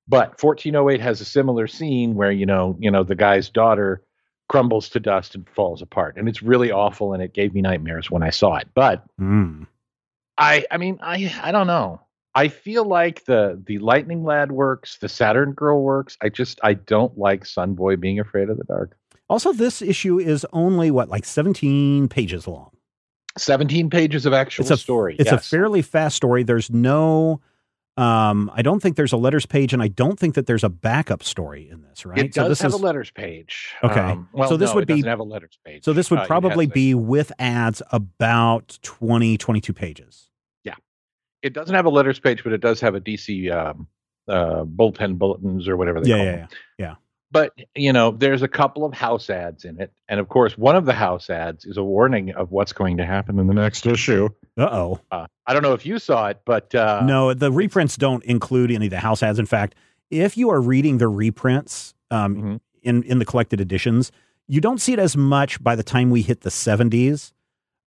But 0.08 0.42
1408 0.42 1.02
has 1.02 1.22
a 1.22 1.26
similar 1.26 1.68
scene 1.68 2.16
where 2.16 2.32
you 2.32 2.46
know, 2.46 2.78
you 2.80 2.92
know, 2.92 3.04
the 3.04 3.16
guy's 3.16 3.50
daughter 3.50 4.04
crumbles 4.48 4.90
to 4.90 5.00
dust 5.00 5.34
and 5.36 5.50
falls 5.50 5.82
apart, 5.82 6.16
and 6.18 6.30
it's 6.30 6.44
really 6.44 6.72
awful, 6.72 7.14
and 7.14 7.24
it 7.24 7.34
gave 7.34 7.54
me 7.54 7.62
nightmares 7.62 8.12
when 8.12 8.22
I 8.24 8.30
saw 8.30 8.56
it. 8.58 8.68
But 8.74 9.04
Mm. 9.20 9.68
I, 10.38 10.66
I 10.70 10.78
mean, 10.78 11.00
I, 11.02 11.34
I 11.42 11.52
don't 11.54 11.68
know. 11.68 12.02
I 12.36 12.50
feel 12.50 12.84
like 12.84 13.24
the 13.26 13.62
the 13.66 13.80
Lightning 13.80 14.26
Lad 14.26 14.52
works, 14.52 14.98
the 14.98 15.08
Saturn 15.08 15.54
Girl 15.54 15.82
works. 15.82 16.18
I 16.22 16.28
just 16.28 16.60
I 16.62 16.74
don't 16.74 17.18
like 17.18 17.46
Sun 17.46 17.76
Boy 17.76 17.96
being 17.96 18.20
afraid 18.20 18.50
of 18.50 18.58
the 18.58 18.66
dark. 18.66 18.98
Also, 19.30 19.54
this 19.54 19.82
issue 19.82 20.20
is 20.20 20.46
only 20.54 20.92
what, 20.92 21.10
like 21.10 21.26
17 21.26 22.10
pages 22.10 22.48
long. 22.48 22.70
17 23.38 23.90
pages 23.90 24.26
of 24.26 24.34
actual 24.34 24.64
It's 24.64 24.72
a 24.72 24.78
story. 24.78 25.16
It's 25.18 25.32
yes. 25.32 25.46
a 25.46 25.50
fairly 25.50 25.82
fast 25.82 26.16
story. 26.18 26.44
There's 26.44 26.70
no, 26.70 27.42
um, 27.98 28.52
I 28.54 28.62
don't 28.62 28.82
think 28.82 28.96
there's 28.98 29.14
a 29.14 29.18
letters 29.18 29.46
page, 29.46 29.72
and 29.74 29.82
I 29.82 29.88
don't 29.88 30.20
think 30.20 30.36
that 30.36 30.48
there's 30.48 30.64
a 30.64 30.70
backup 30.70 31.24
story 31.24 31.70
in 31.70 31.82
this. 31.84 32.06
Right? 32.06 32.20
It 32.20 32.34
does 32.34 32.50
this 32.50 32.62
have 32.62 32.74
is 32.74 32.80
a 32.80 32.84
letters 32.84 33.10
page. 33.12 33.74
Okay. 33.84 34.00
Um, 34.00 34.28
well, 34.34 34.50
So 34.50 34.58
this 34.58 34.70
no, 34.70 34.76
would 34.76 34.84
it 34.84 34.88
be- 34.88 34.94
doesn't 34.96 35.10
have 35.10 35.20
a 35.20 35.24
letters 35.24 35.58
page. 35.66 35.84
so 35.86 35.94
this 35.94 36.12
would 36.12 36.20
Uh, 36.20 36.26
probably 36.28 36.66
has 36.66 36.72
a- 36.72 36.74
be 36.74 36.94
with 36.94 37.32
ads 37.40 37.82
about 37.92 38.78
20, 38.82 39.38
22 39.38 39.72
pages. 39.74 40.30
Yeah, 40.64 40.76
it 41.42 41.54
doesn't 41.54 41.74
have 41.76 41.86
a 41.86 41.90
letters 41.90 42.20
page, 42.20 42.44
but 42.44 42.52
it 42.54 42.60
does 42.62 42.82
have 42.82 42.96
a 42.96 43.00
DC 43.00 43.50
um, 43.50 43.88
uh, 44.28 44.66
bullpen 44.66 45.18
bulletins 45.18 45.68
or 45.68 45.78
whatever 45.78 46.02
they 46.02 46.10
Yeah, 46.10 46.16
call 46.18 46.26
yeah, 46.26 46.36
them. 46.88 46.98
But 47.36 47.52
you 47.76 47.92
know, 47.92 48.12
there's 48.12 48.44
a 48.44 48.48
couple 48.48 48.86
of 48.86 48.94
house 48.94 49.30
ads 49.30 49.66
in 49.66 49.78
it, 49.82 49.92
and 50.08 50.22
of 50.22 50.30
course, 50.30 50.58
one 50.58 50.78
of 50.78 50.86
the 50.86 50.94
house 50.94 51.30
ads 51.30 51.66
is 51.66 51.76
a 51.76 51.84
warning 51.84 52.32
of 52.34 52.52
what's 52.54 52.72
going 52.72 52.96
to 52.96 53.06
happen 53.06 53.40
in 53.40 53.48
the 53.48 53.54
next 53.54 53.86
issue. 53.86 54.30
Uh 54.58 54.70
oh. 54.72 55.02
Uh, 55.12 55.28
I 55.46 55.52
don't 55.52 55.62
know 55.62 55.74
if 55.74 55.86
you 55.86 56.00
saw 56.00 56.28
it, 56.30 56.40
but 56.46 56.74
uh, 56.74 57.02
no, 57.04 57.34
the 57.34 57.52
reprints 57.52 57.98
don't 57.98 58.24
include 58.24 58.72
any 58.72 58.86
of 58.86 58.92
the 58.92 59.00
house 59.00 59.22
ads. 59.22 59.38
In 59.38 59.46
fact, 59.46 59.76
if 60.10 60.38
you 60.38 60.50
are 60.50 60.62
reading 60.62 60.98
the 60.98 61.10
reprints 61.10 61.94
um, 62.10 62.36
Mhm. 62.38 62.60
in 62.84 63.04
in 63.04 63.20
the 63.20 63.26
collected 63.26 63.60
editions, 63.60 64.14
you 64.48 64.62
don't 64.62 64.80
see 64.80 64.94
it 64.94 65.00
as 65.00 65.18
much 65.18 65.62
by 65.62 65.76
the 65.76 65.84
time 65.84 66.12
we 66.12 66.22
hit 66.22 66.40
the 66.40 66.50
70s. 66.50 67.34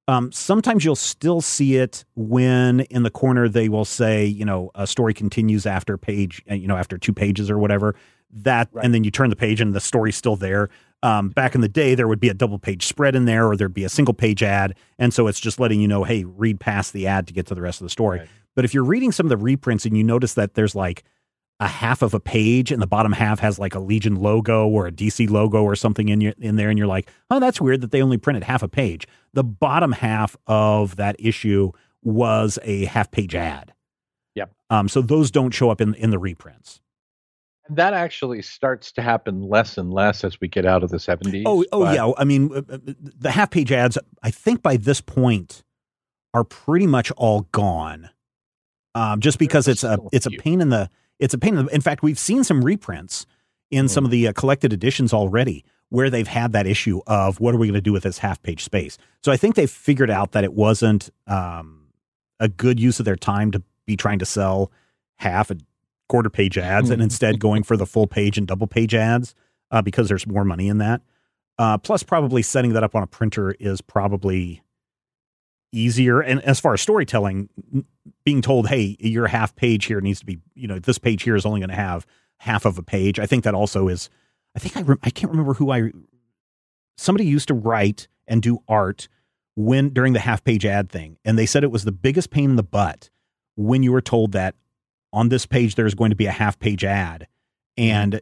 Um, 0.09 0.31
sometimes 0.31 0.85
you'll 0.85 0.95
still 0.95 1.41
see 1.41 1.77
it 1.77 2.05
when 2.17 2.81
in 2.81 3.03
the 3.03 3.11
corner 3.11 3.49
they 3.49 3.71
will 3.71 3.87
say, 3.87 4.27
you 4.27 4.45
know, 4.45 4.71
a 4.75 4.87
story 4.87 5.15
continues 5.15 5.65
after 5.65 5.97
page, 5.97 6.43
uh, 6.51 6.55
you 6.55 6.67
know, 6.67 6.77
after 6.77 6.99
two 6.99 7.15
pages 7.15 7.51
or 7.51 7.59
whatever. 7.59 7.95
That, 8.31 8.69
Right. 8.73 8.85
and 8.85 8.93
then 8.95 9.05
you 9.05 9.11
turn 9.11 9.31
the 9.31 9.37
page 9.37 9.61
and 9.61 9.73
the 9.75 9.81
story's 9.81 10.17
still 10.17 10.37
there. 10.37 10.69
Um, 11.03 11.29
back 11.31 11.55
in 11.55 11.61
the 11.61 11.69
day, 11.69 11.95
there 11.95 12.09
would 12.09 12.21
be 12.21 12.29
a 12.29 12.35
double 12.35 12.59
page 12.59 12.85
spread 12.85 13.15
in 13.15 13.25
there, 13.25 13.47
or 13.49 13.57
there'd 13.57 13.73
be 13.73 13.85
a 13.85 13.89
single 13.89 14.15
page 14.15 14.43
ad, 14.43 14.75
and 14.99 15.15
so 15.15 15.29
it's 15.29 15.39
just 15.41 15.61
letting 15.61 15.81
you 15.81 15.87
know, 15.89 16.05
hey, 16.05 16.25
read 16.25 16.59
past 16.61 16.93
the 16.93 17.07
ad 17.07 17.27
to 17.29 17.33
get 17.33 17.47
to 17.47 17.55
the 17.55 17.63
rest 17.63 17.81
of 17.81 17.85
the 17.85 17.91
story. 17.91 18.19
Right. 18.21 18.29
But 18.57 18.65
if 18.65 18.75
you're 18.75 18.85
reading 18.85 19.13
some 19.13 19.27
of 19.27 19.31
the 19.31 19.37
reprints 19.37 19.87
and 19.87 19.97
you 19.97 20.03
notice 20.03 20.35
that 20.35 20.55
there's 20.55 20.75
like 20.75 21.05
a 21.61 21.69
half 21.69 22.03
of 22.03 22.15
a 22.15 22.21
page 22.21 22.71
and 22.73 22.83
the 22.83 22.87
bottom 22.87 23.13
half 23.13 23.39
has 23.41 23.59
like 23.59 23.75
a 23.75 23.81
Legion 23.81 24.17
logo 24.17 24.67
or 24.69 24.87
a 24.87 24.93
DC 24.93 25.29
logo 25.31 25.63
or 25.63 25.75
something 25.77 26.09
in 26.09 26.21
your, 26.21 26.35
in 26.39 26.57
there, 26.57 26.69
and 26.69 26.79
you're 26.79 26.87
like, 26.89 27.09
oh, 27.31 27.39
that's 27.41 27.61
weird 27.61 27.81
that 27.81 27.93
they 27.93 28.03
only 28.03 28.19
printed 28.19 28.45
half 28.45 28.63
a 28.63 28.69
page. 28.69 29.07
The 29.35 29.45
bottom 29.45 29.93
half 29.93 30.37
of 30.47 30.97
that 30.97 31.17
issue 31.19 31.71
was 32.03 32.59
a 32.63 32.85
half 32.87 33.11
page 33.11 33.35
ad. 33.37 33.73
Yep. 34.35 34.53
Um, 34.71 34.89
so 34.89 35.01
those 35.01 35.31
don't 35.31 35.51
show 35.53 35.71
up 35.71 35.81
in 35.81 35.95
in 35.95 36.11
the 36.11 36.19
reprints. 36.19 36.81
That 37.71 37.95
actually 37.95 38.43
starts 38.43 38.93
to 38.93 39.03
happen 39.03 39.43
less 39.43 39.79
and 39.79 39.93
less 39.93 40.25
as 40.25 40.41
we 40.41 40.49
get 40.49 40.65
out 40.65 40.83
of 40.83 40.91
the 40.91 40.97
70s. 40.97 41.43
Oh, 41.47 41.65
oh 41.73 41.85
but- 41.85 41.95
yeah. 41.95 42.11
I 42.17 42.25
mean, 42.25 42.51
uh, 42.53 42.63
uh, 42.69 42.79
the 43.19 43.31
half 43.31 43.51
page 43.51 43.73
ads. 43.73 43.99
I 44.23 44.31
think 44.31 44.63
by 44.63 44.77
this 44.77 45.01
point 45.01 45.63
are 46.35 46.45
pretty 46.45 46.87
much 46.87 47.11
all 47.13 47.43
gone. 47.53 48.11
Um, 48.95 49.21
just 49.21 49.39
because 49.39 49.67
There's 49.67 49.85
it's 49.85 49.85
a 49.85 49.99
it's 50.13 50.27
a 50.27 50.31
pain 50.31 50.61
in 50.61 50.71
the 50.71 50.91
it's 51.19 51.35
a 51.35 51.39
pain 51.39 51.57
in 51.57 51.67
the. 51.67 51.75
In 51.75 51.81
fact, 51.81 52.03
we've 52.03 52.19
seen 52.19 52.43
some 52.43 52.65
reprints 52.65 53.27
in 53.71 53.87
some 53.87 54.05
of 54.05 54.11
the 54.11 54.29
uh, 54.29 54.33
collected 54.33 54.73
editions 54.73 55.13
already 55.13 55.65
where 55.91 56.11
they've 56.11 56.29
had 56.29 56.53
that 56.53 56.67
issue 56.67 57.01
of 57.07 57.41
what 57.41 57.55
are 57.55 57.59
we 57.59 57.67
going 57.67 57.75
to 57.75 57.81
do 57.81 57.93
with 57.93 58.03
this 58.03 58.19
half 58.19 58.43
page 58.43 58.65
space. 58.65 58.99
So 59.23 59.33
I 59.33 59.37
think 59.37 59.55
they've 59.55 59.71
figured 59.71 60.11
out 60.11 60.33
that 60.33 60.45
it 60.45 60.53
wasn't 60.53 61.11
um, 61.27 61.87
a 62.41 62.49
good 62.49 62.79
use 62.79 62.99
of 62.99 63.05
their 63.05 63.17
time 63.17 63.51
to 63.53 63.63
be 63.87 63.97
trying 63.97 64.19
to 64.19 64.27
sell 64.27 64.71
half 65.17 65.51
and 65.51 65.63
quarter 66.09 66.31
page 66.31 66.59
ads 66.59 66.91
and 66.91 67.03
instead 67.03 67.39
going 67.39 67.63
for 67.63 67.77
the 67.77 67.87
full 67.87 68.07
page 68.07 68.39
and 68.39 68.47
double 68.47 68.67
page 68.67 68.95
ads 68.95 69.35
uh, 69.71 69.83
because 69.83 70.09
there's 70.09 70.27
more 70.27 70.45
money 70.45 70.69
in 70.69 70.79
that. 70.79 71.03
Uh, 71.59 71.77
plus, 71.77 72.03
probably 72.03 72.43
setting 72.43 72.73
that 72.73 72.85
up 72.85 72.95
on 72.95 73.03
a 73.03 73.07
printer 73.07 73.55
is 73.59 73.81
probably 73.81 74.63
easier. 75.73 76.21
And 76.21 76.41
as 76.43 76.61
far 76.61 76.75
as 76.75 76.81
storytelling, 76.81 77.49
being 78.25 78.43
told, 78.43 78.69
"Hey, 78.69 78.97
your 79.01 79.27
half 79.27 79.55
page 79.57 79.87
here 79.87 80.01
needs 80.01 80.21
to 80.21 80.27
be, 80.27 80.39
you 80.55 80.69
know, 80.69 80.79
this 80.79 80.99
page 80.99 81.23
here 81.23 81.37
is 81.37 81.45
only 81.45 81.61
going 81.61 81.71
to 81.71 81.75
have 81.77 82.07
half 82.39 82.65
of 82.65 82.79
a 82.79 82.83
page." 82.83 83.19
I 83.19 83.27
think 83.27 83.45
that 83.45 83.55
also 83.55 83.89
is. 83.89 84.09
I 84.57 84.61
think 84.61 84.77
I 84.77 84.81
re- 84.81 84.97
I 85.03 85.11
can't 85.11 85.31
remember 85.31 85.55
who 85.55 85.71
I. 85.71 85.93
Somebody 86.97 87.27
used 87.27 87.49
to 87.49 87.55
write 87.55 88.09
and 88.27 88.41
do 88.41 88.63
art 88.69 89.09
when 89.57 89.91
during 89.91 90.13
the 90.13 90.21
half 90.21 90.45
page 90.45 90.65
ad 90.65 90.91
thing, 90.91 91.19
and 91.25 91.37
they 91.37 91.47
said 91.47 91.65
it 91.65 91.73
was 91.73 91.85
the 91.85 91.93
biggest 91.93 92.31
pain 92.31 92.51
in 92.51 92.57
the 92.57 92.63
butt 92.63 93.11
when 93.57 93.83
you 93.83 93.91
were 93.91 94.01
told 94.01 94.31
that 94.33 94.55
on 95.13 95.29
this 95.29 95.47
page 95.47 95.75
there's 95.75 95.95
going 95.95 96.11
to 96.11 96.17
be 96.17 96.27
a 96.27 96.33
half 96.33 96.59
page 96.59 96.85
ad, 96.85 97.27
and 97.77 98.21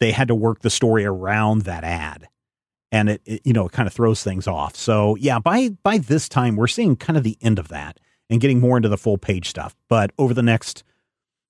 they 0.00 0.12
had 0.12 0.28
to 0.28 0.34
work 0.34 0.60
the 0.60 0.70
story 0.70 1.04
around 1.04 1.62
that 1.62 1.84
ad. 1.84 2.28
And 2.90 3.08
it, 3.08 3.22
it 3.24 3.42
you 3.44 3.52
know 3.52 3.66
it 3.66 3.72
kind 3.72 3.86
of 3.86 3.92
throws 3.92 4.22
things 4.22 4.46
off. 4.46 4.76
So 4.76 5.16
yeah 5.16 5.38
by 5.38 5.70
by 5.82 5.98
this 5.98 6.28
time 6.28 6.56
we're 6.56 6.66
seeing 6.66 6.96
kind 6.96 7.16
of 7.16 7.24
the 7.24 7.38
end 7.40 7.58
of 7.58 7.68
that 7.68 7.98
and 8.28 8.40
getting 8.40 8.60
more 8.60 8.76
into 8.76 8.88
the 8.88 8.98
full 8.98 9.18
page 9.18 9.48
stuff. 9.48 9.74
But 9.88 10.12
over 10.18 10.34
the 10.34 10.42
next 10.42 10.84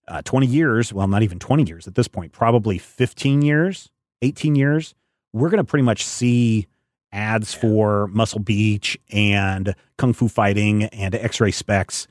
uh, 0.08 0.22
20 0.22 0.46
years 0.46 0.92
well 0.92 1.06
not 1.06 1.22
even 1.22 1.38
20 1.38 1.64
years 1.64 1.86
at 1.86 1.94
this 1.94 2.08
point 2.08 2.32
probably 2.32 2.76
15 2.76 3.42
years 3.42 3.88
18 4.20 4.56
years 4.56 4.94
we're 5.32 5.48
going 5.48 5.58
to 5.58 5.64
pretty 5.64 5.84
much 5.84 6.04
see 6.04 6.66
ads 7.12 7.54
for 7.54 8.08
muscle 8.08 8.40
beach 8.40 8.98
and 9.10 9.74
kung 9.98 10.12
fu 10.12 10.28
fighting 10.28 10.84
and 10.84 11.14
x-ray 11.14 11.50
specs 11.52 12.08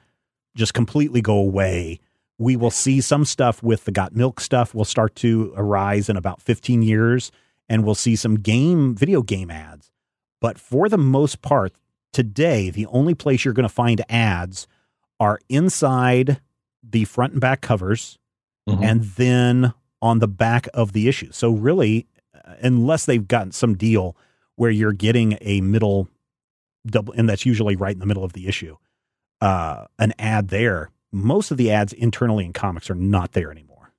just 0.56 0.74
completely 0.74 1.22
go 1.22 1.36
away 1.36 2.00
we 2.38 2.56
will 2.56 2.72
see 2.72 3.02
some 3.02 3.26
stuff 3.26 3.62
with 3.62 3.86
the 3.86 3.92
got 3.92 4.16
milk 4.16 4.40
stuff 4.40 4.74
will 4.74 4.86
start 4.86 5.16
to 5.16 5.54
arise 5.56 6.10
in 6.10 6.18
about 6.18 6.42
15 6.42 6.82
years 6.82 7.32
and 7.70 7.84
we'll 7.86 7.96
see 7.96 8.16
some 8.16 8.36
game 8.40 8.96
video 8.96 9.22
game 9.22 9.52
ads 9.52 9.92
but 10.40 10.58
for 10.60 10.90
the 10.90 10.98
most 10.98 11.42
part 11.42 11.74
today 12.14 12.70
the 12.70 12.86
only 12.88 13.14
place 13.14 13.46
you're 13.46 13.54
going 13.54 13.68
to 13.68 13.70
find 13.70 14.04
ads 14.10 14.68
are 15.20 15.40
inside 15.50 16.42
the 16.84 17.06
front 17.06 17.34
and 17.34 17.42
back 17.42 17.62
covers 17.62 18.18
Mhm. 18.70 18.84
and 18.84 19.04
then 19.04 19.74
on 20.04 20.20
the 20.20 20.28
back 20.28 20.68
of 20.74 20.94
the 20.94 21.08
issue 21.08 21.32
so 21.32 21.52
really 21.52 22.08
uh, 22.36 22.54
unless 22.62 23.06
they've 23.06 23.28
gotten 23.28 23.52
some 23.52 23.76
deal 23.76 24.16
where 24.56 24.70
you're 24.72 24.94
getting 24.94 25.38
a 25.42 25.62
middle 25.62 26.08
double 26.86 27.14
and 27.14 27.28
that's 27.30 27.46
usually 27.46 27.76
right 27.76 27.94
in 27.94 28.00
the 28.00 28.06
middle 28.06 28.24
of 28.24 28.34
the 28.34 28.48
issue 28.48 28.76
uh 29.42 29.86
an 30.00 30.14
ad 30.20 30.50
there 30.50 30.90
most 31.12 31.52
of 31.52 31.58
the 31.58 31.72
ads 31.72 31.94
internally 31.94 32.46
in 32.46 32.54
comics 32.54 32.90
are 32.90 32.96
not 32.96 33.34
there 33.34 33.52
anymore 33.52 33.94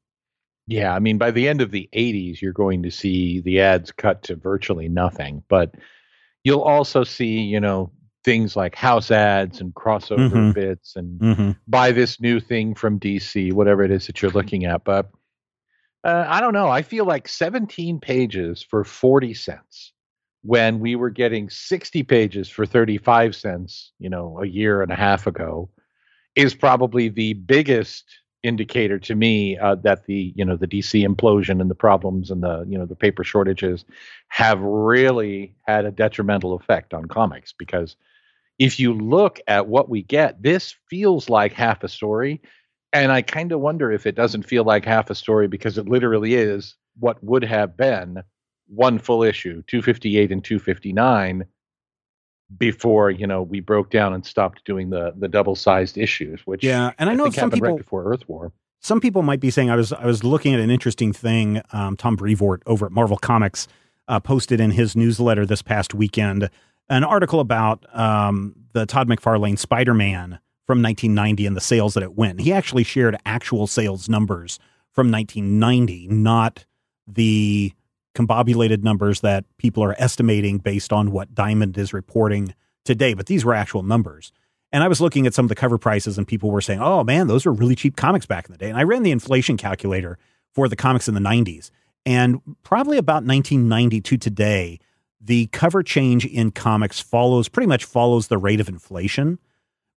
Yeah, 0.66 0.94
I 0.94 1.00
mean, 1.00 1.18
by 1.18 1.30
the 1.32 1.48
end 1.48 1.60
of 1.60 1.70
the 1.70 1.88
80s, 1.92 2.40
you're 2.40 2.52
going 2.52 2.82
to 2.84 2.90
see 2.90 3.40
the 3.40 3.60
ads 3.60 3.90
cut 3.92 4.22
to 4.24 4.36
virtually 4.36 4.88
nothing. 4.88 5.42
But 5.48 5.74
you'll 6.44 6.62
also 6.62 7.04
see, 7.04 7.40
you 7.40 7.60
know, 7.60 7.90
things 8.24 8.54
like 8.56 8.74
house 8.76 9.10
ads 9.10 9.60
and 9.60 9.74
crossover 9.74 10.30
Mhm. 10.30 10.54
bits 10.54 10.96
and 10.96 11.20
Mm-hmm. 11.20 11.50
buy 11.66 11.92
this 11.92 12.20
new 12.20 12.38
thing 12.40 12.74
from 12.74 12.98
DC, 12.98 13.52
whatever 13.52 13.82
it 13.82 13.90
is 13.90 14.06
that 14.06 14.22
you're 14.22 14.30
looking 14.30 14.64
at. 14.64 14.84
But 14.84 15.10
uh, 16.04 16.24
I 16.28 16.40
don't 16.40 16.52
know. 16.54 16.68
I 16.68 16.82
feel 16.82 17.04
like 17.04 17.28
17 17.28 18.00
pages 18.00 18.62
for 18.62 18.84
40 18.84 19.34
cents 19.34 19.92
when 20.42 20.80
we 20.80 20.96
were 20.96 21.10
getting 21.10 21.48
60 21.50 22.02
pages 22.02 22.48
for 22.48 22.66
35 22.66 23.36
cents, 23.36 23.92
you 23.98 24.10
know, 24.10 24.40
a 24.42 24.46
year 24.46 24.82
and 24.82 24.90
a 24.90 24.96
half 24.96 25.26
ago 25.26 25.70
is 26.34 26.54
probably 26.54 27.08
the 27.08 27.34
biggest 27.34 28.04
indicator 28.42 28.98
to 28.98 29.14
me 29.14 29.56
uh, 29.58 29.76
that 29.76 30.04
the 30.06 30.32
you 30.34 30.44
know 30.44 30.56
the 30.56 30.66
DC 30.66 31.06
implosion 31.06 31.60
and 31.60 31.70
the 31.70 31.76
problems 31.76 32.30
and 32.30 32.42
the 32.42 32.64
you 32.68 32.76
know 32.76 32.86
the 32.86 32.96
paper 32.96 33.22
shortages 33.22 33.84
have 34.28 34.60
really 34.60 35.54
had 35.66 35.84
a 35.84 35.92
detrimental 35.92 36.54
effect 36.54 36.92
on 36.92 37.06
comics. 37.06 37.52
Because 37.56 37.96
if 38.58 38.80
you 38.80 38.94
look 38.94 39.40
at 39.46 39.68
what 39.68 39.88
we 39.88 40.02
get 40.02 40.42
this 40.42 40.74
feels 40.88 41.28
like 41.28 41.52
half 41.52 41.82
a 41.84 41.88
story. 41.88 42.40
And 42.94 43.10
I 43.10 43.22
kind 43.22 43.52
of 43.52 43.60
wonder 43.60 43.90
if 43.90 44.06
it 44.06 44.14
doesn't 44.14 44.42
feel 44.42 44.64
like 44.64 44.84
half 44.84 45.08
a 45.08 45.14
story 45.14 45.48
because 45.48 45.78
it 45.78 45.88
literally 45.88 46.34
is 46.34 46.76
what 46.98 47.22
would 47.24 47.42
have 47.42 47.74
been 47.74 48.22
one 48.68 48.98
full 48.98 49.22
issue 49.22 49.62
258 49.66 50.30
and 50.30 50.44
259 50.44 51.44
before 52.58 53.10
you 53.10 53.26
know 53.26 53.42
we 53.42 53.60
broke 53.60 53.90
down 53.90 54.12
and 54.12 54.24
stopped 54.24 54.64
doing 54.64 54.90
the 54.90 55.12
the 55.16 55.28
double 55.28 55.54
sized 55.54 55.96
issues 55.98 56.40
which 56.46 56.62
Yeah, 56.64 56.92
and 56.98 57.08
I 57.08 57.14
know 57.14 57.24
think 57.24 57.34
some 57.36 57.50
people 57.50 57.68
right 57.68 57.78
before 57.78 58.04
Earth 58.04 58.28
War. 58.28 58.52
some 58.80 59.00
people 59.00 59.22
might 59.22 59.40
be 59.40 59.50
saying 59.50 59.70
I 59.70 59.76
was 59.76 59.92
I 59.92 60.06
was 60.06 60.24
looking 60.24 60.54
at 60.54 60.60
an 60.60 60.70
interesting 60.70 61.12
thing. 61.12 61.62
Um, 61.72 61.96
Tom 61.96 62.16
Brevoort 62.16 62.62
over 62.66 62.86
at 62.86 62.92
Marvel 62.92 63.16
Comics 63.16 63.68
uh, 64.08 64.20
posted 64.20 64.60
in 64.60 64.72
his 64.72 64.96
newsletter 64.96 65.46
this 65.46 65.62
past 65.62 65.94
weekend 65.94 66.50
an 66.88 67.04
article 67.04 67.40
about 67.40 67.84
um, 67.98 68.54
the 68.72 68.86
Todd 68.86 69.08
McFarlane 69.08 69.58
Spider 69.58 69.94
Man 69.94 70.38
from 70.66 70.82
1990 70.82 71.46
and 71.46 71.56
the 71.56 71.60
sales 71.60 71.94
that 71.94 72.02
it 72.02 72.14
went. 72.14 72.40
He 72.40 72.52
actually 72.52 72.84
shared 72.84 73.16
actual 73.24 73.66
sales 73.66 74.08
numbers 74.08 74.58
from 74.90 75.10
1990, 75.10 76.08
not 76.08 76.66
the 77.06 77.72
combobulated 78.14 78.82
numbers 78.82 79.20
that 79.20 79.44
people 79.58 79.82
are 79.82 79.94
estimating 79.98 80.58
based 80.58 80.92
on 80.92 81.10
what 81.10 81.34
Diamond 81.34 81.78
is 81.78 81.92
reporting 81.92 82.54
today. 82.84 83.14
But 83.14 83.26
these 83.26 83.44
were 83.44 83.54
actual 83.54 83.82
numbers. 83.82 84.32
And 84.72 84.82
I 84.82 84.88
was 84.88 85.00
looking 85.00 85.26
at 85.26 85.34
some 85.34 85.44
of 85.44 85.48
the 85.50 85.54
cover 85.54 85.76
prices, 85.76 86.16
and 86.16 86.26
people 86.26 86.50
were 86.50 86.62
saying, 86.62 86.80
"Oh 86.80 87.04
man, 87.04 87.26
those 87.26 87.44
were 87.44 87.52
really 87.52 87.74
cheap 87.74 87.96
comics 87.96 88.26
back 88.26 88.46
in 88.46 88.52
the 88.52 88.58
day." 88.58 88.70
And 88.70 88.78
I 88.78 88.84
ran 88.84 89.02
the 89.02 89.10
inflation 89.10 89.56
calculator 89.56 90.18
for 90.54 90.68
the 90.68 90.76
comics 90.76 91.08
in 91.08 91.14
the 91.14 91.20
'90s, 91.20 91.70
and 92.06 92.40
probably 92.62 92.96
about 92.96 93.24
1990 93.24 94.00
to 94.00 94.16
today, 94.16 94.78
the 95.20 95.46
cover 95.48 95.82
change 95.82 96.24
in 96.24 96.50
comics 96.50 97.00
follows 97.00 97.48
pretty 97.48 97.66
much 97.66 97.84
follows 97.84 98.28
the 98.28 98.38
rate 98.38 98.60
of 98.60 98.68
inflation. 98.68 99.38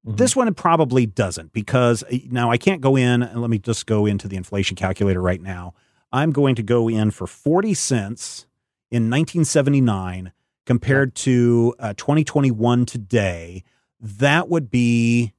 This 0.08 0.36
one 0.36 0.54
probably 0.54 1.08
doesn't 1.08 1.52
because 1.52 2.04
uh, 2.04 2.18
now 2.30 2.52
I 2.52 2.58
can't 2.58 2.80
go 2.80 2.96
in 2.96 3.24
and 3.24 3.42
let 3.42 3.50
me 3.50 3.58
just 3.58 3.88
go 3.88 4.06
into 4.06 4.28
the 4.28 4.36
inflation 4.36 4.76
calculator 4.76 5.20
right 5.20 5.42
now. 5.42 5.74
I'm 6.12 6.32
going 6.32 6.56
to 6.56 6.64
go 6.64 6.88
in 6.88 7.12
for 7.12 7.28
40 7.28 7.74
cents 7.74 8.46
in 8.92 9.04
1979 9.10 10.32
compared 10.66 11.16
to 11.16 11.76
uh, 11.80 11.94
2021 11.98 12.86
today. 12.86 13.64
That 14.00 14.50
would 14.50 14.70
be 14.70 15.34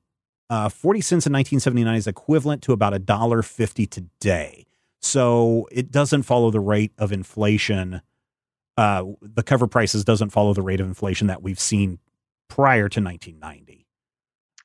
uh, 0.50 0.68
40 0.68 1.00
cents 1.00 1.26
in 1.26 1.32
1979 1.32 1.94
is 1.96 2.06
equivalent 2.06 2.62
to 2.62 2.72
about 2.72 2.94
a 2.94 2.98
dollar 2.98 3.42
50 3.42 3.86
today. 3.86 4.66
So 5.00 5.68
it 5.72 5.90
doesn't 5.90 6.22
follow 6.24 6.50
the 6.50 6.60
rate 6.60 6.92
of 6.98 7.12
inflation. 7.12 8.00
Uh, 8.76 9.04
the 9.22 9.42
cover 9.42 9.66
prices 9.66 10.04
doesn't 10.04 10.30
follow 10.30 10.52
the 10.52 10.62
rate 10.62 10.80
of 10.80 10.86
inflation 10.86 11.26
that 11.28 11.42
we've 11.42 11.60
seen 11.60 11.98
prior 12.48 12.88
to 12.88 13.00
1990 13.00 13.86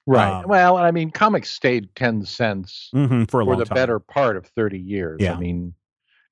Right. 0.08 0.32
Um, 0.44 0.46
well, 0.50 0.78
I 0.78 0.90
mean, 0.90 1.12
comics 1.12 1.52
stayed 1.52 1.94
ten 1.96 2.26
cents 2.26 2.90
Mhm, 2.94 3.30
for 3.30 3.42
a 3.42 3.46
for 3.46 3.56
the 3.56 3.66
time. 3.66 3.76
better 3.76 4.00
part 4.00 4.36
of 4.36 4.48
thirty 4.48 4.80
years. 4.80 5.18
Yeah. 5.22 5.36
I 5.36 5.40
mean, 5.40 5.76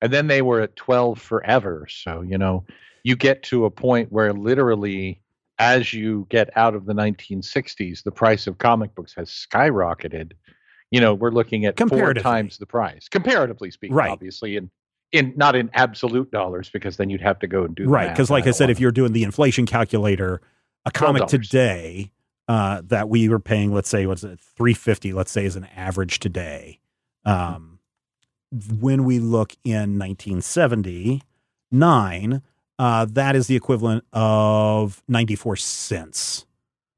and 0.02 0.12
then 0.12 0.26
they 0.26 0.42
were 0.42 0.60
at 0.60 0.76
twelve 0.76 1.20
forever. 1.20 1.86
So 1.88 2.22
you 2.22 2.38
know, 2.38 2.64
you 3.02 3.16
get 3.16 3.42
to 3.44 3.64
a 3.64 3.70
point 3.70 4.10
where 4.12 4.32
literally, 4.32 5.20
as 5.58 5.92
you 5.92 6.26
get 6.30 6.56
out 6.56 6.74
of 6.74 6.86
the 6.86 6.94
1960s, 6.94 8.02
the 8.02 8.10
price 8.10 8.46
of 8.46 8.58
comic 8.58 8.94
books 8.94 9.14
has 9.14 9.28
skyrocketed. 9.28 10.32
You 10.90 11.00
know, 11.00 11.14
we're 11.14 11.30
looking 11.30 11.66
at 11.66 11.78
four 11.78 12.14
times 12.14 12.58
the 12.58 12.66
price, 12.66 13.08
comparatively 13.08 13.70
speaking, 13.70 13.94
Right. 13.94 14.10
obviously, 14.10 14.56
and 14.56 14.70
in 15.12 15.32
not 15.36 15.56
in 15.56 15.70
absolute 15.74 16.30
dollars, 16.30 16.70
because 16.70 16.96
then 16.96 17.10
you'd 17.10 17.20
have 17.20 17.38
to 17.40 17.46
go 17.46 17.64
and 17.64 17.74
do 17.74 17.88
right 17.88 18.10
because 18.12 18.30
like 18.30 18.46
i 18.46 18.50
said 18.50 18.70
if 18.70 18.78
you're 18.78 18.92
doing 18.92 19.12
the 19.12 19.24
inflation 19.24 19.66
calculator 19.66 20.40
a 20.84 20.90
comic 20.90 21.22
$12. 21.24 21.28
today 21.28 22.12
uh, 22.48 22.82
that 22.86 23.08
we 23.08 23.28
were 23.28 23.38
paying 23.38 23.72
let's 23.72 23.88
say 23.88 24.06
what's 24.06 24.24
it 24.24 24.38
350 24.40 25.12
let's 25.12 25.30
say 25.30 25.44
is 25.44 25.56
an 25.56 25.66
average 25.76 26.18
today 26.20 26.80
um, 27.24 27.69
when 28.80 29.04
we 29.04 29.18
look 29.18 29.54
in 29.64 29.98
1979 29.98 32.42
uh, 32.78 33.06
that 33.10 33.36
is 33.36 33.46
the 33.46 33.56
equivalent 33.56 34.04
of 34.12 35.02
94 35.08 35.56
cents 35.56 36.46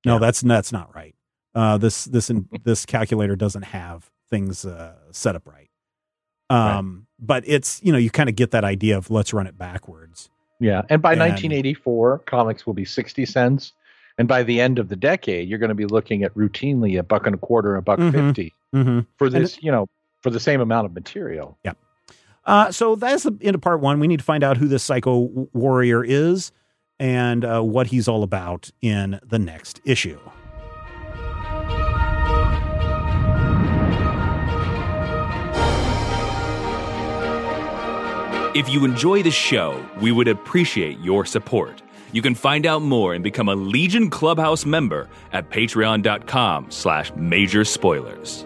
no 0.05 0.15
Yeah. 0.15 0.19
that's 0.21 0.41
that's 0.41 0.73
not 0.73 0.95
right 0.95 1.15
uh, 1.55 1.79
this 1.79 2.05
this 2.07 2.31
this 2.65 2.87
calculator 2.87 3.37
doesn't 3.37 3.63
have 3.65 4.11
things 4.31 4.65
uh, 4.65 4.95
set 5.11 5.37
up 5.37 5.47
right 5.47 5.69
um, 6.51 7.07
but 7.19 7.45
it's 7.47 7.81
you 7.83 7.93
know 7.93 7.99
you 7.99 8.11
kind 8.11 8.29
of 8.29 8.37
get 8.37 8.51
that 8.51 8.65
idea 8.65 8.97
of 8.97 9.11
let's 9.11 9.33
run 9.33 9.47
it 9.47 9.57
backwards 9.57 10.29
Yeah, 10.61 10.83
and 10.91 11.01
by 11.03 11.13
And- 11.13 11.21
1984, 11.21 12.19
comics 12.21 12.67
will 12.67 12.75
be 12.75 12.85
60 12.85 13.25
cents, 13.27 13.73
and 14.19 14.29
by 14.29 14.43
the 14.43 14.61
end 14.61 14.79
of 14.79 14.89
the 14.91 14.97
decade, 14.97 15.49
you're 15.49 15.59
going 15.59 15.71
to 15.71 15.75
be 15.75 15.87
looking 15.87 16.23
at 16.25 16.35
routinely 16.35 16.99
a 16.99 17.03
buck 17.03 17.27
and 17.27 17.35
a 17.35 17.39
quarter, 17.39 17.77
a 17.77 17.83
buck 17.83 17.99
Mhm. 17.99 18.13
50 18.13 18.55
mm-hmm. 18.75 19.01
for 19.17 19.31
this, 19.31 19.63
you 19.63 19.73
know, 19.73 19.87
for 20.23 20.31
the 20.31 20.41
same 20.41 20.61
amount 20.61 20.87
of 20.87 20.95
material. 20.95 21.59
Yeah. 21.65 21.73
Uh, 22.45 22.73
so 22.73 22.97
that's 22.97 23.25
the 23.25 23.37
end 23.43 23.55
of 23.55 23.61
part 23.61 23.81
one. 23.81 24.01
We 24.01 24.09
need 24.09 24.19
to 24.19 24.25
find 24.25 24.43
out 24.43 24.57
who 24.57 24.69
this 24.69 24.83
psycho 24.83 25.49
warrior 25.53 26.05
is 26.05 26.53
and 26.99 27.45
uh, 27.45 27.61
what 27.61 27.89
he's 27.89 28.09
all 28.09 28.23
about 28.23 28.71
in 28.81 29.21
the 29.25 29.39
next 29.39 29.81
issue. 29.85 30.19
If 38.55 38.69
you 38.69 38.85
enjoy 38.85 39.23
the 39.23 39.31
show, 39.31 39.83
we 40.01 40.13
would 40.13 40.29
appreciate 40.29 40.99
your 41.01 41.25
support. 41.25 41.83
You 42.13 42.21
can 42.21 42.35
find 42.35 42.67
out 42.67 42.83
more 42.83 43.15
and 43.15 43.25
become 43.25 43.49
a 43.49 43.55
Legion 43.55 44.11
Clubhouse 44.11 44.67
member 44.67 45.09
at 45.33 45.49
patreon.com 45.49 46.71
slash 46.71 47.11
major 47.17 47.65
spoilers. 47.65 48.45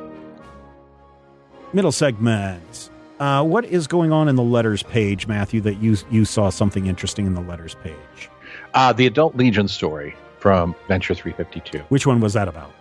Middle 1.76 1.92
segment. 1.92 2.88
Uh, 3.20 3.44
what 3.44 3.66
is 3.66 3.86
going 3.86 4.10
on 4.10 4.28
in 4.30 4.36
the 4.36 4.42
letters 4.42 4.82
page, 4.82 5.26
Matthew? 5.26 5.60
That 5.60 5.74
you 5.74 5.94
you 6.10 6.24
saw 6.24 6.48
something 6.48 6.86
interesting 6.86 7.26
in 7.26 7.34
the 7.34 7.42
letters 7.42 7.74
page. 7.82 8.30
Uh, 8.72 8.94
the 8.94 9.06
Adult 9.06 9.36
Legion 9.36 9.68
story 9.68 10.16
from 10.38 10.74
Adventure 10.84 11.14
352. 11.14 11.80
Which 11.90 12.06
one 12.06 12.18
was 12.20 12.32
that 12.32 12.48
about? 12.48 12.72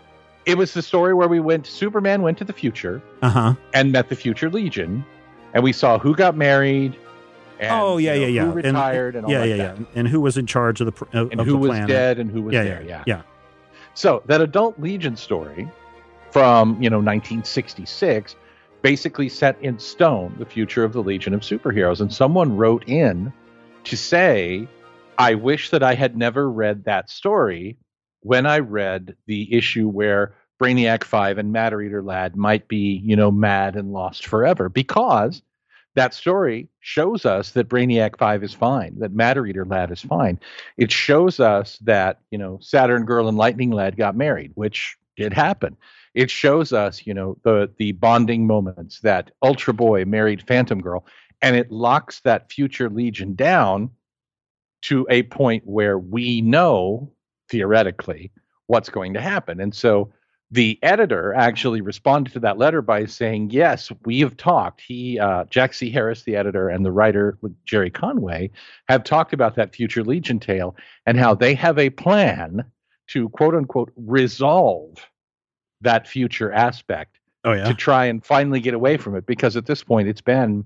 It 0.46 0.58
was 0.58 0.74
the 0.74 0.82
story 0.82 1.14
where 1.14 1.28
we 1.28 1.42
went, 1.42 1.68
Superman 1.68 2.22
went 2.22 2.38
to 2.38 2.46
the 2.46 2.54
future 2.54 3.02
Uh 3.22 3.30
huh. 3.30 3.54
and 3.74 3.92
met 3.92 4.08
the 4.08 4.16
future 4.16 4.50
Legion, 4.50 5.04
and 5.54 5.62
we 5.62 5.74
saw 5.74 6.00
who 6.00 6.16
got 6.16 6.38
married. 6.38 6.96
And, 7.60 7.72
Oh 7.74 7.98
yeah, 7.98 8.14
you 8.14 8.22
know, 8.22 8.28
yeah, 8.28 8.34
yeah. 8.34 8.46
Who 8.46 8.52
retired 8.54 9.16
and, 9.18 9.26
all 9.26 9.32
yeah, 9.34 9.44
yeah, 9.44 9.58
that. 9.58 9.80
yeah. 9.80 9.86
And 9.96 10.08
who 10.08 10.22
was 10.22 10.38
in 10.38 10.46
charge 10.48 10.80
of 10.80 10.88
the 10.88 11.20
of, 11.20 11.32
And 11.32 11.42
of 11.42 11.46
who 11.48 11.52
the 11.52 11.58
was 11.58 11.70
planet? 11.72 11.90
dead 11.90 12.18
and 12.18 12.32
who 12.32 12.44
was 12.44 12.54
yeah, 12.54 12.64
there. 12.64 12.82
yeah, 12.82 13.04
yeah. 13.06 13.18
yeah. 13.18 13.22
So 13.94 14.24
that 14.28 14.40
adult 14.40 14.80
Legion 14.80 15.18
story 15.18 15.68
from 16.32 16.82
you 16.82 16.90
know 16.90 17.00
1966 17.00 18.38
basically 18.86 19.28
set 19.28 19.60
in 19.64 19.80
stone 19.80 20.36
the 20.38 20.46
future 20.46 20.84
of 20.84 20.94
the 20.94 21.02
Legion 21.02 21.34
of 21.34 21.42
Superheroes, 21.42 22.02
and 22.02 22.14
someone 22.14 22.56
wrote 22.56 22.88
in 22.88 23.34
to 23.84 23.98
say, 23.98 24.68
"I 25.18 25.34
wish 25.34 25.72
that 25.72 25.82
I 25.82 25.96
had 25.96 26.16
never 26.16 26.52
read 26.52 26.84
that 26.84 27.10
story 27.10 27.78
when 28.20 28.46
I 28.46 28.60
read 28.60 29.16
the 29.26 29.52
issue 29.52 29.88
where 29.88 30.36
Brainiac 30.62 31.04
Five 31.04 31.40
and 31.40 31.52
Matter 31.52 31.82
Eater 31.82 32.04
Lad 32.04 32.36
might 32.36 32.68
be 32.68 33.02
you 33.04 33.16
know 33.16 33.32
mad 33.32 33.76
and 33.76 33.92
lost 33.92 34.28
forever 34.28 34.70
because." 34.70 35.42
That 35.96 36.14
story 36.14 36.68
shows 36.82 37.26
us 37.26 37.52
that 37.52 37.70
Brainiac 37.70 38.18
5 38.18 38.44
is 38.44 38.54
fine, 38.54 39.00
that 39.00 39.14
Matter 39.14 39.46
Eater 39.46 39.64
Lad 39.64 39.92
is 39.92 40.02
fine 40.02 40.38
it 40.76 40.92
shows 40.92 41.40
us 41.40 41.78
that 41.80 42.20
you 42.30 42.38
know 42.38 42.60
Saturn 42.62 43.06
Girl 43.06 43.30
and 43.30 43.38
Lightning 43.38 43.72
Lad 43.72 43.96
got 43.96 44.16
married, 44.16 44.52
which 44.56 44.98
did 45.16 45.34
happen. 45.34 45.78
It 46.16 46.32
shows 46.32 46.74
us 46.74 47.06
you 47.06 47.14
know 47.14 47.38
the 47.44 47.70
the 47.78 47.92
bonding 47.92 48.48
moments 48.48 49.02
that 49.02 49.32
Ultra 49.44 49.74
Boy 49.74 50.06
married 50.06 50.48
Phantom 50.48 50.82
Girl, 50.82 51.06
and 51.42 51.56
it 51.56 51.72
locks 51.72 52.22
that 52.22 52.52
future 52.52 52.90
Legion 52.90 53.36
down 53.36 53.92
to 54.84 55.06
a 55.10 55.24
point 55.24 55.64
where 55.66 56.00
we 56.00 56.42
know 56.42 57.12
theoretically 57.50 58.32
what's 58.68 58.90
going 58.90 59.14
to 59.14 59.22
happen, 59.22 59.60
and 59.60 59.76
so. 59.76 60.12
The 60.52 60.78
editor 60.84 61.34
actually 61.34 61.82
responded 61.82 62.32
to 62.34 62.40
that 62.42 62.60
letter 62.60 62.84
by 62.84 63.06
saying, 63.06 63.50
"Yes, 63.50 63.92
we 64.06 64.20
have 64.20 64.38
talked. 64.38 64.80
He, 64.80 65.20
uh, 65.20 65.46
Jack 65.50 65.74
C. 65.74 65.90
Harris, 65.90 66.22
the 66.22 66.36
editor, 66.36 66.70
and 66.70 66.86
the 66.86 66.92
writer 66.92 67.38
Gerry 67.66 67.90
Conway 67.90 68.52
have 68.88 69.04
talked 69.04 69.34
about 69.34 69.56
that 69.56 69.76
future 69.76 70.04
Legion 70.04 70.40
tale 70.40 70.76
and 71.08 71.18
how 71.18 71.34
they 71.34 71.56
have 71.56 71.80
a 71.80 71.90
plan 71.90 72.64
to 73.08 73.28
quote 73.30 73.56
unquote 73.56 73.92
resolve 73.96 75.04
that 75.86 76.08
future 76.08 76.52
aspect 76.52 77.20
Oh 77.46 77.54
yeah. 77.54 77.64
to 77.68 77.74
try 77.74 78.06
and 78.06 78.26
finally 78.26 78.60
get 78.60 78.74
away 78.74 78.98
from 78.98 79.16
it 79.16 79.26
because 79.26 79.56
at 79.56 79.66
this 79.66 79.84
point 79.84 80.08
it's 80.08 80.22
been 80.22 80.66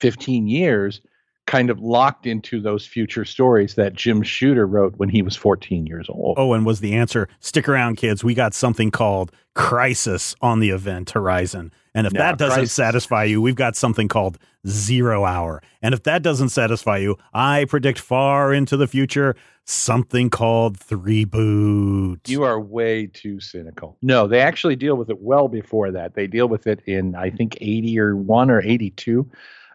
15 0.00 0.46
years 0.48 1.00
kind 1.46 1.70
of 1.70 1.78
locked 1.80 2.26
into 2.26 2.60
those 2.60 2.86
future 2.86 3.24
stories 3.24 3.74
that 3.74 3.92
Jim 3.94 4.22
Shooter 4.22 4.66
wrote 4.66 4.94
when 4.96 5.08
he 5.08 5.22
was 5.22 5.36
14 5.36 5.86
years 5.86 6.06
old. 6.08 6.36
Oh, 6.38 6.52
and 6.54 6.64
was 6.64 6.80
the 6.80 6.94
answer 6.94 7.28
stick 7.40 7.68
around, 7.68 7.96
kids? 7.96 8.24
We 8.24 8.34
got 8.34 8.54
something 8.54 8.90
called 8.90 9.30
Crisis 9.54 10.34
on 10.40 10.60
the 10.60 10.70
event 10.70 11.10
horizon. 11.10 11.72
And 11.94 12.06
if 12.06 12.12
Yeah, 12.12 12.22
that 12.32 12.38
doesn't 12.38 12.54
Crisis. 12.56 12.72
satisfy 12.72 13.24
you, 13.24 13.40
we've 13.40 13.54
got 13.54 13.76
something 13.76 14.08
called 14.08 14.38
Zero 14.66 15.24
Hour. 15.24 15.62
And 15.80 15.94
if 15.94 16.02
that 16.04 16.22
doesn't 16.22 16.48
satisfy 16.48 16.98
you, 16.98 17.16
I 17.32 17.66
predict 17.66 17.98
far 18.00 18.52
into 18.52 18.76
the 18.76 18.86
future 18.86 19.36
something 19.64 20.28
called 20.28 20.78
Three 20.78 21.24
Boot. 21.24 22.28
You 22.28 22.42
are 22.42 22.60
way 22.60 23.06
too 23.06 23.40
cynical. 23.40 23.96
No, 24.02 24.26
they 24.26 24.40
actually 24.40 24.76
deal 24.76 24.96
with 24.96 25.10
it 25.10 25.20
well 25.20 25.48
before 25.48 25.90
that. 25.92 26.14
They 26.14 26.26
deal 26.26 26.48
with 26.48 26.66
it 26.66 26.80
in 26.86 27.14
I 27.14 27.30
think 27.30 27.56
80 27.60 27.98
or 27.98 28.16
1 28.16 28.50
or 28.50 28.60
82. 28.60 29.30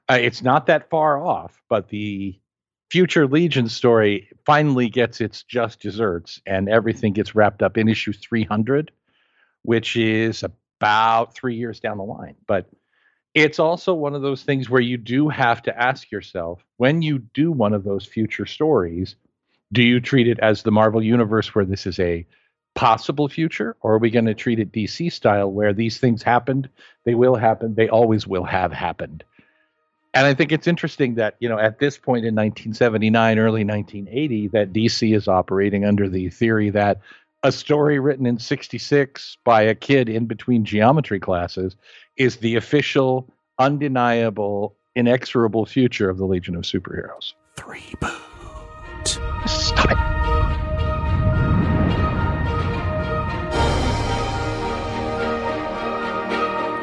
Uh, 0.10 0.18
it's 0.20 0.42
not 0.42 0.66
that 0.68 0.90
far 0.90 1.24
off, 1.24 1.62
but 1.70 1.90
the 1.90 2.40
future 2.90 3.28
Legion 3.28 3.70
story 3.70 4.30
finally 4.46 4.90
gets 4.90 5.22
its 5.22 5.44
just 5.44 5.80
desserts 5.80 6.42
and 6.46 6.68
everything 6.68 7.14
gets 7.14 7.36
wrapped 7.36 7.62
up 7.62 7.78
in 7.78 7.88
issue 7.88 8.14
300, 8.14 8.92
which 9.62 9.96
is 9.96 10.44
about 10.80 11.36
3 11.36 11.56
years 11.56 11.80
down 11.80 11.98
the 11.98 12.04
line. 12.04 12.36
But 12.48 12.70
it's 13.34 13.60
also 13.60 13.94
one 13.94 14.16
of 14.16 14.22
those 14.22 14.44
things 14.44 14.70
where 14.70 14.82
you 14.82 14.98
do 14.98 15.30
have 15.30 15.62
to 15.64 15.78
ask 15.78 16.12
yourself 16.12 16.64
when 16.78 17.02
you 17.02 17.20
do 17.20 17.52
one 17.52 17.74
of 17.74 17.84
those 17.84 18.06
future 18.06 18.46
stories, 18.46 19.16
do 19.72 19.84
you 19.84 20.00
treat 20.00 20.28
it 20.28 20.40
as 20.40 20.64
the 20.64 20.72
Marvel 20.72 21.04
universe 21.04 21.54
where 21.54 21.66
this 21.66 21.86
is 21.86 22.00
a 22.00 22.26
possible 22.76 23.28
future 23.28 23.76
or 23.82 23.96
are 23.96 23.98
we 24.00 24.10
going 24.10 24.26
to 24.26 24.34
treat 24.34 24.60
it 24.60 24.72
DC 24.72 25.12
style 25.12 25.52
where 25.52 25.74
these 25.74 25.98
things 25.98 26.24
happened, 26.24 26.70
they 27.04 27.14
will 27.14 27.36
happen, 27.36 27.76
they 27.76 27.90
always 27.90 28.26
will 28.26 28.46
have 28.46 28.72
happened. 28.72 29.24
And 30.14 30.26
I 30.26 30.34
think 30.34 30.52
it's 30.52 30.68
interesting 30.68 31.16
that, 31.16 31.36
you 31.40 31.50
know, 31.50 31.60
at 31.60 31.78
this 31.78 31.98
point 31.98 32.26
in 32.26 32.34
1979, 32.34 33.38
early 33.38 33.64
1980, 33.64 34.48
that 34.50 34.74
DC 34.74 35.16
is 35.16 35.28
operating 35.28 35.86
under 35.86 36.10
the 36.10 36.30
theory 36.30 36.72
that 36.72 37.02
a 37.44 37.52
story 37.52 38.00
written 38.00 38.26
in 38.26 38.38
66 38.38 39.38
by 39.44 39.62
a 39.62 39.76
kid 39.76 40.10
in 40.10 40.26
between 40.26 40.66
geometry 40.66 41.20
classes 41.20 41.76
is 42.18 42.38
the 42.38 42.56
official, 42.56 43.34
undeniable, 43.60 44.76
inexorable 44.96 45.66
future 45.66 46.10
of 46.10 46.18
the 46.18 46.26
Legion 46.26 46.56
of 46.56 46.64
Superheroes. 46.64 47.34
Three 47.56 47.94
Boot. 48.02 49.20
Stop 49.48 49.92
it. 49.92 49.98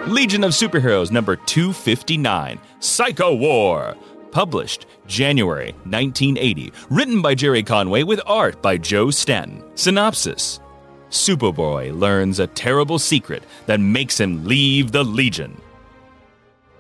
Legion 0.08 0.44
of 0.44 0.52
Superheroes 0.52 1.10
number 1.10 1.34
259, 1.34 2.60
Psycho 2.78 3.34
War. 3.34 3.96
Published 4.36 4.84
January 5.06 5.72
1980. 5.84 6.70
Written 6.90 7.22
by 7.22 7.34
Gerry 7.34 7.62
Conway 7.62 8.02
with 8.02 8.20
art 8.26 8.60
by 8.60 8.76
Joe 8.76 9.10
Staton. 9.10 9.64
Synopsis 9.76 10.60
Superboy 11.08 11.98
learns 11.98 12.38
a 12.38 12.46
terrible 12.48 12.98
secret 12.98 13.44
that 13.64 13.80
makes 13.80 14.20
him 14.20 14.44
leave 14.44 14.92
the 14.92 15.02
Legion. 15.02 15.58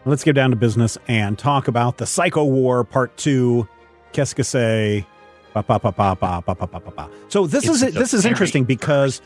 Let's 0.04 0.22
get 0.22 0.34
down 0.34 0.50
to 0.50 0.56
business 0.56 0.98
and 1.08 1.38
talk 1.38 1.66
about 1.66 1.96
the 1.96 2.04
Psycho 2.04 2.44
War 2.44 2.84
Part 2.84 3.16
2. 3.16 3.66
Qu'est-ce 4.12 4.34
que 4.34 4.44
c'est? 4.44 5.06
So 5.54 7.46
this 7.46 7.64
it's 7.64 7.82
is 7.82 7.94
this 7.94 8.12
is 8.12 8.26
interesting 8.26 8.64
because 8.64 9.22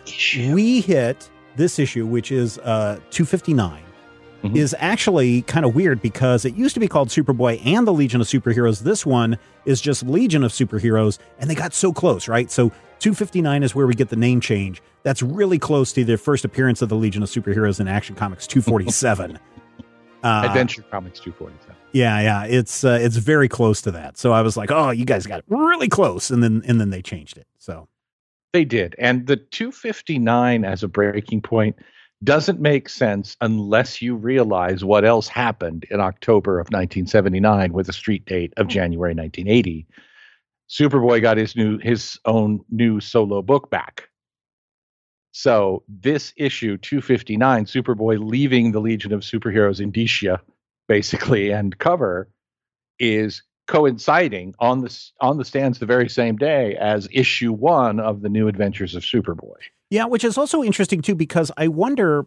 we 0.53 0.81
hit 0.81 1.29
this 1.57 1.81
issue, 1.81 2.07
which 2.07 2.31
is 2.31 2.59
uh, 2.59 3.01
259, 3.11 3.83
Mhm. 4.43 4.57
is 4.57 4.75
actually 4.79 5.43
kind 5.43 5.67
of 5.67 5.75
weird 5.75 6.01
because 6.01 6.45
it 6.45 6.55
used 6.55 6.75
to 6.75 6.81
be 6.81 6.89
called 6.89 7.09
Superboy 7.09 7.61
and 7.65 7.87
the 7.87 7.93
Legion 7.93 8.21
of 8.21 8.27
Superheroes. 8.27 8.83
This 8.83 9.05
one 9.05 9.37
is 9.67 9.81
just 9.81 10.03
Legion 10.05 10.43
of 10.45 10.53
Superheroes, 10.53 11.19
and 11.39 11.51
they 11.51 11.55
got 11.55 11.75
so 11.75 11.93
close, 11.93 12.27
right? 12.29 12.51
So 12.51 12.71
259 13.01 13.63
is 13.63 13.75
where 13.75 13.87
we 13.87 13.95
get 13.95 14.09
the 14.09 14.17
name 14.17 14.41
change. 14.41 14.83
That's 15.03 15.23
really 15.23 15.59
close 15.59 15.93
to 15.95 16.05
the 16.05 16.17
first 16.19 16.45
appearance 16.45 16.83
of 16.83 16.89
the 16.89 16.97
Legion 16.97 17.23
of 17.23 17.29
Superheroes 17.29 17.81
in 17.81 17.89
Action 17.89 18.15
Comics 18.15 18.47
247. 18.47 19.39
Uh, 20.23 20.43
Adventure 20.45 20.83
Comics 20.91 21.19
247. 21.19 21.75
yeah, 21.93 22.21
yeah, 22.21 22.45
it's 22.45 22.85
uh, 22.85 22.99
it's 23.01 23.17
very 23.17 23.49
close 23.49 23.81
to 23.81 23.91
that. 23.91 24.19
So 24.19 24.33
I 24.33 24.43
was 24.43 24.55
like, 24.55 24.71
oh, 24.71 24.91
you 24.91 25.07
guys 25.07 25.25
got 25.27 25.39
it 25.39 25.47
really 25.49 25.89
close, 25.89 26.31
and 26.31 26.43
then 26.43 26.63
and 26.67 26.79
then 26.79 26.91
they 26.91 27.01
changed 27.01 27.39
it. 27.39 27.47
So 27.59 27.89
They 28.53 28.67
did. 28.67 28.95
And 28.99 29.27
the 29.27 29.37
259 29.37 30.63
as 30.67 30.83
a 30.83 30.89
breaking 30.89 31.41
point 31.41 31.75
doesn't 32.23 32.61
make 32.61 32.89
sense 32.89 33.37
unless 33.41 34.03
you 34.03 34.15
realize 34.15 34.85
what 34.85 35.05
else 35.05 35.29
happened 35.29 35.87
in 35.91 36.01
October 36.01 36.59
of 36.59 36.67
1979 36.67 37.73
with 37.73 37.89
a 37.89 37.93
street 37.93 38.25
date 38.27 38.53
of 38.57 38.67
hmm. 38.67 38.71
January 38.71 39.15
1980. 39.15 39.87
Superboy 40.69 41.21
got 41.21 41.37
his 41.37 41.57
new 41.57 41.79
his 41.79 42.19
own 42.25 42.65
new 42.71 43.01
solo 43.01 43.43
book 43.43 43.71
back. 43.71 44.09
So 45.33 45.83
this 45.89 46.33
issue 46.37 46.77
259 46.77 47.65
Superboy 47.65 48.19
leaving 48.25 48.73
the 48.73 48.81
Legion 48.81 49.13
of 49.13 49.21
Superheroes 49.21 49.81
Indicia 49.81 50.41
basically 50.89 51.51
and 51.53 51.77
cover 51.79 52.29
is 52.99 53.43
coinciding 53.71 54.53
on 54.59 54.81
the 54.81 55.11
on 55.21 55.39
the 55.39 55.45
stands 55.45 55.79
the 55.79 55.87
very 55.87 56.09
same 56.09 56.37
day 56.37 56.75
as 56.75 57.09
issue 57.13 57.53
1 57.53 58.01
of 58.01 58.21
the 58.21 58.29
new 58.29 58.49
adventures 58.49 58.97
of 58.97 59.05
Superboy. 59.05 59.55
yeah, 59.91 60.07
which 60.07 60.25
is 60.25 60.37
also 60.37 60.65
interesting 60.65 61.01
too 61.01 61.15
because 61.15 61.53
I 61.57 61.69
wonder 61.69 62.27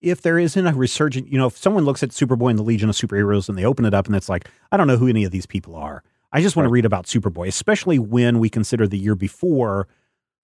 if 0.00 0.22
there 0.22 0.38
isn't 0.38 0.66
a 0.66 0.72
resurgent. 0.72 1.26
You 1.32 1.38
know, 1.38 1.48
if 1.48 1.56
someone 1.56 1.84
looks 1.84 2.04
at 2.04 2.10
Superboy 2.10 2.50
and 2.50 2.58
the 2.58 2.62
Legion 2.62 2.88
of 2.88 2.94
Superheroes 2.94 3.48
and 3.48 3.58
they 3.58 3.64
open 3.64 3.84
it 3.84 3.92
up 3.92 4.06
and 4.06 4.14
it's 4.14 4.28
like, 4.28 4.48
I 4.70 4.76
don't 4.76 4.86
know 4.86 4.96
who 4.96 5.08
any 5.08 5.24
of 5.24 5.32
these 5.32 5.46
people 5.46 5.74
are. 5.74 6.04
I 6.30 6.40
just 6.40 6.54
want 6.54 6.66
to 6.66 6.70
read 6.70 6.84
about 6.84 7.06
Superboy, 7.06 7.48
especially 7.48 7.98
when 7.98 8.38
we 8.38 8.48
consider 8.48 8.86
the 8.86 8.98
year 8.98 9.16
before 9.16 9.88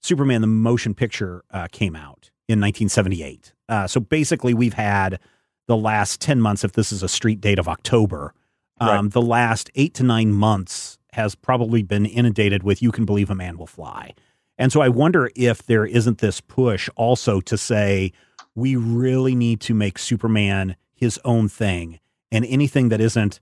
Superman 0.03 0.41
the 0.41 0.49
motion 0.49 0.95
picture 0.95 1.45
uh, 1.53 1.69
came 1.71 1.95
out 1.95 2.31
in 2.49 2.61
1978. 2.61 3.53
Uh, 3.69 3.87
so 3.87 4.01
basically, 4.01 4.53
we've 4.53 4.75
had 4.75 5.21
the 5.69 5.77
last 5.77 6.21
10 6.21 6.41
months, 6.41 6.65
if 6.65 6.73
this 6.73 6.91
is 6.91 7.05
a 7.05 7.09
street 7.09 7.41
date 7.41 7.61
of 7.61 7.69
October, 7.69 8.35
um, 8.81 9.09
the 9.11 9.23
last 9.23 9.71
eight 9.75 9.95
to 9.95 10.03
nine 10.03 10.33
months 10.33 10.99
has 11.13 11.35
probably 11.35 11.83
been 11.83 12.07
inundated 12.07 12.63
with 12.63 12.83
You 12.83 12.93
Can 12.93 13.05
Believe 13.05 13.31
a 13.31 13.35
Man 13.35 13.59
Will 13.59 13.67
Fly. 13.67 14.15
And 14.59 14.73
so 14.73 14.81
I 14.81 14.89
wonder 14.89 15.31
if 15.35 15.65
there 15.65 15.87
isn't 15.87 16.19
this 16.19 16.41
push 16.41 16.89
also 16.95 17.41
to 17.41 17.57
say, 17.57 18.13
we 18.55 18.77
really 18.77 19.35
need 19.35 19.61
to 19.63 19.75
make 19.75 19.99
Superman 19.99 20.77
his 20.95 21.19
own 21.25 21.49
thing. 21.49 21.99
And 22.31 22.45
anything 22.45 22.91
that 22.91 23.01
isn't 23.01 23.41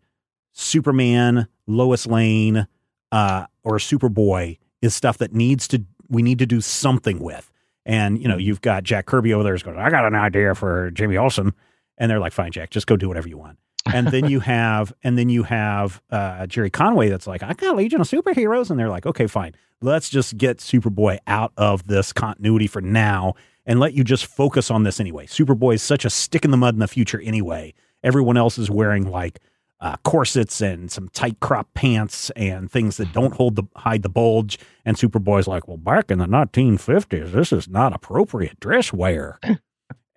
Superman, 0.53 1.49
Lois 1.67 2.07
Lane, 2.07 2.67
uh, 3.13 3.47
or 3.65 3.79
Superboy 3.79 4.59
is 4.81 4.95
stuff 4.95 5.19
that 5.19 5.33
needs 5.33 5.69
to 5.69 5.85
we 6.09 6.23
need 6.23 6.39
to 6.39 6.47
do 6.47 6.61
something 6.61 7.19
with. 7.19 7.51
And 7.85 8.21
you 8.21 8.29
know, 8.29 8.37
you've 8.37 8.61
got 8.61 8.85
Jack 8.85 9.07
Kirby 9.07 9.35
over 9.35 9.43
there 9.43 9.53
who's 9.53 9.63
going, 9.63 9.79
I 9.79 9.91
got 9.91 10.07
an 10.07 10.15
idea 10.15 10.55
for 10.55 10.91
Jamie 10.91 11.17
Olsen. 11.17 11.53
And 11.99 12.11
they're 12.11 12.21
like, 12.21 12.33
fine, 12.33 12.53
Jack, 12.53 12.71
just 12.71 12.87
go 12.87 12.97
do 12.97 13.09
whatever 13.09 13.29
you 13.29 13.37
want. 13.37 13.59
And 13.93 14.09
then 14.09 14.29
you 14.29 14.41
have 14.41 14.93
and 15.03 15.17
then 15.19 15.29
you 15.29 15.43
have 15.45 16.03
uh, 16.11 16.47
Gerry 16.47 16.71
Conway 16.71 17.09
that's 17.09 17.27
like, 17.27 17.43
I 17.43 17.55
got 17.55 17.77
Legion 17.77 18.01
of 18.01 18.09
Superheroes, 18.09 18.71
and 18.71 18.79
they're 18.79 18.89
like, 18.89 19.07
okay, 19.07 19.27
fine. 19.27 19.55
Let's 19.81 20.09
just 20.09 20.37
get 20.37 20.59
Superboy 20.59 21.19
out 21.27 21.53
of 21.57 21.87
this 21.87 22.13
continuity 22.13 22.67
for 22.67 22.81
now 22.81 23.35
and 23.65 23.79
let 23.79 23.95
you 23.95 24.03
just 24.03 24.27
focus 24.27 24.71
on 24.71 24.83
this 24.83 24.99
anyway. 24.99 25.27
Superboy 25.27 25.75
is 25.75 25.83
such 25.83 26.05
a 26.05 26.11
stick 26.11 26.45
in 26.45 26.51
the 26.51 26.57
mud 26.57 26.75
in 26.75 26.81
the 26.81 26.89
future 26.89 27.21
anyway. 27.21 27.75
Everyone 28.03 28.37
else 28.37 28.59
is 28.59 28.71
wearing 28.71 29.09
like 29.09 29.39
uh, 29.81 29.97
corsets 30.05 30.61
and 30.61 30.91
some 30.91 31.09
tight 31.11 31.39
crop 31.41 31.73
pants 31.75 32.31
and 32.31 32.71
things 32.71 32.97
that 32.97 33.13
don't 33.13 33.35
hold 33.35 33.57
the 33.57 33.63
hide 33.77 34.03
the 34.03 34.09
bulge. 34.09 34.59
And 34.85 34.97
Superboy's 34.97 35.47
like, 35.47 35.69
well, 35.69 35.77
back 35.77 36.11
in 36.11 36.19
the 36.19 36.27
1950s, 36.27 37.33
this 37.33 37.53
is 37.53 37.69
not 37.69 37.95
appropriate 37.95 38.59
dress 38.59 38.93
wear. 38.93 39.39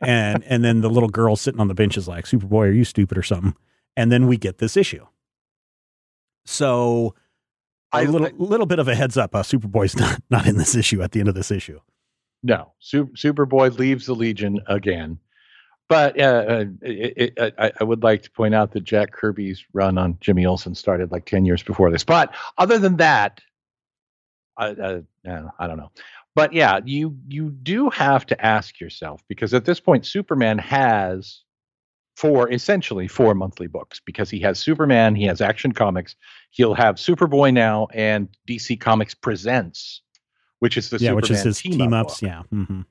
and 0.02 0.44
and 0.46 0.64
then 0.64 0.82
the 0.82 0.90
little 0.90 1.10
girl 1.10 1.36
sitting 1.36 1.60
on 1.60 1.68
the 1.68 1.74
bench 1.74 1.98
is 1.98 2.08
like, 2.08 2.26
Superboy, 2.26 2.68
are 2.68 2.72
you 2.72 2.84
stupid 2.84 3.18
or 3.18 3.24
something? 3.24 3.56
And 3.98 4.12
then 4.12 4.28
we 4.28 4.38
get 4.38 4.58
this 4.58 4.76
issue. 4.78 5.06
So 6.46 7.16
a 7.94 7.98
I- 7.98 8.04
little 8.04 8.28
I- 8.28 8.32
little 8.38 8.66
bit 8.66 8.80
of 8.80 8.88
a 8.88 8.96
heads 8.96 9.18
up. 9.18 9.36
Uh, 9.36 9.44
Superboy's 9.44 9.96
not 10.00 10.22
not 10.30 10.48
in 10.48 10.58
this 10.58 10.76
issue 10.76 11.02
at 11.02 11.12
the 11.12 11.20
end 11.20 11.30
of 11.30 11.36
this 11.36 11.52
issue. 11.52 11.80
No, 12.44 12.74
Su- 12.80 13.12
Superboy 13.16 13.78
leaves 13.78 14.06
the 14.08 14.16
Legion 14.16 14.60
again. 14.68 15.20
But 15.88 16.20
uh, 16.20 16.66
it, 16.82 17.34
it, 17.38 17.54
I, 17.60 17.72
I 17.80 17.84
would 17.84 18.02
like 18.02 18.22
to 18.24 18.32
point 18.32 18.56
out 18.56 18.72
that 18.72 18.86
Jack 18.86 19.12
Kirby's 19.12 19.64
run 19.74 19.98
on 19.98 20.18
Jimmy 20.22 20.46
Olsen 20.46 20.74
started 20.74 21.12
like 21.12 21.26
10 21.26 21.44
years 21.46 21.62
before 21.62 21.92
this. 21.92 22.06
But 22.06 22.34
other 22.58 22.78
than 22.80 22.96
that, 22.98 23.42
I, 24.56 24.68
uh, 24.70 25.02
uh, 25.30 25.42
I 25.60 25.68
don't 25.68 25.76
know. 25.76 25.92
But 26.36 26.54
yeah, 26.54 26.80
you 26.86 27.18
you 27.28 27.50
do 27.50 27.90
have 27.90 28.26
to 28.28 28.46
ask 28.46 28.80
yourself 28.80 29.22
because 29.28 29.54
at 29.54 29.66
this 29.66 29.80
point, 29.80 30.06
Superman 30.06 30.58
has 30.60 31.42
four 32.16 32.52
essentially 32.52 33.08
four 33.08 33.34
monthly 33.36 33.68
books 33.68 34.02
because 34.06 34.30
he 34.30 34.40
has 34.42 34.60
Superman, 34.60 35.16
he 35.16 35.26
has 35.26 35.42
Action 35.42 35.72
Comics, 35.72 36.16
he'll 36.52 36.74
have 36.74 36.96
Superboy 36.96 37.54
now, 37.54 37.88
and 37.94 38.30
DC 38.48 38.80
Comics 38.80 39.14
Presents 39.14 40.02
which 40.62 40.78
is 40.78 40.90
the 40.90 40.98
yeah, 40.98 41.10
Superman 41.10 41.16
which 41.16 41.32
is 41.32 41.42
his 41.42 41.62
team, 41.62 41.72
team 41.74 41.94
up 41.94 42.06
ups. 42.06 42.22
book. 42.22 42.30
Yeah. 42.30 42.44
hmm 42.44 42.82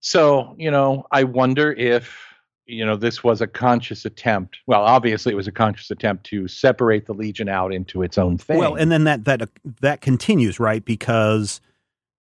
So, 0.00 0.54
you 0.58 0.70
know, 0.70 1.04
I 1.12 1.24
wonder 1.24 1.72
if, 1.74 2.18
you 2.64 2.84
know, 2.86 2.96
this 2.96 3.22
was 3.22 3.42
a 3.42 3.46
conscious 3.46 4.06
attempt. 4.06 4.58
Well, 4.66 4.82
obviously 4.82 5.32
it 5.32 5.36
was 5.36 5.46
a 5.46 5.52
conscious 5.52 5.90
attempt 5.90 6.24
to 6.26 6.48
separate 6.48 7.04
the 7.04 7.12
Legion 7.12 7.48
out 7.48 7.72
into 7.72 8.02
its 8.02 8.16
own 8.16 8.38
thing. 8.38 8.58
Well, 8.58 8.74
and 8.76 8.90
then 8.90 9.04
that 9.04 9.26
that 9.26 9.50
that 9.82 10.00
continues, 10.00 10.58
right? 10.58 10.82
Because 10.82 11.60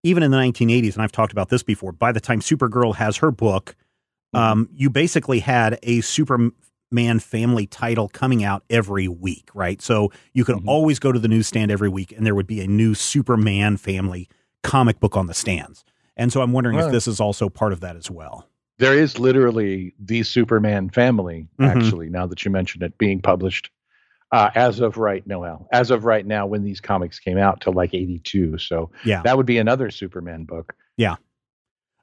even 0.07 0.23
in 0.23 0.31
the 0.31 0.37
1980s, 0.37 0.93
and 0.93 1.01
I've 1.03 1.11
talked 1.11 1.31
about 1.31 1.49
this 1.49 1.63
before, 1.63 1.91
by 1.91 2.11
the 2.11 2.19
time 2.21 2.39
Supergirl 2.39 2.95
has 2.95 3.17
her 3.17 3.31
book, 3.31 3.75
Mm-hmm. 4.35 4.43
um, 4.43 4.69
you 4.73 4.89
basically 4.89 5.39
had 5.39 5.79
a 5.83 6.01
Superman 6.01 7.19
family 7.19 7.65
title 7.65 8.09
coming 8.09 8.43
out 8.43 8.61
every 8.69 9.07
week, 9.07 9.49
right? 9.53 9.81
So 9.81 10.11
you 10.33 10.43
could 10.43 10.57
Mhm. 10.57 10.67
always 10.67 10.99
go 10.99 11.13
to 11.13 11.19
the 11.19 11.29
newsstand 11.29 11.71
every 11.71 11.87
week, 11.87 12.11
and 12.11 12.25
there 12.25 12.35
would 12.35 12.45
be 12.45 12.59
a 12.59 12.67
new 12.67 12.93
Superman 12.93 13.77
family 13.77 14.27
comic 14.63 14.99
book 14.99 15.15
on 15.15 15.27
the 15.27 15.33
stands. 15.33 15.85
And 16.17 16.33
so 16.33 16.41
I'm 16.41 16.51
wondering 16.51 16.77
if 16.77 16.91
this 16.91 17.07
is 17.07 17.21
also 17.21 17.47
part 17.47 17.71
of 17.71 17.79
that 17.81 17.95
as 17.95 18.11
well. 18.11 18.47
there 18.79 18.93
is 18.93 19.17
literally 19.17 19.95
the 19.97 20.21
Superman 20.23 20.89
family, 20.89 21.47
Mhm. 21.59 21.65
actually, 21.67 22.09
now 22.09 22.27
that 22.27 22.45
you 22.45 22.51
mention 22.51 22.83
it, 22.83 22.95
being 22.99 23.19
published 23.21 23.71
uh, 24.31 24.49
as 24.55 24.79
of 24.79 24.97
right 24.97 25.25
Noel, 25.25 25.67
as 25.71 25.89
of 25.91 26.03
right 26.05 26.25
now 26.25 26.45
when 26.45 26.63
these 26.63 26.81
comics 26.81 27.19
came 27.19 27.37
out 27.37 27.61
till 27.61 27.73
like 27.73 27.93
82. 27.93 28.57
So 28.57 28.89
Yeah. 29.05 29.21
that 29.23 29.37
would 29.37 29.45
be 29.45 29.57
another 29.57 29.89
Superman 29.91 30.43
book. 30.43 30.73
Yeah. 30.97 31.15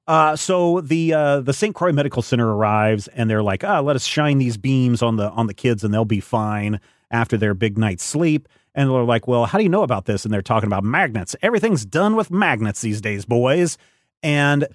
Uh, 0.07 0.37
so 0.37 0.81
the 0.83 1.15
uh, 1.15 1.41
the 1.41 1.53
St. 1.55 1.75
Croix 1.75 1.91
Medical 1.93 2.21
Center 2.21 2.55
arrives, 2.55 3.09
and 3.09 3.31
they're 3.31 3.43
like, 3.43 3.65
"Ah, 3.65 3.81
let 3.81 3.97
us 3.97 4.05
shine 4.05 4.37
these 4.37 4.59
beams 4.59 5.01
on 5.03 5.17
the 5.17 5.31
on 5.31 5.47
the 5.47 5.55
kids, 5.55 5.83
and 5.83 5.95
they'll 5.95 6.05
be 6.05 6.21
fine 6.21 6.79
after 7.11 7.39
their 7.39 7.55
big 7.55 7.79
night's 7.79 8.05
sleep." 8.05 8.47
And 8.75 8.91
they're 8.91 9.03
like, 9.03 9.27
"Well, 9.27 9.47
how 9.47 9.57
do 9.57 9.65
you 9.65 9.71
know 9.71 9.83
about 9.83 10.05
this?" 10.05 10.27
And 10.27 10.35
they're 10.35 10.43
talking 10.43 10.67
about 10.67 10.85
magnets. 10.85 11.35
Everything's 11.41 11.87
done 11.87 12.17
with 12.17 12.31
magnets 12.31 12.83
these 12.83 13.01
days, 13.01 13.25
boys. 13.25 13.79
And 14.23 14.69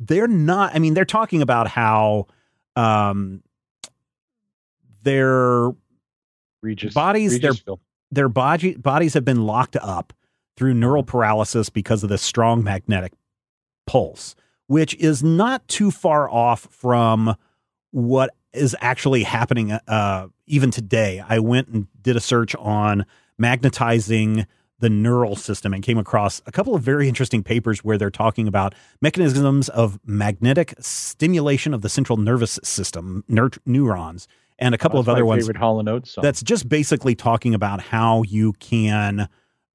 they're 0.00 0.26
not. 0.26 0.74
I 0.74 0.80
mean, 0.80 0.94
they're 0.94 1.04
talking 1.04 1.40
about 1.40 1.68
how 1.68 2.26
um, 2.74 3.44
their 5.04 5.70
Regis 6.62 6.94
Bodies, 6.94 7.38
they're- 7.40 7.52
Regisville. 7.52 7.78
their 8.10 8.28
body, 8.28 8.74
bodies 8.74 9.14
have 9.14 9.24
been 9.24 9.46
locked 9.46 9.76
up 9.76 10.12
through 10.56 10.74
neural 10.74 11.02
paralysis 11.04 11.68
because 11.70 12.02
of 12.02 12.08
this 12.08 12.22
strong 12.22 12.64
magnetic 12.64 13.12
pulse, 13.86 14.34
which 14.66 14.94
is 14.96 15.22
not 15.22 15.66
too 15.68 15.90
far 15.90 16.28
off 16.30 16.66
from 16.70 17.34
what 17.90 18.34
is 18.52 18.74
actually 18.80 19.22
happening 19.22 19.72
uh, 19.72 20.26
even 20.46 20.70
today. 20.70 21.22
I 21.28 21.38
went 21.38 21.68
and 21.68 21.86
did 22.02 22.16
a 22.16 22.20
search 22.20 22.54
on 22.56 23.06
magnetizing 23.38 24.46
the 24.80 24.88
neural 24.90 25.34
system 25.36 25.74
and 25.74 25.82
came 25.82 25.98
across 25.98 26.40
a 26.46 26.52
couple 26.52 26.74
of 26.74 26.82
very 26.82 27.08
interesting 27.08 27.42
papers 27.42 27.82
where 27.84 27.98
they're 27.98 28.10
talking 28.10 28.46
about 28.46 28.74
mechanisms 29.00 29.68
of 29.68 29.98
magnetic 30.04 30.74
stimulation 30.80 31.74
of 31.74 31.82
the 31.82 31.88
central 31.88 32.16
nervous 32.16 32.58
system, 32.62 33.24
neur- 33.28 33.58
neurons, 33.66 34.28
and 34.58 34.74
a 34.74 34.78
couple 34.78 35.00
That's 35.00 35.08
of 35.08 35.12
other 35.14 35.24
ones 35.24 35.44
Favorite 35.44 35.56
Hall 35.56 35.80
and 35.80 35.88
Oates 35.88 36.12
song. 36.12 36.22
that's 36.22 36.42
just 36.42 36.68
basically 36.68 37.14
talking 37.14 37.54
about 37.54 37.80
how 37.80 38.22
you 38.24 38.52
can 38.54 39.28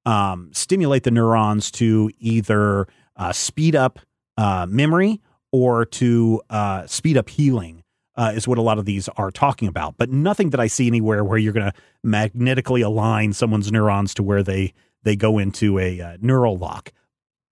um, 0.06 0.50
stimulate 0.52 1.04
the 1.04 1.10
neurons 1.10 1.70
to 1.72 2.10
either 2.18 2.86
uh, 3.16 3.32
speed 3.32 3.74
up 3.74 3.98
uh, 4.36 4.66
memory 4.68 5.20
or 5.52 5.84
to 5.86 6.42
uh, 6.50 6.86
speed 6.86 7.16
up 7.16 7.28
healing. 7.28 7.82
Uh, 8.16 8.30
is 8.32 8.46
what 8.46 8.58
a 8.58 8.62
lot 8.62 8.78
of 8.78 8.84
these 8.84 9.08
are 9.16 9.32
talking 9.32 9.66
about, 9.66 9.96
but 9.96 10.08
nothing 10.08 10.50
that 10.50 10.60
I 10.60 10.68
see 10.68 10.86
anywhere 10.86 11.24
where 11.24 11.36
you're 11.36 11.52
going 11.52 11.66
to 11.66 11.76
magnetically 12.04 12.80
align 12.80 13.32
someone's 13.32 13.72
neurons 13.72 14.14
to 14.14 14.22
where 14.22 14.44
they 14.44 14.72
they 15.02 15.16
go 15.16 15.36
into 15.36 15.80
a 15.80 16.00
uh, 16.00 16.16
neural 16.20 16.56
lock. 16.56 16.92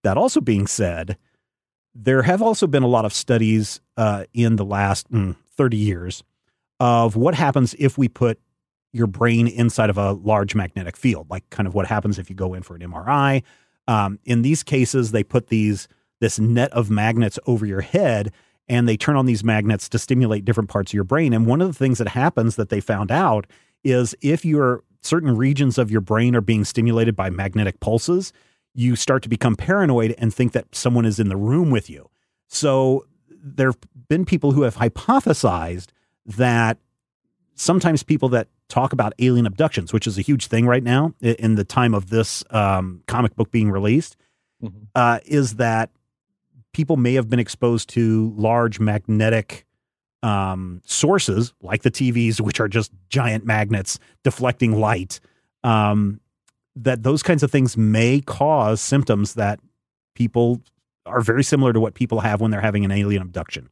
That 0.03 0.15
also 0.15 0.39
being 0.39 0.65
said, 0.67 1.17
there 1.93 2.21
have 2.21 2.41
also 2.41 2.65
been 2.65 2.81
a 2.81 2.87
lot 2.87 3.03
of 3.03 3.13
studies 3.13 3.81
uh, 3.97 4.23
in 4.33 4.55
the 4.55 4.63
last 4.63 5.11
mm, 5.11 5.35
30 5.57 5.75
years 5.75 6.23
of 6.79 7.15
what 7.15 7.35
happens 7.35 7.75
if 7.79 7.97
we 7.97 8.07
put 8.07 8.39
your 8.91 9.07
brain 9.07 9.47
inside 9.47 9.89
of 9.89 9.97
a 9.97 10.13
large 10.13 10.55
magnetic 10.55 10.95
field, 10.95 11.29
like 11.29 11.49
kind 11.49 11.67
of 11.67 11.73
what 11.73 11.87
happens 11.87 12.19
if 12.19 12.29
you 12.29 12.35
go 12.35 12.53
in 12.53 12.61
for 12.61 12.75
an 12.75 12.81
MRI. 12.81 13.43
Um, 13.87 14.19
in 14.23 14.43
these 14.43 14.63
cases, 14.63 15.11
they 15.11 15.23
put 15.23 15.47
these 15.47 15.87
this 16.19 16.39
net 16.39 16.71
of 16.71 16.89
magnets 16.89 17.37
over 17.47 17.65
your 17.65 17.81
head, 17.81 18.31
and 18.69 18.87
they 18.87 18.95
turn 18.95 19.17
on 19.17 19.25
these 19.25 19.43
magnets 19.43 19.89
to 19.89 19.99
stimulate 19.99 20.45
different 20.45 20.69
parts 20.69 20.91
of 20.91 20.93
your 20.93 21.03
brain. 21.03 21.33
And 21.33 21.45
one 21.45 21.59
of 21.59 21.67
the 21.67 21.73
things 21.73 21.97
that 21.97 22.07
happens 22.07 22.55
that 22.55 22.69
they 22.69 22.79
found 22.79 23.11
out 23.11 23.45
is 23.83 24.15
if 24.21 24.45
your 24.45 24.83
certain 25.01 25.35
regions 25.35 25.77
of 25.77 25.91
your 25.91 25.99
brain 25.99 26.33
are 26.35 26.41
being 26.41 26.63
stimulated 26.63 27.15
by 27.15 27.29
magnetic 27.29 27.79
pulses, 27.81 28.31
you 28.73 28.95
start 28.95 29.21
to 29.23 29.29
become 29.29 29.55
paranoid 29.55 30.15
and 30.17 30.33
think 30.33 30.53
that 30.53 30.73
someone 30.73 31.05
is 31.05 31.19
in 31.19 31.27
the 31.27 31.35
room 31.35 31.71
with 31.71 31.89
you. 31.89 32.09
So 32.47 33.05
there 33.29 33.67
have 33.67 33.79
been 34.07 34.23
people 34.25 34.53
who 34.53 34.61
have 34.61 34.77
hypothesized 34.77 35.87
that 36.25 36.77
sometimes 37.55 38.03
people 38.03 38.29
that 38.29 38.47
talk 38.69 38.93
about 38.93 39.13
alien 39.19 39.45
abductions, 39.45 39.93
which 39.93 40.07
is 40.07 40.17
a 40.17 40.21
huge 40.21 40.47
thing 40.47 40.65
right 40.65 40.83
now 40.83 41.13
in 41.21 41.55
the 41.55 41.63
time 41.63 41.93
of 41.93 42.09
this 42.09 42.43
um, 42.49 43.03
comic 43.07 43.35
book 43.35 43.51
being 43.51 43.69
released, 43.69 44.15
Mhm. 44.63 44.87
uh, 44.95 45.19
is 45.25 45.55
that 45.55 45.91
people 46.73 46.95
may 46.97 47.13
have 47.13 47.29
been 47.29 47.39
exposed 47.39 47.89
to 47.89 48.33
large 48.37 48.79
magnetic 48.79 49.65
um, 50.23 50.81
sources 50.85 51.53
like 51.61 51.81
the 51.83 51.91
TVs, 51.91 52.39
which 52.39 52.61
are 52.61 52.69
just 52.69 52.91
giant 53.09 53.45
magnets 53.45 53.99
deflecting 54.23 54.71
light. 54.79 55.19
Um, 55.65 56.21
that 56.77 57.03
those 57.03 57.21
kinds 57.21 57.43
of 57.43 57.51
things 57.51 57.75
may 57.77 58.21
cause 58.21 58.79
symptoms 58.79 59.33
that 59.33 59.59
people 60.15 60.61
are 61.05 61.19
very 61.21 61.43
similar 61.43 61.73
to 61.73 61.79
what 61.81 61.93
people 61.93 62.21
have 62.21 62.39
when 62.39 62.49
they're 62.51 62.61
having 62.61 62.85
an 62.85 62.91
alien 62.91 63.21
abduction. 63.21 63.67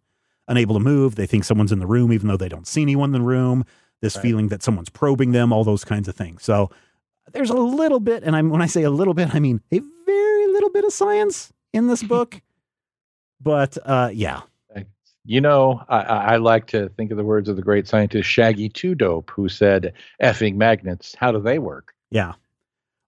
Unable 0.51 0.75
to 0.75 0.79
move, 0.81 1.15
they 1.15 1.25
think 1.25 1.43
someone's 1.45 1.71
in 1.71 1.79
the 1.79 1.87
room 1.87 2.11
even 2.13 2.27
though 2.27 2.37
they 2.37 2.49
don't 2.49 2.67
see 2.67 2.81
anyone 2.81 3.09
in 3.09 3.21
the 3.21 3.27
room. 3.27 3.63
This 4.01 4.15
Right. 4.15 4.21
feeling 4.23 4.47
that 4.49 4.61
someone's 4.63 4.89
probing 4.89 5.31
them, 5.31 5.53
all 5.53 5.63
those 5.63 5.83
kinds 5.85 6.07
of 6.07 6.15
things. 6.15 6.43
So 6.43 6.69
there's 7.33 7.49
a 7.51 7.55
little 7.55 7.99
bit, 7.99 8.23
and 8.23 8.35
I'm 8.35 8.49
when 8.49 8.61
I 8.61 8.65
say 8.65 8.83
a 8.83 8.89
little 8.89 9.13
bit, 9.13 9.33
I 9.35 9.39
mean 9.39 9.61
a 9.71 9.79
very 10.05 10.47
little 10.47 10.69
bit 10.71 10.83
of 10.85 10.91
science 10.91 11.53
in 11.73 11.87
this 11.87 12.03
book. 12.13 12.41
but 13.39 13.77
uh, 13.85 14.09
yeah, 14.13 14.41
You 15.23 15.39
know, 15.39 15.83
I, 15.87 15.99
I 16.01 16.17
I 16.33 16.37
like 16.37 16.65
to 16.67 16.89
think 16.97 17.11
of 17.11 17.17
the 17.17 17.23
words 17.23 17.47
of 17.47 17.55
the 17.55 17.61
great 17.61 17.87
scientist 17.87 18.27
Shaggy 18.27 18.69
Two 18.69 18.95
Dope, 18.95 19.29
who 19.29 19.47
said, 19.49 19.93
"Effing 20.21 20.55
magnets, 20.55 21.15
how 21.15 21.31
do 21.31 21.39
they 21.39 21.59
work?" 21.59 21.93
Yeah. 22.09 22.33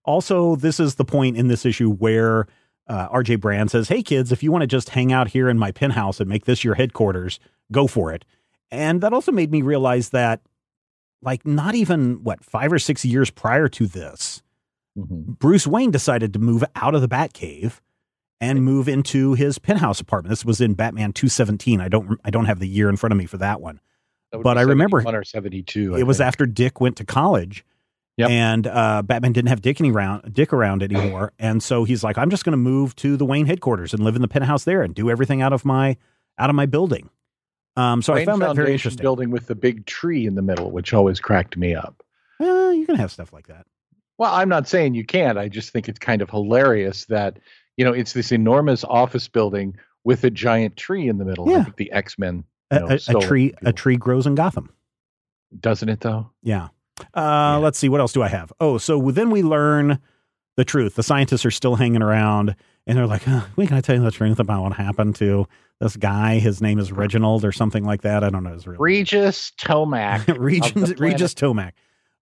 Also, 0.06 0.56
this 0.56 0.80
is 0.80 0.96
the 0.96 1.06
point 1.06 1.38
in 1.38 1.48
this 1.48 1.66
issue 1.66 1.90
where 1.92 2.46
uh, 2.88 3.10
RJ 3.10 3.40
Brande 3.40 3.72
says, 3.72 3.88
Hey, 3.88 4.04
kids, 4.04 4.32
if 4.32 4.44
you 4.44 4.52
want 4.52 4.62
to 4.62 4.68
just 4.68 4.90
hang 4.90 5.12
out 5.14 5.30
here 5.30 5.50
in 5.50 5.58
my 5.58 5.72
penthouse 5.72 6.20
and 6.20 6.30
make 6.30 6.46
this 6.46 6.64
your 6.64 6.76
headquarters, 6.76 7.40
go 7.72 7.88
for 7.88 8.12
it. 8.14 8.26
And 8.72 9.02
that 9.02 9.14
also 9.14 9.32
made 9.32 9.52
me 9.52 9.62
realize 9.62 10.10
that, 10.10 10.42
like, 11.22 11.46
not 11.46 11.76
even 11.76 12.24
what, 12.24 12.44
five 12.44 12.74
or 12.74 12.80
six 12.80 13.06
years 13.06 13.30
prior 13.30 13.68
to 13.70 13.86
this, 13.88 14.42
Mhm. 14.98 15.40
Bruce 15.40 15.66
Wayne 15.66 15.90
decided 15.92 16.34
to 16.34 16.40
move 16.40 16.64
out 16.76 16.94
of 16.94 17.02
the 17.02 17.08
Batcave 17.08 17.80
and 18.42 18.64
move 18.64 18.88
into 18.90 19.34
his 19.34 19.58
penthouse 19.58 20.00
apartment. 20.00 20.30
This 20.30 20.44
was 20.46 20.60
in 20.62 20.74
Batman 20.76 21.14
217. 21.14 21.80
I 21.82 21.88
don't 21.88 22.20
I 22.26 22.30
don't 22.30 22.46
have 22.46 22.60
the 22.60 22.68
year 22.68 22.90
in 22.90 22.98
front 22.98 23.12
of 23.14 23.18
me 23.18 23.26
for 23.26 23.38
that 23.38 23.60
one. 23.62 23.80
That 24.32 24.44
But 24.44 24.58
I 24.58 24.62
remember- 24.62 24.98
71 25.00 25.16
or 25.16 25.24
seventy-two. 25.24 25.96
I 25.96 26.00
it 26.00 26.04
was 26.04 26.18
think. 26.18 26.28
after 26.28 26.46
Dick 26.46 26.80
went 26.82 26.98
to 26.98 27.06
college. 27.06 27.64
Yep. 28.18 28.30
And 28.30 28.68
uh, 28.68 29.02
Batman 29.02 29.32
didn't 29.34 29.50
have 29.50 29.62
Dick 29.62 29.82
any 29.82 29.92
around, 29.92 30.34
Dick 30.34 30.54
around 30.54 30.84
anymore, 30.84 31.34
and 31.40 31.64
so 31.64 31.84
he's 31.84 32.04
like, 32.04 32.18
"I'm 32.18 32.30
just 32.30 32.46
going 32.46 32.52
to 32.52 32.58
move 32.58 32.96
to 32.98 33.18
the 33.18 33.26
Wayne 33.26 33.48
headquarters 33.48 33.94
and 33.94 34.04
live 34.04 34.16
in 34.16 34.22
the 34.22 34.28
penthouse 34.28 34.66
there 34.66 34.84
and 34.84 34.94
do 34.94 35.10
everything 35.10 35.42
out 35.42 35.52
of 35.54 35.66
my 35.66 35.98
out 36.38 36.50
of 36.52 36.56
my 36.56 36.68
building." 36.68 37.10
Um, 37.76 38.04
so 38.04 38.14
I 38.14 38.18
Wayne 38.18 38.26
found 38.28 38.42
that 38.44 38.56
very 38.56 38.72
interesting. 38.74 39.02
Building 39.02 39.32
with 39.32 39.48
the 39.48 39.56
big 39.56 39.88
tree 39.88 40.28
in 40.28 40.36
the 40.36 40.44
middle, 40.44 40.70
which 40.70 40.94
always 40.94 41.20
cracked 41.20 41.58
me 41.58 41.74
up. 41.74 42.04
Uh, 42.40 42.70
you 42.70 42.86
can 42.86 42.96
have 42.96 43.12
stuff 43.12 43.34
like 43.34 43.48
that. 43.48 43.66
Well, 44.20 44.32
I'm 44.32 44.48
not 44.50 44.68
saying 44.68 44.94
you 44.94 45.06
can't. 45.06 45.40
I 45.40 45.50
just 45.50 45.72
think 45.72 45.90
it's 45.90 45.98
kind 45.98 46.22
of 46.22 46.30
hilarious 46.30 47.06
that 47.06 47.40
you 47.78 47.84
know 47.86 47.94
it's 47.94 48.14
this 48.14 48.32
enormous 48.32 48.84
office 48.84 49.28
building 49.28 49.76
with 50.04 50.24
a 50.24 50.30
giant 50.30 50.78
tree 50.78 51.08
in 51.08 51.18
the 51.18 51.26
middle. 51.26 51.50
Yeah. 51.50 51.60
I 51.60 51.64
think 51.64 51.78
the 51.78 51.92
X 51.92 52.20
Men, 52.20 52.44
A, 52.70 52.84
a- 53.08 53.18
a 53.18 53.20
tree 53.22 53.56
a 53.66 53.74
tree 53.74 53.96
grows 53.98 54.28
in 54.28 54.36
Gotham. 54.36 54.70
doesn't 55.60 55.90
it 55.90 56.02
though? 56.02 56.30
Yeah. 56.44 56.68
Uh, 57.16 57.60
Let's 57.62 57.78
see. 57.80 57.90
What 57.90 58.02
else 58.02 58.14
do 58.14 58.22
I 58.22 58.28
have? 58.28 58.52
Oh, 58.60 58.78
so 58.78 59.12
then 59.12 59.30
we 59.32 59.42
learn 59.44 60.00
the 60.58 60.66
truth. 60.66 60.96
The 60.96 61.04
scientists 61.04 61.46
are 61.46 61.52
still 61.52 61.76
hanging 61.76 62.02
around, 62.04 62.56
and 62.86 62.98
they're 62.98 63.08
like, 63.08 63.24
huh, 63.24 63.42
"We 63.56 63.66
can 63.68 63.78
I 63.78 63.82
tell 63.82 63.96
you 63.96 64.04
the 64.04 64.12
truth 64.12 64.40
about 64.40 64.64
what 64.64 64.74
happened 64.74 65.16
to 65.18 65.48
this 65.80 65.96
guy? 65.96 66.40
His 66.40 66.62
name 66.62 66.80
is 66.80 66.92
Reginald 66.92 67.44
or 67.46 67.52
something 67.52 67.84
like 67.84 68.02
that. 68.04 68.24
I 68.24 68.30
don't 68.30 68.44
know 68.44 68.54
his 68.54 68.68
real. 68.68 68.78
Regis 68.80 69.52
Tomac. 69.58 70.38
Regis, 70.40 71.00
Regis 71.00 71.34
Tomac 71.34 71.72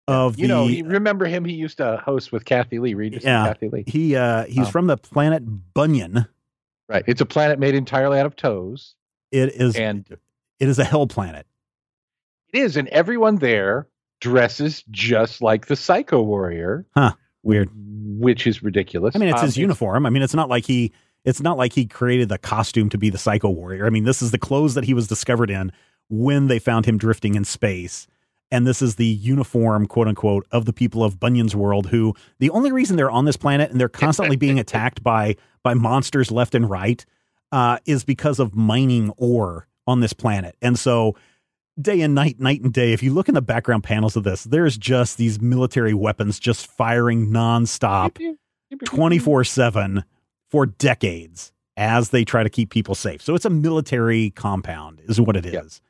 of 0.08 0.36
you 0.38 0.46
the 0.46 0.48
know, 0.48 0.66
you 0.66 0.84
remember 0.86 1.26
him? 1.26 1.44
He 1.44 1.52
used 1.54 1.76
to 1.76 2.00
host 2.04 2.32
with 2.32 2.44
Kathie 2.44 2.78
Lee. 2.80 2.94
Regis 2.94 3.22
Yeah. 3.24 3.44
and 3.46 3.54
Kathie 3.54 3.68
Lee. 3.68 3.84
he 3.86 4.16
uh 4.16 4.44
he's 4.46 4.66
Oh. 4.66 4.70
from 4.70 4.86
the 4.86 4.96
planet 4.96 5.42
Bunyan. 5.74 6.26
Right. 6.88 7.04
It's 7.06 7.20
a 7.20 7.26
planet 7.26 7.58
made 7.58 7.74
entirely 7.74 8.18
out 8.18 8.26
of 8.26 8.34
toes, 8.36 8.94
It 9.30 9.52
is 9.54 9.76
and 9.76 10.04
it 10.58 10.68
is 10.68 10.78
a 10.78 10.84
hell 10.84 11.06
planet. 11.06 11.46
it 12.52 12.58
is, 12.58 12.76
and 12.76 12.88
everyone 12.88 13.36
there 13.36 13.86
dresses 14.22 14.84
just 14.90 15.42
like 15.42 15.66
the 15.66 15.74
Psycho 15.74 16.22
Warrior. 16.22 16.86
Huh. 16.96 17.12
Weird. 17.42 17.68
Which 17.74 18.46
is 18.46 18.62
ridiculous. 18.62 19.16
I 19.16 19.18
mean, 19.18 19.28
it's 19.28 19.40
Um, 19.40 19.46
his 19.46 19.56
uniform. 19.58 20.06
I 20.06 20.10
mean, 20.10 20.22
it's 20.22 20.34
not 20.34 20.48
like 20.48 20.64
he 20.64 20.92
It's 21.24 21.40
not 21.40 21.56
like 21.56 21.72
he 21.72 21.86
created 21.86 22.28
the 22.28 22.38
costume 22.38 22.88
to 22.88 22.98
be 22.98 23.08
the 23.10 23.18
Psycho 23.18 23.48
Warrior. 23.48 23.86
I 23.86 23.90
mean, 23.90 24.04
this 24.04 24.22
is 24.22 24.30
the 24.32 24.38
clothes 24.38 24.74
that 24.74 24.84
he 24.84 24.94
was 24.94 25.06
discovered 25.06 25.50
in 25.50 25.70
when 26.08 26.46
they 26.48 26.58
found 26.58 26.84
him 26.86 26.98
drifting 26.98 27.34
in 27.36 27.44
space. 27.44 28.08
And 28.50 28.66
this 28.66 28.82
is 28.82 28.96
the 28.96 29.06
uniform, 29.06 29.86
quote 29.86 30.08
unquote, 30.08 30.46
of 30.50 30.64
the 30.64 30.72
people 30.72 31.02
of 31.04 31.18
Bunyan's 31.20 31.54
world, 31.56 31.86
who 31.86 32.14
the 32.38 32.50
only 32.50 32.70
reason 32.72 32.96
they're 32.96 33.10
on 33.10 33.24
this 33.24 33.36
planet 33.36 33.70
and 33.70 33.80
they're 33.80 33.88
constantly 33.88 34.36
being 34.36 34.58
attacked 34.64 35.02
by 35.02 35.36
by 35.62 35.74
monsters 35.74 36.30
left 36.30 36.54
and 36.54 36.68
right 36.68 37.04
uh, 37.50 37.78
is 37.86 38.04
because 38.04 38.38
of 38.38 38.54
mining 38.54 39.10
ore 39.16 39.68
on 39.86 40.00
this 40.00 40.12
planet. 40.12 40.56
And 40.60 40.78
so 40.78 41.16
day 41.80 42.00
and 42.00 42.14
night, 42.14 42.38
night 42.38 42.60
and 42.60 42.72
day, 42.72 42.92
if 42.92 43.02
you 43.02 43.12
look 43.12 43.28
in 43.28 43.34
the 43.34 43.42
background 43.42 43.84
panels 43.84 44.16
of 44.16 44.24
this, 44.24 44.44
there's 44.44 44.76
just 44.76 45.18
these 45.18 45.40
military 45.40 45.94
weapons 45.94 46.38
just 46.38 46.66
firing 46.66 47.28
nonstop 47.28 48.18
24 48.84 49.44
7 49.44 50.04
for 50.50 50.66
decades 50.66 51.52
as 51.76 52.10
they 52.10 52.24
try 52.24 52.42
to 52.42 52.50
keep 52.50 52.70
people 52.70 52.94
safe. 52.94 53.22
So 53.22 53.34
it's 53.34 53.44
a 53.44 53.50
military 53.50 54.30
compound, 54.30 55.00
is 55.08 55.20
what 55.20 55.36
it 55.36 55.46
is. 55.46 55.54
Yeah. 55.54 55.88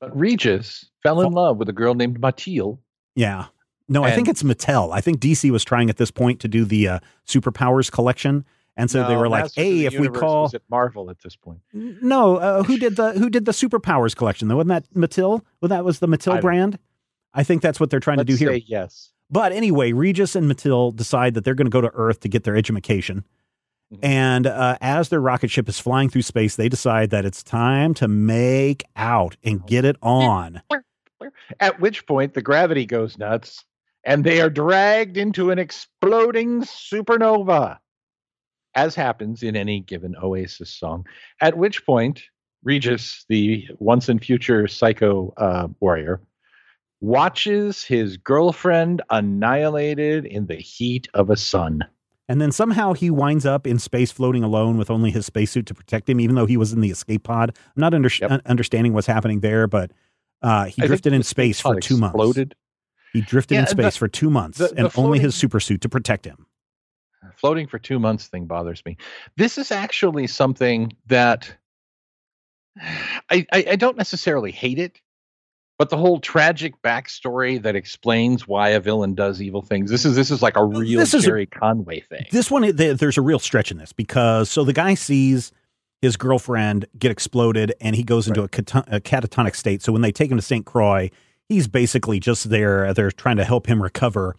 But 0.00 0.16
Regis 0.16 0.90
fell 1.02 1.20
in 1.20 1.32
love 1.32 1.56
with 1.56 1.68
a 1.68 1.72
girl 1.72 1.94
named 1.94 2.20
Mathilde. 2.20 2.78
Yeah. 3.16 3.46
No, 3.88 4.02
I 4.02 4.12
think 4.12 4.28
it's 4.28 4.42
Mattel. 4.42 4.94
I 4.94 5.00
think 5.00 5.20
DC 5.20 5.50
was 5.50 5.64
trying 5.64 5.90
at 5.90 5.98
this 5.98 6.10
point 6.10 6.40
to 6.40 6.48
do 6.48 6.64
the 6.64 6.88
uh, 6.88 6.98
superpowers 7.26 7.92
collection. 7.92 8.44
And 8.76 8.90
so 8.90 9.02
No, 9.02 9.08
they 9.08 9.16
were 9.16 9.28
like, 9.28 9.52
"Hey, 9.54 9.84
if 9.86 9.98
we 9.98 10.08
call 10.08 10.50
at 10.52 10.62
Marvel 10.68 11.08
at 11.10 11.20
this 11.20 11.36
point. 11.36 11.60
no, 11.72 12.36
uh, 12.38 12.62
who 12.64 12.76
did 12.76 12.96
the 12.96 13.12
who 13.12 13.30
did 13.30 13.44
the 13.44 13.52
superpowers 13.52 14.16
collection? 14.16 14.48
though? 14.48 14.56
Wasn't 14.56 14.68
that 14.70 14.92
Mattel? 14.94 15.42
Well, 15.60 15.68
that 15.68 15.84
was 15.84 16.00
the 16.00 16.08
I 16.08 16.10
Mattel 16.10 16.32
don't- 16.32 16.40
brand. 16.40 16.78
I 17.32 17.42
think 17.44 17.62
that's 17.62 17.78
what 17.80 17.90
they're 17.90 18.00
trying 18.00 18.18
Let's 18.18 18.28
to 18.30 18.36
do 18.36 18.44
here. 18.44 18.52
say 18.58 18.64
yes. 18.66 19.10
But 19.30 19.52
anyway, 19.52 19.92
Regis 19.92 20.36
and 20.36 20.50
Matil 20.50 20.94
decide 20.94 21.34
that 21.34 21.44
they're 21.44 21.54
going 21.54 21.66
to 21.66 21.70
go 21.70 21.80
to 21.80 21.90
Earth 21.94 22.20
to 22.20 22.28
get 22.28 22.44
their 22.44 22.56
education. 22.56 23.24
Mhm. 23.92 23.98
And 24.04 24.46
uh, 24.46 24.76
as 24.80 25.08
their 25.08 25.20
rocket 25.20 25.50
ship 25.50 25.68
is 25.68 25.78
flying 25.80 26.08
through 26.08 26.22
space, 26.22 26.56
they 26.56 26.68
decide 26.68 27.10
that 27.10 27.24
it's 27.24 27.42
time 27.42 27.94
to 27.94 28.08
make 28.08 28.84
out 28.96 29.36
and 29.44 29.64
get 29.66 29.84
it 29.84 29.96
on. 30.02 30.62
At 31.60 31.80
which 31.80 32.06
point 32.06 32.34
the 32.34 32.42
gravity 32.42 32.86
goes 32.86 33.18
nuts 33.18 33.64
and 34.04 34.24
they 34.24 34.40
are 34.40 34.50
dragged 34.50 35.16
into 35.16 35.50
an 35.50 35.58
exploding 35.58 36.62
supernova, 36.62 37.78
as 38.74 38.94
happens 38.94 39.42
in 39.42 39.56
any 39.56 39.80
given 39.80 40.14
Oasis 40.22 40.70
song. 40.70 41.06
At 41.40 41.56
which 41.56 41.84
point, 41.86 42.22
Regis, 42.62 43.24
the 43.28 43.66
once 43.78 44.08
and 44.08 44.22
future 44.24 44.66
psycho 44.68 45.32
uh, 45.36 45.68
warrior, 45.80 46.20
watches 47.00 47.84
his 47.84 48.16
girlfriend 48.16 49.02
annihilated 49.10 50.24
in 50.24 50.46
the 50.46 50.54
heat 50.56 51.08
of 51.14 51.30
a 51.30 51.36
sun. 51.36 51.84
And 52.28 52.40
then 52.40 52.52
somehow 52.52 52.94
he 52.94 53.10
winds 53.10 53.44
up 53.44 53.66
in 53.66 53.78
space 53.78 54.10
floating 54.10 54.42
alone 54.42 54.78
with 54.78 54.90
only 54.90 55.10
his 55.10 55.26
spacesuit 55.26 55.66
to 55.66 55.74
protect 55.74 56.08
him, 56.08 56.20
even 56.20 56.36
though 56.36 56.46
he 56.46 56.56
was 56.56 56.72
in 56.72 56.80
the 56.80 56.90
escape 56.90 57.24
pod. 57.24 57.50
I'm 57.76 57.80
not 57.80 57.92
under- 57.92 58.08
Yep. 58.18 58.30
un- 58.30 58.42
understanding 58.46 58.94
what's 58.94 59.06
happening 59.06 59.40
there, 59.40 59.66
but 59.66 59.90
uh, 60.40 60.64
he 60.66 60.82
I 60.82 60.86
drifted 60.86 61.12
in 61.12 61.22
space 61.22 61.60
for 61.60 61.74
pod 61.74 61.82
two 61.82 61.98
months. 61.98 62.14
exploded. 62.14 62.54
He 63.12 63.20
drifted 63.20 63.54
Yeah, 63.56 63.60
in 63.60 63.64
the- 63.66 63.70
space 63.70 63.96
for 63.96 64.08
two 64.08 64.30
months 64.30 64.56
the- 64.58 64.68
the 64.68 64.74
and 64.86 64.90
only 64.96 65.18
his 65.18 65.34
floating- 65.34 65.40
super 65.40 65.60
suit 65.60 65.80
to 65.82 65.88
protect 65.90 66.24
him. 66.24 66.46
Floating 67.44 67.66
for 67.66 67.78
two 67.78 67.98
months 67.98 68.26
thing 68.28 68.46
bothers 68.46 68.82
me. 68.86 68.96
This 69.36 69.58
is 69.58 69.70
actually 69.70 70.26
something 70.26 70.90
that 71.08 71.54
I, 73.30 73.46
I, 73.52 73.64
I 73.72 73.76
don't 73.76 73.98
necessarily 73.98 74.50
hate 74.50 74.78
it, 74.78 74.98
but 75.78 75.90
the 75.90 75.98
whole 75.98 76.20
tragic 76.20 76.72
backstory 76.80 77.62
that 77.62 77.76
explains 77.76 78.48
why 78.48 78.70
a 78.70 78.80
villain 78.80 79.14
does 79.14 79.42
evil 79.42 79.60
things. 79.60 79.90
This 79.90 80.06
is 80.06 80.16
this 80.16 80.30
is 80.30 80.40
like 80.40 80.56
a 80.56 80.64
real 80.64 80.98
This 80.98 81.12
is 81.12 81.28
a- 81.28 81.44
Conway 81.44 82.00
thing. 82.00 82.24
This 82.30 82.50
one, 82.50 82.74
there's 82.74 83.18
a 83.18 83.22
real 83.22 83.38
stretch 83.38 83.70
in 83.70 83.76
this 83.76 83.92
because 83.92 84.48
so 84.48 84.64
the 84.64 84.72
guy 84.72 84.94
sees 84.94 85.52
his 86.00 86.16
girlfriend 86.16 86.86
get 86.98 87.10
exploded 87.10 87.74
and 87.78 87.94
he 87.94 88.04
goes 88.04 88.26
into 88.26 88.42
a, 88.44 88.48
cato- 88.48 88.84
a 88.86 89.00
catatonic 89.00 89.54
state. 89.54 89.82
So 89.82 89.92
when 89.92 90.00
they 90.00 90.12
take 90.12 90.30
him 90.30 90.38
to 90.38 90.42
St. 90.42 90.64
Croix, 90.64 91.10
he's 91.50 91.68
basically 91.68 92.20
just 92.20 92.48
there. 92.48 92.94
They're 92.94 93.10
trying 93.10 93.36
to 93.36 93.44
help 93.44 93.66
him 93.66 93.82
recover. 93.82 94.34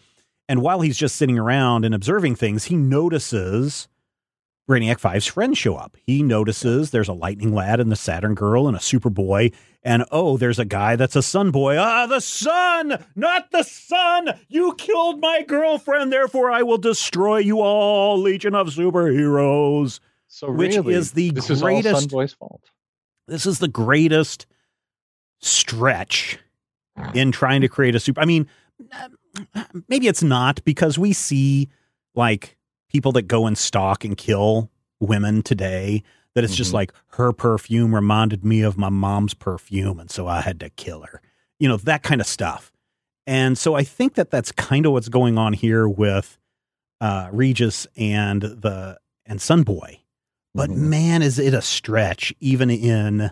And 0.47 0.61
while 0.61 0.81
he's 0.81 0.97
just 0.97 1.15
sitting 1.15 1.39
around 1.39 1.85
and 1.85 1.95
observing 1.95 2.35
things, 2.35 2.65
he 2.65 2.75
notices 2.75 3.87
Brainiac 4.69 4.99
5's 4.99 5.25
friends 5.27 5.57
show 5.57 5.75
up. 5.75 5.95
He 6.05 6.23
notices 6.23 6.91
there's 6.91 7.07
a 7.07 7.13
lightning 7.13 7.53
lad 7.53 7.79
and 7.79 7.91
the 7.91 7.95
Saturn 7.95 8.35
girl 8.35 8.67
and 8.67 8.75
a 8.75 8.79
Superboy. 8.79 9.53
And 9.83 10.05
oh, 10.11 10.37
there's 10.37 10.57
a 10.59 10.65
guy 10.65 10.95
that's 10.95 11.15
a 11.15 11.21
sun 11.21 11.51
boy. 11.51 11.77
Ah, 11.77 12.07
the 12.07 12.19
sun, 12.19 13.03
not 13.15 13.51
the 13.51 13.63
sun. 13.63 14.39
You 14.47 14.73
killed 14.75 15.19
my 15.19 15.43
girlfriend, 15.43 16.11
therefore 16.11 16.51
I 16.51 16.63
will 16.63 16.79
destroy 16.79 17.37
you 17.37 17.61
all, 17.61 18.19
Legion 18.19 18.55
of 18.55 18.67
Superheroes. 18.67 19.99
so 20.27 20.51
which 20.51 20.75
really, 20.75 20.95
is 20.95 21.11
the 21.11 21.29
this 21.31 21.49
is 21.49 21.61
all 21.61 21.69
greatest- 21.69 22.09
Sunboy's 22.09 22.33
fault. 22.33 22.71
This 23.27 23.45
is 23.45 23.57
the 23.59 23.67
greatest 23.67 24.45
stretch 25.39 26.39
in 27.13 27.31
trying 27.31 27.61
to 27.61 27.67
create 27.67 27.95
a 27.95 27.99
super. 27.99 28.21
I 28.21 28.25
mean, 28.25 28.47
maybe 29.87 30.07
it's 30.07 30.23
not 30.23 30.63
because 30.65 30.97
we 30.99 31.13
see 31.13 31.69
like 32.15 32.57
people 32.89 33.11
that 33.13 33.23
go 33.23 33.45
and 33.45 33.57
stalk 33.57 34.03
and 34.05 34.17
kill 34.17 34.69
women 34.99 35.41
today. 35.41 36.03
That 36.33 36.43
it's 36.43 36.55
just 36.55 36.71
Mhm. 36.71 36.75
like 36.75 36.93
her 37.11 37.31
perfume 37.31 37.95
reminded 37.95 38.43
me 38.43 38.61
of 38.61 38.77
my 38.77 38.89
mom's 38.89 39.33
perfume, 39.33 39.99
and 39.99 40.11
so 40.11 40.27
I 40.27 40.41
had 40.41 40.59
to 40.59 40.69
kill 40.69 41.03
her. 41.03 41.21
You 41.59 41.69
know 41.69 41.77
that 41.77 42.03
kind 42.03 42.19
of 42.19 42.27
stuff. 42.27 42.71
And 43.27 43.57
so 43.57 43.73
I 43.75 43.83
think 43.83 44.15
that 44.15 44.29
that's 44.31 44.51
kind 44.51 44.85
of 44.85 44.91
what's 44.91 45.09
going 45.09 45.37
on 45.37 45.53
here 45.53 45.87
with 45.87 46.37
uh, 47.01 47.29
Regis 47.31 47.87
and 47.97 48.41
the 48.41 48.97
and 49.25 49.39
Sunboy. 49.39 49.99
But 50.53 50.69
Mhm. 50.69 50.75
man, 50.77 51.21
is 51.21 51.39
it 51.39 51.53
a 51.53 51.61
stretch 51.61 52.33
even 52.39 52.69
in 52.69 53.31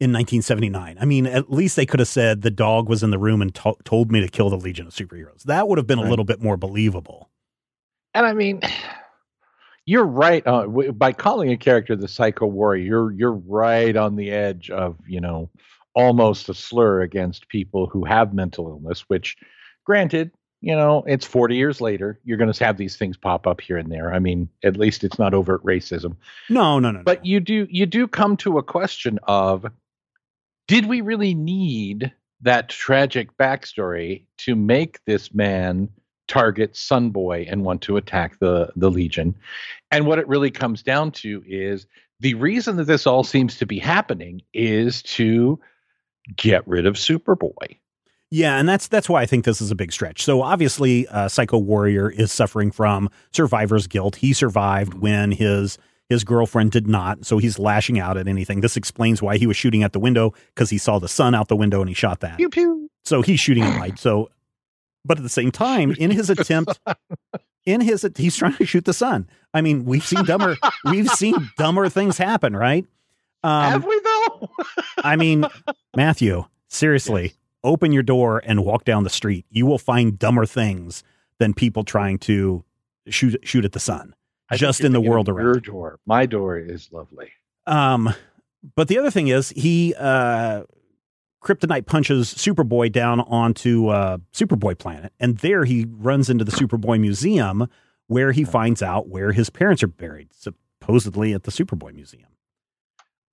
in 0.00 0.12
1979. 0.12 0.96
I 1.00 1.04
mean, 1.04 1.26
at 1.26 1.50
least 1.50 1.76
they 1.76 1.86
could 1.86 2.00
have 2.00 2.08
said 2.08 2.42
the 2.42 2.50
dog 2.50 2.88
was 2.88 3.02
in 3.02 3.10
the 3.10 3.18
room 3.18 3.42
and 3.42 3.54
to- 3.56 3.76
told 3.84 4.12
me 4.12 4.20
to 4.20 4.28
kill 4.28 4.48
the 4.48 4.56
Legion 4.56 4.86
of 4.86 4.92
Superheroes. 4.92 5.42
That 5.44 5.68
would 5.68 5.78
have 5.78 5.86
been 5.86 5.98
a 5.98 6.08
little 6.08 6.24
bit 6.24 6.40
more 6.40 6.56
believable. 6.56 7.30
And 8.14 8.26
I 8.26 8.32
mean, 8.32 8.60
you're 9.86 10.04
right. 10.04 10.46
Uh, 10.46 10.62
w- 10.62 10.92
by 10.92 11.12
calling 11.12 11.50
a 11.50 11.56
character 11.56 11.96
the 11.96 12.08
Psycho 12.08 12.46
Warrior, 12.46 12.84
you're 12.84 13.12
you're 13.12 13.32
right 13.32 13.96
on 13.96 14.16
the 14.16 14.30
edge 14.30 14.70
of 14.70 14.96
you 15.06 15.20
know 15.20 15.50
almost 15.94 16.48
a 16.48 16.54
slur 16.54 17.00
against 17.00 17.48
people 17.48 17.86
who 17.86 18.04
have 18.04 18.34
mental 18.34 18.68
illness. 18.68 19.00
Which, 19.08 19.36
granted, 19.84 20.30
you 20.60 20.74
know 20.74 21.04
it's 21.06 21.24
40 21.24 21.56
years 21.56 21.80
later. 21.80 22.20
You're 22.24 22.38
going 22.38 22.52
to 22.52 22.64
have 22.64 22.76
these 22.76 22.96
things 22.96 23.16
pop 23.16 23.46
up 23.46 23.60
here 23.60 23.78
and 23.78 23.90
there. 23.90 24.12
I 24.12 24.18
mean, 24.18 24.48
at 24.62 24.76
least 24.76 25.04
it's 25.04 25.18
not 25.18 25.34
overt 25.34 25.64
racism. 25.64 26.16
No, 26.48 26.78
no, 26.78 26.90
no. 26.90 27.02
But 27.04 27.24
no. 27.24 27.28
you 27.30 27.40
do 27.40 27.66
you 27.70 27.86
do 27.86 28.06
come 28.06 28.36
to 28.38 28.58
a 28.58 28.62
question 28.62 29.18
of, 29.24 29.64
did 30.68 30.86
we 30.86 31.00
really 31.00 31.34
need 31.34 32.12
that 32.42 32.68
tragic 32.68 33.36
backstory 33.36 34.22
to 34.36 34.54
make 34.54 35.04
this 35.06 35.34
man 35.34 35.88
target 36.28 36.74
Sunboy 36.74 37.50
and 37.50 37.64
want 37.64 37.82
to 37.82 37.96
attack 37.96 38.38
the 38.38 38.70
the 38.76 38.90
Legion? 38.90 39.34
And 39.90 40.06
what 40.06 40.20
it 40.20 40.28
really 40.28 40.52
comes 40.52 40.82
down 40.84 41.10
to 41.12 41.42
is 41.46 41.86
the 42.20 42.34
reason 42.34 42.76
that 42.76 42.84
this 42.84 43.06
all 43.06 43.24
seems 43.24 43.56
to 43.58 43.66
be 43.66 43.78
happening 43.78 44.42
is 44.52 45.02
to 45.02 45.58
get 46.36 46.66
rid 46.68 46.86
of 46.86 46.94
Superboy. 46.94 47.78
Yeah, 48.30 48.58
and 48.58 48.68
that's 48.68 48.88
that's 48.88 49.08
why 49.08 49.22
I 49.22 49.26
think 49.26 49.46
this 49.46 49.62
is 49.62 49.70
a 49.70 49.74
big 49.74 49.90
stretch. 49.90 50.22
So 50.22 50.42
obviously, 50.42 51.08
uh, 51.08 51.28
Psycho 51.28 51.56
Warrior 51.56 52.10
is 52.10 52.30
suffering 52.30 52.70
from 52.70 53.08
survivor's 53.32 53.86
guilt. 53.86 54.16
He 54.16 54.34
survived 54.34 54.94
when 54.94 55.32
his 55.32 55.78
his 56.08 56.24
girlfriend 56.24 56.70
did 56.70 56.86
not, 56.86 57.24
so 57.26 57.38
he's 57.38 57.58
lashing 57.58 57.98
out 57.98 58.16
at 58.16 58.26
anything. 58.28 58.60
This 58.60 58.76
explains 58.76 59.20
why 59.22 59.36
he 59.36 59.46
was 59.46 59.56
shooting 59.56 59.82
at 59.82 59.92
the 59.92 59.98
window 60.00 60.32
because 60.54 60.70
he 60.70 60.78
saw 60.78 60.98
the 60.98 61.08
sun 61.08 61.34
out 61.34 61.48
the 61.48 61.56
window 61.56 61.80
and 61.80 61.88
he 61.88 61.94
shot 61.94 62.20
that. 62.20 62.36
Pew 62.38 62.48
pew. 62.48 62.90
So 63.04 63.22
he's 63.22 63.40
shooting 63.40 63.64
at 63.64 63.78
light. 63.78 63.98
So, 63.98 64.30
but 65.04 65.16
at 65.18 65.22
the 65.22 65.28
same 65.28 65.50
time, 65.50 65.92
in 65.92 66.10
his 66.10 66.30
attempt, 66.30 66.78
in 67.66 67.80
his 67.80 68.06
he's 68.16 68.36
trying 68.36 68.54
to 68.56 68.66
shoot 68.66 68.84
the 68.84 68.92
sun. 68.92 69.28
I 69.54 69.60
mean, 69.60 69.84
we've 69.84 70.04
seen 70.04 70.24
dumber 70.24 70.56
we've 70.84 71.08
seen 71.10 71.50
dumber 71.56 71.88
things 71.88 72.16
happen, 72.18 72.56
right? 72.56 72.86
Have 73.44 73.84
Um, 73.84 73.88
we 73.88 74.00
though? 74.00 74.50
I 74.98 75.16
mean, 75.16 75.44
Matthew, 75.96 76.44
seriously, 76.68 77.22
Yes. 77.22 77.34
open 77.64 77.92
your 77.92 78.02
door 78.02 78.42
and 78.44 78.64
walk 78.64 78.84
down 78.84 79.04
the 79.04 79.10
street. 79.10 79.46
You 79.50 79.64
will 79.66 79.78
find 79.78 80.18
dumber 80.18 80.44
things 80.46 81.02
than 81.38 81.54
people 81.54 81.84
trying 81.84 82.18
to 82.20 82.64
shoot 83.08 83.36
shoot 83.44 83.64
at 83.64 83.72
the 83.72 83.80
sun. 83.80 84.14
I 84.50 84.56
just 84.56 84.80
in 84.82 84.92
the 84.92 85.00
world 85.00 85.28
around. 85.28 85.44
Your 85.44 85.60
door. 85.60 86.00
My 86.06 86.26
door 86.26 86.58
is 86.58 86.90
lovely. 86.92 87.30
Um, 87.66 88.12
but 88.74 88.88
the 88.88 88.98
other 88.98 89.10
thing 89.10 89.28
is 89.28 89.50
he 89.50 89.94
uh, 89.98 90.62
Kryptonite 91.42 91.86
punches 91.86 92.34
Superboy 92.34 92.90
down 92.90 93.20
onto 93.20 93.88
uh, 93.88 94.18
Superboy 94.32 94.78
planet, 94.78 95.12
and 95.20 95.38
there 95.38 95.64
he 95.64 95.86
runs 95.88 96.30
into 96.30 96.44
the 96.44 96.52
Superboy 96.52 97.00
museum 97.00 97.68
where 98.06 98.32
he 98.32 98.44
finds 98.44 98.82
out 98.82 99.08
where 99.08 99.32
his 99.32 99.50
parents 99.50 99.82
are 99.82 99.88
buried, 99.88 100.30
supposedly 100.32 101.34
at 101.34 101.42
the 101.44 101.50
Superboy 101.50 101.94
museum. 101.94 102.28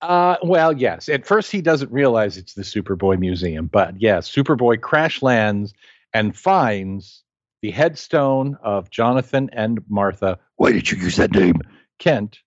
Uh, 0.02 0.36
well, 0.42 0.72
yes. 0.74 1.08
At 1.08 1.26
first, 1.26 1.50
he 1.50 1.62
doesn't 1.62 1.90
realize 1.90 2.36
it's 2.36 2.52
the 2.54 2.62
Superboy 2.62 3.18
Museum, 3.18 3.66
but 3.66 4.00
yes, 4.00 4.30
Superboy 4.30 4.80
crash 4.80 5.22
lands 5.22 5.72
and 6.12 6.36
finds 6.36 7.22
the 7.62 7.70
headstone 7.70 8.56
of 8.62 8.90
Jonathan 8.90 9.50
and 9.52 9.80
Martha. 9.88 10.38
Why 10.56 10.72
did 10.72 10.90
you 10.90 10.98
use 10.98 11.16
that 11.16 11.32
name? 11.32 11.60
Kent 11.98 12.40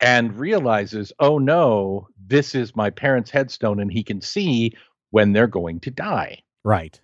and 0.00 0.34
realizes, 0.36 1.12
oh 1.20 1.38
no, 1.38 2.08
this 2.26 2.54
is 2.54 2.74
my 2.74 2.90
parents' 2.90 3.30
headstone, 3.30 3.80
and 3.80 3.92
he 3.92 4.02
can 4.02 4.20
see 4.20 4.72
when 5.10 5.32
they're 5.32 5.46
going 5.46 5.80
to 5.80 5.90
die. 5.90 6.38
Right. 6.64 7.00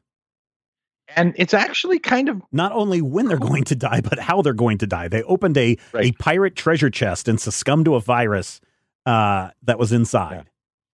And 1.15 1.35
it's 1.37 1.55
actually 1.55 1.99
kind 1.99 2.29
of 2.29 2.43
Not 2.51 2.73
only 2.73 3.01
when 3.03 3.27
they're 3.27 3.39
going 3.39 3.65
to 3.65 3.77
die, 3.77 4.01
but 4.01 4.19
how 4.19 4.43
they're 4.43 4.55
going 4.55 4.79
to 4.79 4.87
die. 4.87 5.09
They 5.09 5.23
opened 5.25 5.57
a, 5.57 5.77
a 5.95 6.13
pirate 6.13 6.57
treasure 6.57 6.91
chest 6.91 7.29
and 7.29 7.41
succumbed 7.41 7.85
to 7.85 7.95
a 7.95 8.01
virus 8.01 8.61
uh, 9.05 9.51
that 9.63 9.79
was 9.79 9.93
inside. 9.93 10.47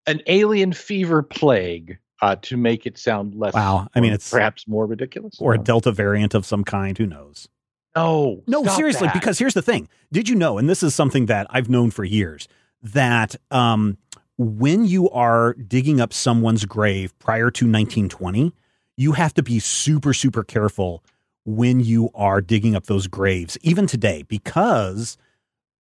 an 0.07 0.21
alien 0.27 0.73
fever 0.73 1.23
plague 1.23 1.99
uh, 2.23 2.37
to 2.43 2.57
make 2.57 2.87
it 2.87 2.97
sound 2.97 3.35
less. 3.35 3.53
Wow. 3.53 3.89
I 3.95 4.01
mean, 4.01 4.13
it's- 4.13 4.31
perhaps 4.31 4.67
more 4.67 4.87
ridiculous. 4.87 5.35
Or 5.41 5.53
a 5.55 5.59
Delta 5.59 5.93
variant 5.93 6.35
of 6.35 6.47
some 6.47 6.65
kind. 6.65 6.97
Who 6.97 7.07
knows? 7.07 7.49
no, 7.95 8.43
No, 8.47 8.65
seriously, 8.65 9.09
that. 9.09 9.15
because 9.15 9.39
here's 9.39 9.55
the 9.55 9.61
thing. 9.63 9.89
Did 10.13 10.29
you 10.29 10.35
know, 10.35 10.57
and 10.57 10.71
this 10.71 10.83
is 10.83 10.95
something 10.95 11.27
that 11.27 11.47
I've 11.51 11.69
known 11.69 11.91
for 11.91 12.05
years, 12.05 12.49
that 12.83 13.37
um, 13.51 13.99
when 14.39 14.87
you 14.87 15.11
are 15.11 15.53
digging 15.55 16.01
up 16.01 16.13
someone's 16.13 16.65
grave 16.65 17.17
prior 17.19 17.51
to 17.51 17.65
1920, 17.67 18.53
you 18.97 19.13
have 19.13 19.35
to 19.35 19.43
be 19.43 19.59
super, 19.59 20.15
super 20.15 20.43
careful 20.43 21.05
when 21.45 21.81
you 21.81 22.09
are 22.15 22.41
digging 22.41 22.75
up 22.77 22.87
those 22.87 23.09
graves, 23.09 23.59
even 23.63 23.87
today, 23.87 24.23
because 24.23 25.19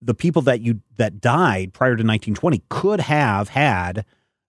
the 0.01 0.15
people 0.15 0.41
that 0.41 0.59
you 0.61 0.81
that 0.97 1.21
died 1.21 1.71
prior 1.71 1.91
to 1.91 2.01
1920 2.03 2.63
could 2.69 2.99
have 3.01 3.49
had 3.49 4.03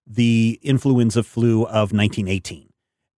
the 0.05 0.59
influenza 0.61 1.23
flu 1.23 1.63
of 1.63 1.91
1918. 1.93 2.69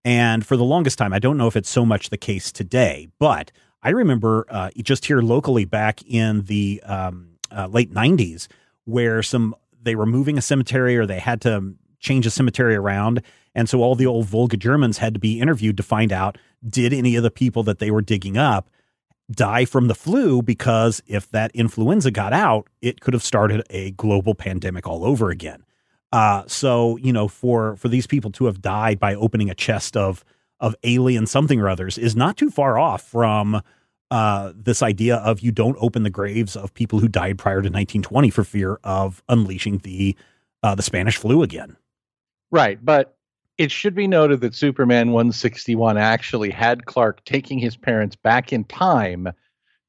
And 0.03 0.45
for 0.45 0.55
the 0.55 0.63
longest 0.63 0.97
time, 0.97 1.13
I 1.13 1.19
don't 1.19 1.37
know 1.37 1.47
if 1.47 1.55
it's 1.55 1.69
so 1.69 1.85
much 1.85 2.09
the 2.09 2.17
case 2.17 2.51
today, 2.51 3.07
but 3.19 3.51
I 3.81 3.89
remember 3.89 4.45
uh, 4.49 4.69
just 4.83 5.05
here 5.05 5.21
locally 5.21 5.65
back 5.65 6.01
in 6.03 6.43
the 6.43 6.81
um, 6.85 7.37
uh, 7.51 7.67
late 7.67 7.93
90s 7.93 8.47
where 8.85 9.23
some 9.23 9.55
they 9.81 9.95
were 9.95 10.05
moving 10.05 10.37
a 10.37 10.41
cemetery 10.41 10.97
or 10.97 11.05
they 11.05 11.19
had 11.19 11.41
to 11.41 11.75
change 11.99 12.25
a 12.25 12.31
cemetery 12.31 12.75
around. 12.75 13.21
And 13.53 13.69
so 13.69 13.81
all 13.81 13.95
the 13.95 14.05
old 14.05 14.25
Volga 14.25 14.57
Germans 14.57 14.99
had 14.99 15.13
to 15.13 15.19
be 15.19 15.39
interviewed 15.39 15.77
to 15.77 15.83
find 15.83 16.11
out 16.11 16.37
did 16.67 16.93
any 16.93 17.15
of 17.15 17.23
the 17.23 17.31
people 17.31 17.63
that 17.63 17.79
they 17.79 17.91
were 17.91 18.01
digging 18.01 18.37
up 18.37 18.69
die 19.31 19.65
from 19.65 19.87
the 19.87 19.95
flu 19.95 20.41
because 20.41 21.01
if 21.07 21.29
that 21.31 21.51
influenza 21.55 22.11
got 22.11 22.33
out, 22.33 22.67
it 22.81 23.01
could 23.01 23.13
have 23.13 23.23
started 23.23 23.63
a 23.69 23.91
global 23.91 24.35
pandemic 24.35 24.87
all 24.87 25.03
over 25.03 25.29
again. 25.29 25.64
Uh, 26.15 26.43
so 26.47 26.95
you 26.97 27.11
know, 27.11 27.27
for 27.27 27.75
for 27.75 27.89
these 27.89 28.07
people 28.07 28.31
to 28.31 28.45
have 28.45 28.61
died 28.61 28.97
by 28.99 29.13
opening 29.15 29.49
a 29.49 29.55
chest 29.55 29.97
of 29.97 30.23
of 30.61 30.73
alien 30.83 31.27
something 31.27 31.59
or 31.59 31.67
others 31.67 31.97
is 31.97 32.15
not 32.15 32.37
too 32.37 32.49
far 32.49 32.79
off 32.79 33.01
from 33.01 33.61
uh, 34.11 34.53
this 34.55 34.81
idea 34.81 35.17
of 35.17 35.41
you 35.41 35.51
don't 35.51 35.75
open 35.81 36.03
the 36.03 36.09
graves 36.09 36.55
of 36.55 36.73
people 36.73 36.99
who 36.99 37.09
died 37.09 37.37
prior 37.37 37.55
to 37.57 37.67
1920 37.67 38.29
for 38.29 38.45
fear 38.45 38.79
of 38.85 39.21
unleashing 39.27 39.79
the 39.79 40.15
uh, 40.63 40.73
the 40.73 40.81
Spanish 40.83 41.17
flu 41.17 41.43
again. 41.43 41.75
Right, 42.49 42.79
but 42.83 43.17
it 43.57 43.69
should 43.69 43.93
be 43.93 44.07
noted 44.07 44.39
that 44.39 44.55
Superman 44.55 45.11
161 45.11 45.97
actually 45.97 46.49
had 46.49 46.85
Clark 46.85 47.25
taking 47.25 47.59
his 47.59 47.75
parents 47.75 48.15
back 48.15 48.53
in 48.53 48.63
time 48.63 49.27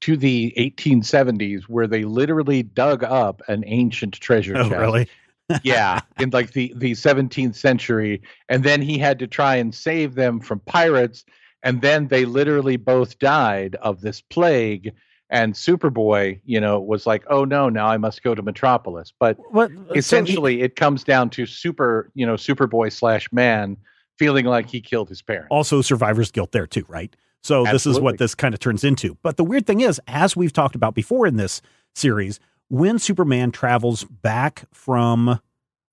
to 0.01 0.17
the 0.17 0.53
1870s, 0.59 1.63
where 1.69 1.87
they 1.87 2.03
literally 2.03 2.65
dug 2.65 3.05
up 3.05 3.43
an 3.47 3.63
ancient 3.67 4.15
treasure 4.15 4.57
Oh, 4.57 4.69
chest. 4.69 4.81
really? 4.81 5.09
Yeah, 5.63 6.01
in 6.19 6.31
like 6.31 6.53
the 6.53 6.73
the 6.77 6.93
17th 6.93 7.55
century, 7.55 8.23
and 8.49 8.65
then 8.65 8.83
he 8.83 8.99
had 8.99 9.19
to 9.21 9.27
try 9.27 9.57
and 9.57 9.75
save 9.75 10.15
them 10.15 10.41
from 10.41 10.61
pirates, 10.61 11.25
and 11.63 11.83
then 11.83 12.09
they 12.09 12.25
literally 12.25 12.77
both 12.77 13.19
died 13.19 13.77
of 13.77 14.01
this 14.01 14.21
plague. 14.21 14.93
And 15.29 15.55
Superboy, 15.55 16.41
you 16.45 16.61
know, 16.61 16.79
was 16.81 17.05
like, 17.05 17.25
"Oh 17.29 17.45
no, 17.45 17.69
now 17.69 17.89
I 17.89 17.97
must 17.97 18.23
go 18.23 18.35
to 18.35 18.43
Metropolis." 18.43 19.13
But 19.19 19.37
What 19.53 19.73
essentially, 19.95 20.63
it 20.63 20.77
comes 20.77 21.03
down 21.03 21.31
to 21.31 21.47
Super, 21.47 22.11
you 22.15 22.25
know, 22.25 22.35
Superboy 22.35 22.93
slash 22.93 23.29
Man 23.33 23.77
feeling 24.19 24.47
like 24.47 24.71
he 24.71 24.81
killed 24.81 25.09
his 25.09 25.23
parents. 25.23 25.49
also 25.51 25.83
survivor's 25.83 26.31
guilt 26.31 26.53
there 26.53 26.67
too, 26.67 26.85
right? 26.89 27.15
So 27.43 27.65
this 27.65 27.87
is 27.87 28.01
what 28.01 28.19
this 28.19 28.35
kind 28.35 28.55
of 28.55 28.61
turns 28.61 28.83
into. 28.83 29.17
But 29.23 29.37
the 29.37 29.45
weird 29.45 29.67
thing 29.67 29.81
is, 29.81 30.01
as 30.09 30.37
we've 30.37 30.53
talked 30.53 30.75
about 30.75 30.95
before 30.95 31.27
in 31.27 31.37
this 31.37 31.63
series, 31.95 32.41
when 32.69 32.99
Superman 32.99 33.53
travels 33.53 34.05
back 34.05 34.65
from 34.73 35.41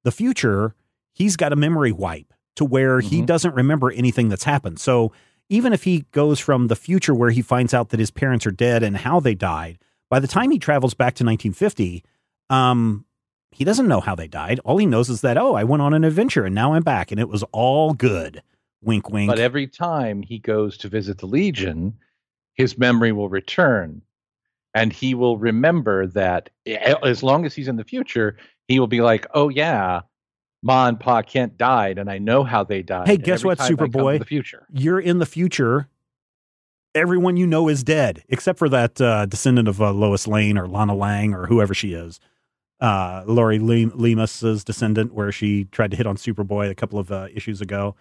the 0.04 0.12
future, 0.12 0.76
he's 1.14 1.36
got 1.36 1.54
a 1.54 1.56
memory 1.56 1.92
wipe 1.92 2.34
to 2.56 2.66
where 2.66 3.00
he 3.00 3.22
Mhm. 3.22 3.26
doesn't 3.26 3.56
remember 3.56 3.92
anything 3.92 4.30
that's 4.30 4.44
happened. 4.44 4.80
So 4.80 5.12
even 5.50 5.74
if 5.74 5.84
he 5.84 6.06
goes 6.12 6.40
from 6.40 6.68
the 6.68 6.76
future 6.76 7.14
where 7.14 7.30
he 7.32 7.42
finds 7.42 7.74
out 7.74 7.90
that 7.90 8.00
his 8.00 8.12
parents 8.12 8.46
are 8.46 8.52
dead 8.52 8.84
and 8.84 8.98
how 8.98 9.20
they 9.20 9.36
died, 9.36 9.78
by 10.10 10.20
the 10.20 10.28
time 10.28 10.52
he 10.52 10.60
travels 10.60 10.94
back 10.94 11.16
to 11.16 11.24
1950, 11.24 12.04
um, 12.50 13.06
he 13.52 13.64
doesn't 13.64 13.88
know 13.88 14.00
how 14.00 14.16
they 14.16 14.28
died. 14.28 14.60
All 14.64 14.78
he 14.78 14.86
knows 14.86 15.10
is 15.10 15.22
that, 15.22 15.38
oh, 15.38 15.54
I 15.56 15.64
went 15.64 15.82
on 15.82 15.94
an 15.94 16.04
adventure 16.04 16.46
and 16.46 16.56
now 16.56 16.74
I'm 16.74 16.84
back 16.84 17.12
and 17.12 17.20
it 17.20 17.30
was 17.30 17.44
all 17.52 17.94
good. 17.94 18.42
Wink, 18.82 19.10
wink. 19.10 19.30
But 19.30 19.40
every 19.40 19.68
time 19.68 20.22
he 20.22 20.40
goes 20.40 20.78
to 20.80 20.90
visit 20.90 21.20
the 21.20 21.26
Legion, 21.28 21.94
his 22.54 22.78
memory 22.78 23.12
will 23.12 23.30
return. 23.30 24.02
And 24.74 24.92
he 24.92 25.14
will 25.14 25.38
remember 25.38 26.08
that 26.08 26.50
as 26.66 27.22
long 27.22 27.46
as 27.46 27.54
he's 27.54 27.68
in 27.68 27.76
the 27.76 27.84
future, 27.84 28.38
he 28.68 28.80
will 28.80 28.88
be 28.88 29.02
like, 29.02 29.28
oh, 29.34 29.50
yeah, 29.50 30.02
Ma 30.64 30.88
and 30.88 31.00
Pa 31.00 31.22
Kent 31.22 31.58
died, 31.58 31.98
and 32.00 32.10
I 32.10 32.18
know 32.18 32.44
how 32.44 32.64
they 32.64 32.82
died. 32.82 33.08
Hey, 33.08 33.18
guess 33.18 33.44
what, 33.44 33.60
Superboy? 33.60 34.20
The 34.20 34.26
future. 34.26 34.66
you're 34.72 35.00
in 35.00 35.20
the 35.20 35.26
future. 35.26 35.90
Everyone 36.96 37.38
you 37.38 37.46
know 37.46 37.68
is 37.68 37.84
dead, 37.84 38.24
except 38.30 38.60
for 38.60 38.70
that 38.70 39.02
uh, 39.02 39.26
descendant 39.26 39.68
of 39.68 39.82
uh, 39.82 39.92
Lois 39.92 40.28
Lane 40.28 40.58
or 40.58 40.68
Lana 40.68 40.96
Lang 40.96 41.34
or 41.34 41.48
whoever 41.48 41.74
she 41.74 41.94
is. 41.94 42.20
Uh, 42.80 43.24
Lori 43.26 43.60
Lim- 43.60 43.92
Lemus's 43.96 44.64
descendant, 44.64 45.14
where 45.14 45.32
she 45.32 45.66
tried 45.66 45.92
to 45.92 45.98
hit 45.98 46.06
on 46.06 46.18
Superboy 46.18 46.70
a 46.70 46.76
couple 46.76 47.00
of 47.00 47.12
uh, 47.12 47.28
issues 47.34 47.62
ago. 47.62 47.96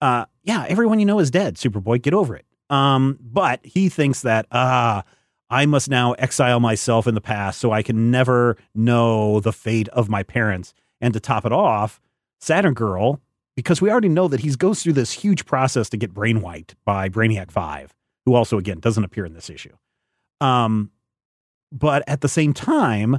Uh, 0.00 0.26
yeah, 0.44 0.66
everyone 0.68 1.00
you 1.00 1.06
know 1.06 1.18
is 1.18 1.30
dead. 1.30 1.56
Superboy, 1.56 2.00
get 2.00 2.14
over 2.14 2.36
it. 2.36 2.46
Um, 2.70 3.18
but 3.20 3.60
he 3.64 3.88
thinks 3.88 4.22
that 4.22 4.46
ah, 4.52 5.02
I 5.50 5.66
must 5.66 5.88
now 5.88 6.12
exile 6.12 6.60
myself 6.60 7.06
in 7.06 7.14
the 7.14 7.20
past 7.20 7.58
so 7.58 7.72
I 7.72 7.82
can 7.82 8.10
never 8.10 8.56
know 8.74 9.40
the 9.40 9.52
fate 9.52 9.88
of 9.88 10.08
my 10.08 10.22
parents. 10.22 10.74
And 11.00 11.14
to 11.14 11.20
top 11.20 11.46
it 11.46 11.52
off, 11.52 12.00
Saturn 12.40 12.74
Girl 12.74 13.20
because 13.58 13.82
we 13.82 13.90
already 13.90 14.08
know 14.08 14.28
that 14.28 14.38
he 14.38 14.54
goes 14.54 14.84
through 14.84 14.92
this 14.92 15.10
huge 15.10 15.44
process 15.44 15.88
to 15.88 15.96
get 15.96 16.14
brainwiped 16.14 16.74
by 16.84 17.08
Brainiac 17.08 17.50
5, 17.50 17.92
who 18.24 18.36
also, 18.36 18.56
again, 18.56 18.78
doesn't 18.78 19.02
appear 19.02 19.26
in 19.26 19.34
this 19.34 19.50
issue. 19.50 19.76
Um, 20.40 20.92
but 21.72 22.04
at 22.06 22.20
the 22.20 22.28
same 22.28 22.54
time, 22.54 23.18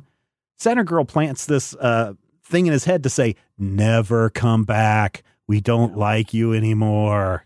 Saturn 0.58 0.86
Girl 0.86 1.04
plants 1.04 1.46
this 1.46 1.76
uh, 1.76 2.14
thing 2.42 2.68
in 2.68 2.72
his 2.72 2.86
head 2.86 3.04
to 3.04 3.10
say, 3.10 3.36
never 3.58 4.30
come 4.30 4.64
back. 4.64 5.24
We 5.46 5.60
don't 5.60 5.98
like 5.98 6.34
you 6.34 6.54
anymore. 6.54 7.44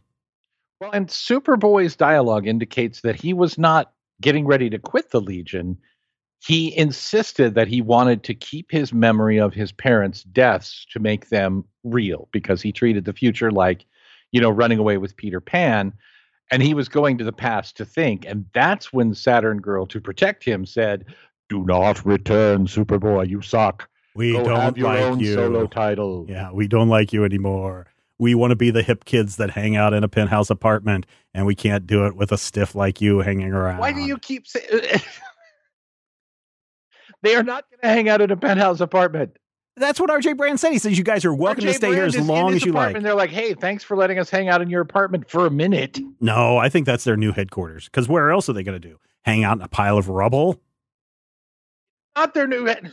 Well, 0.80 0.92
and 0.92 1.08
Superboy's 1.08 1.96
dialogue 1.96 2.46
indicates 2.46 3.02
that 3.02 3.16
he 3.16 3.34
was 3.34 3.58
not 3.58 3.92
getting 4.24 4.48
ready 4.48 4.70
to 4.72 4.80
quit 4.80 5.12
the 5.12 5.22
Legion. 5.22 5.78
He 6.46 6.76
insisted 6.76 7.54
that 7.56 7.68
he 7.68 7.82
wanted 7.82 8.24
to 8.24 8.34
keep 8.34 8.72
his 8.72 8.92
memory 8.92 9.40
of 9.40 9.54
his 9.54 9.72
parents' 9.72 10.24
deaths 10.24 10.86
to 10.92 11.00
make 11.00 11.30
them 11.30 11.64
real 11.84 12.28
because 12.32 12.62
he 12.62 12.72
treated 12.72 13.06
the 13.06 13.14
future 13.14 13.52
like, 13.52 13.86
you 14.32 14.42
know, 14.42 14.50
running 14.50 14.80
away 14.80 14.98
with 14.98 15.16
Peter 15.16 15.40
Pan. 15.40 15.94
And 16.52 16.62
he 16.62 16.74
was 16.74 16.90
going 16.90 17.18
to 17.20 17.24
the 17.24 17.32
past 17.32 17.78
to 17.78 17.86
think. 17.86 18.26
And 18.26 18.46
that's 18.54 18.92
when 18.92 19.14
Saturn 19.14 19.60
Girl, 19.60 19.86
to 19.88 20.02
protect 20.02 20.44
him, 20.44 20.66
said, 20.66 21.06
Do 21.50 21.64
not 21.64 22.06
return, 22.06 22.66
Superboy. 22.68 23.30
You 23.30 23.42
suck. 23.42 23.88
We 24.16 24.34
Go 24.34 24.44
don't 24.44 24.60
have 24.60 24.78
your 24.78 24.90
like 24.90 25.02
own 25.02 25.20
you. 25.20 25.34
solo 25.34 25.66
title. 25.68 26.26
Yeah, 26.28 26.52
we 26.52 26.68
don't 26.68 26.90
like 26.90 27.14
you 27.14 27.24
anymore. 27.24 27.88
We 28.24 28.36
want 28.36 28.52
to 28.52 28.56
be 28.56 28.72
the 28.72 28.84
hip 28.84 29.04
kids 29.04 29.36
that 29.36 29.50
hang 29.50 29.76
out 29.76 29.94
in 29.94 30.02
a 30.02 30.08
penthouse 30.08 30.50
apartment, 30.50 31.06
and 31.34 31.46
we 31.46 31.56
can't 31.56 31.86
do 31.86 32.06
it 32.06 32.16
with 32.16 32.32
a 32.32 32.38
stiff 32.38 32.74
like 32.74 33.02
you 33.02 33.20
hanging 33.20 33.52
around. 33.52 33.80
Why 33.80 33.92
do 33.92 34.00
you 34.00 34.18
keep 34.18 34.48
saying 34.48 34.66
they 37.22 37.36
are 37.36 37.44
not 37.44 37.66
going 37.70 37.82
to 37.82 37.88
hang 37.90 38.08
out 38.08 38.22
in 38.22 38.32
a 38.32 38.38
penthouse 38.38 38.80
apartment? 38.80 39.36
That's 39.76 40.00
what 40.00 40.10
RJ 40.10 40.38
Brande 40.38 40.58
said. 40.58 40.72
He 40.72 40.80
says 40.80 40.98
you 40.98 41.04
guys 41.04 41.26
are 41.26 41.34
welcome 41.34 41.66
to 41.66 41.72
RJ 41.72 41.76
stay 41.76 41.90
here 41.94 42.06
as 42.06 42.18
long 42.18 42.54
as 42.54 42.64
you 42.64 42.72
like. 42.72 42.92
apartment. 42.92 43.04
They're 43.04 43.14
like, 43.14 43.30
hey, 43.30 43.56
thanks 43.56 43.84
for 43.84 43.98
letting 43.98 44.18
us 44.20 44.30
hang 44.30 44.48
out 44.48 44.62
in 44.62 44.70
your 44.70 44.80
apartment 44.80 45.30
for 45.30 45.46
a 45.46 45.52
minute. 45.52 46.00
No, 46.22 46.56
I 46.56 46.70
think 46.70 46.86
that's 46.86 47.04
their 47.04 47.18
new 47.18 47.34
headquarters. 47.34 47.86
Because 47.90 48.08
where 48.08 48.32
else 48.32 48.48
are 48.48 48.54
they 48.54 48.64
going 48.64 48.82
to 48.82 48.88
do? 48.88 49.00
Hang 49.24 49.44
out 49.44 49.58
in 49.58 49.64
a 49.64 49.68
pile 49.68 49.98
of 49.98 50.08
rubble? 50.08 50.62
Not 52.16 52.34
their 52.34 52.48
new. 52.48 52.64
head- 52.68 52.90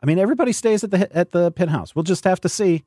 I 0.00 0.06
mean, 0.06 0.20
everybody 0.20 0.52
stays 0.52 0.84
at 0.84 0.92
the 0.92 1.08
at 1.16 1.32
the 1.32 1.50
penthouse. 1.50 1.96
We'll 1.96 2.04
just 2.04 2.22
have 2.22 2.40
to 2.42 2.48
see. 2.48 2.84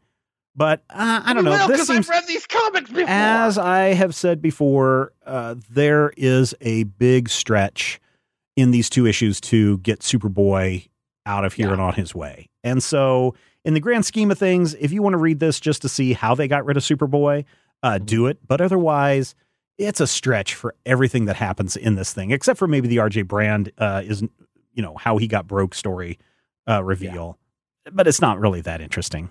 But 0.56 0.84
uh, 0.90 1.22
I 1.26 1.34
don't 1.34 1.44
know. 1.46 1.52
Well, 1.52 1.68
this 1.68 1.88
'cause 1.88 1.90
I've 1.90 2.10
read 2.10 2.26
these 2.28 2.46
comics 2.46 2.90
before. 2.90 3.06
as 3.08 3.58
I 3.58 3.94
have 3.94 4.14
said 4.16 4.42
before, 4.42 5.14
uh, 5.26 5.56
there 5.70 6.12
is 6.18 6.54
a 6.62 6.84
big 6.84 7.30
stretch 7.30 8.00
in 8.58 8.72
these 8.72 8.90
two 8.90 9.06
issues 9.06 9.40
to 9.42 9.78
get 9.80 10.00
Superboy 10.00 10.90
out 11.26 11.46
of 11.46 11.54
here 11.54 11.68
Yeah. 11.68 11.74
and 11.74 11.82
on 11.82 11.94
his 11.94 12.14
way. 12.14 12.50
And 12.64 12.84
so, 12.84 13.36
in 13.64 13.74
the 13.74 13.80
grand 13.80 14.06
scheme 14.06 14.32
of 14.32 14.38
things, 14.38 14.74
if 14.76 14.92
you 14.92 15.02
want 15.02 15.14
to 15.14 15.18
read 15.18 15.40
this 15.40 15.60
just 15.60 15.82
to 15.84 15.90
see 15.90 16.14
how 16.14 16.36
they 16.36 16.48
got 16.48 16.66
rid 16.66 16.76
of 16.76 16.84
Superboy, 16.84 17.46
uh, 17.84 17.92
Mm-hmm. 17.94 18.06
do 18.06 18.28
it. 18.28 18.40
But 18.46 18.60
otherwise, 18.60 19.36
it's 19.78 20.02
a 20.02 20.08
stretch 20.08 20.56
for 20.56 20.76
everything 20.86 21.24
that 21.26 21.38
happens 21.38 21.78
in 21.78 21.96
this 21.96 22.12
thing, 22.12 22.32
except 22.32 22.60
for 22.60 22.68
maybe 22.68 22.90
the 22.90 22.98
RJ 22.98 23.24
Brande 23.28 23.72
uh, 23.78 24.02
is, 24.04 24.22
you 24.74 24.82
know, 24.84 24.96
how 24.98 25.18
he 25.18 25.28
got 25.28 25.48
broke 25.48 25.74
story 25.74 26.18
uh, 26.68 26.84
reveal, 26.84 27.38
yeah. 27.86 27.92
but 27.94 28.08
it's 28.08 28.20
not 28.20 28.40
really 28.40 28.60
that 28.62 28.82
interesting. 28.82 29.30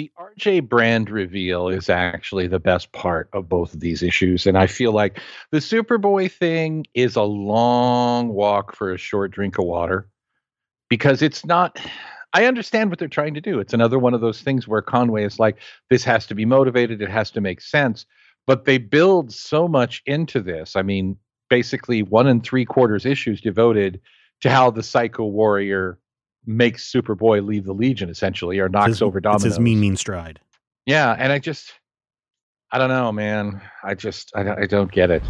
The 0.00 0.10
RJ 0.18 0.66
Brande 0.66 1.10
reveal 1.10 1.68
is 1.68 1.90
actually 1.90 2.46
the 2.46 2.58
best 2.58 2.90
part 2.92 3.28
of 3.34 3.50
both 3.50 3.74
of 3.74 3.80
these 3.80 4.02
issues. 4.02 4.46
And 4.46 4.56
I 4.56 4.66
feel 4.66 4.92
like 4.92 5.20
the 5.50 5.58
Superboy 5.58 6.32
thing 6.32 6.86
is 6.94 7.16
a 7.16 7.22
long 7.22 8.28
walk 8.28 8.74
for 8.74 8.94
a 8.94 8.96
short 8.96 9.30
drink 9.30 9.58
of 9.58 9.66
water 9.66 10.08
because 10.88 11.20
it's 11.20 11.44
not. 11.44 11.78
I 12.32 12.46
understand 12.46 12.88
what 12.88 12.98
they're 12.98 13.08
trying 13.08 13.34
to 13.34 13.42
do. 13.42 13.60
It's 13.60 13.74
another 13.74 13.98
one 13.98 14.14
of 14.14 14.22
those 14.22 14.40
things 14.40 14.66
where 14.66 14.80
Conway 14.80 15.22
is 15.22 15.38
like, 15.38 15.58
this 15.90 16.04
has 16.04 16.24
to 16.28 16.34
be 16.34 16.46
motivated, 16.46 17.02
it 17.02 17.10
has 17.10 17.30
to 17.32 17.42
make 17.42 17.60
sense. 17.60 18.06
But 18.46 18.64
they 18.64 18.78
build 18.78 19.30
so 19.34 19.68
much 19.68 20.02
into 20.06 20.40
this. 20.40 20.76
I 20.76 20.82
mean, 20.82 21.18
basically 21.50 22.02
one 22.02 22.26
and 22.26 22.42
three 22.42 22.64
quarters 22.64 23.04
issues 23.04 23.42
devoted 23.42 24.00
to 24.40 24.48
how 24.48 24.70
the 24.70 24.82
Psycho 24.82 25.26
Warrior 25.26 25.98
makes 26.46 26.90
Superboy 26.90 27.46
leave 27.46 27.64
the 27.64 27.72
Legion, 27.72 28.08
essentially, 28.08 28.58
or 28.58 28.68
knocks 28.68 28.88
his, 28.88 29.02
over 29.02 29.20
Domino. 29.20 29.36
It's 29.36 29.44
his 29.44 29.58
mean, 29.58 29.80
mean 29.80 29.96
stride. 29.96 30.40
Yeah, 30.86 31.14
and 31.18 31.32
I 31.32 31.38
just, 31.38 31.72
I 32.72 32.78
don't 32.78 32.88
know, 32.88 33.12
man. 33.12 33.60
I 33.84 33.94
just, 33.94 34.32
I, 34.34 34.62
I 34.62 34.66
don't 34.66 34.90
get 34.90 35.10
it. 35.10 35.22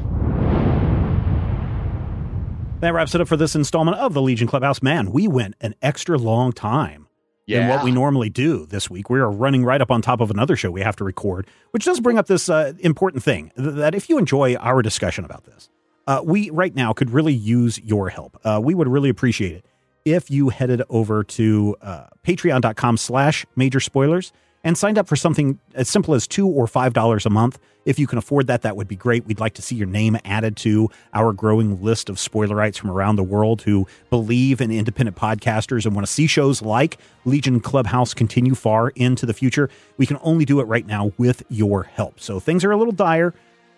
That 2.80 2.94
wraps 2.94 3.14
it 3.14 3.20
up 3.20 3.28
for 3.28 3.36
this 3.36 3.54
installment 3.54 3.98
of 3.98 4.14
the 4.14 4.22
Legion 4.22 4.48
Clubhouse. 4.48 4.82
Man, 4.82 5.12
we 5.12 5.28
went 5.28 5.54
an 5.60 5.74
extra 5.82 6.16
long 6.16 6.52
time 6.52 7.08
yeah. 7.46 7.60
than 7.60 7.68
what 7.68 7.84
we 7.84 7.90
normally 7.90 8.30
do 8.30 8.64
this 8.64 8.88
week. 8.88 9.10
We 9.10 9.20
are 9.20 9.30
running 9.30 9.64
right 9.64 9.82
up 9.82 9.90
on 9.90 10.00
top 10.00 10.20
of 10.20 10.30
another 10.30 10.56
show 10.56 10.70
we 10.70 10.80
have 10.80 10.96
to 10.96 11.04
record, 11.04 11.46
which 11.72 11.84
does 11.84 12.00
bring 12.00 12.16
up 12.16 12.26
this 12.26 12.48
uh, 12.48 12.72
important 12.78 13.22
thing 13.22 13.52
that 13.56 13.94
if 13.94 14.08
you 14.08 14.16
enjoy 14.16 14.54
our 14.54 14.80
discussion 14.80 15.26
about 15.26 15.44
this, 15.44 15.68
uh, 16.06 16.22
we 16.24 16.48
right 16.50 16.74
now 16.74 16.94
could 16.94 17.10
really 17.10 17.34
use 17.34 17.78
your 17.80 18.08
help. 18.08 18.40
Uh, 18.44 18.60
we 18.62 18.74
would 18.74 18.88
really 18.88 19.10
appreciate 19.10 19.52
it 19.52 19.66
if 20.04 20.30
you 20.30 20.48
headed 20.48 20.82
over 20.88 21.24
to 21.24 21.76
uh, 21.82 22.06
patreon.com 22.24 22.96
slash 22.96 23.46
major 23.56 23.80
spoilers 23.80 24.32
and 24.62 24.76
signed 24.76 24.98
up 24.98 25.08
for 25.08 25.16
something 25.16 25.58
as 25.74 25.88
simple 25.88 26.14
as 26.14 26.26
two 26.26 26.46
or 26.46 26.66
five 26.66 26.92
dollars 26.92 27.26
a 27.26 27.30
month. 27.30 27.58
If 27.86 27.98
you 27.98 28.06
can 28.06 28.18
afford 28.18 28.46
that, 28.48 28.62
that 28.62 28.76
would 28.76 28.88
be 28.88 28.96
great. 28.96 29.24
We'd 29.24 29.40
like 29.40 29.54
to 29.54 29.62
see 29.62 29.74
your 29.74 29.86
name 29.86 30.18
added 30.24 30.56
to 30.58 30.90
our 31.14 31.32
growing 31.32 31.82
list 31.82 32.10
of 32.10 32.16
spoilerites 32.16 32.76
from 32.76 32.90
around 32.90 33.16
the 33.16 33.22
world 33.22 33.62
who 33.62 33.86
believe 34.10 34.60
in 34.60 34.70
independent 34.70 35.16
podcasters 35.16 35.86
and 35.86 35.94
want 35.94 36.06
to 36.06 36.12
see 36.12 36.26
shows 36.26 36.60
like 36.60 36.98
Legion 37.24 37.58
Clubhouse 37.58 38.12
continue 38.12 38.54
far 38.54 38.90
into 38.90 39.24
the 39.24 39.32
future. 39.32 39.70
We 39.96 40.04
can 40.04 40.18
only 40.20 40.44
do 40.44 40.60
it 40.60 40.64
right 40.64 40.86
now 40.86 41.12
with 41.16 41.42
your 41.48 41.84
help. 41.84 42.20
So 42.20 42.38
things 42.38 42.64
are 42.64 42.70
a 42.70 42.76
little 42.76 42.92
dire. 42.92 43.32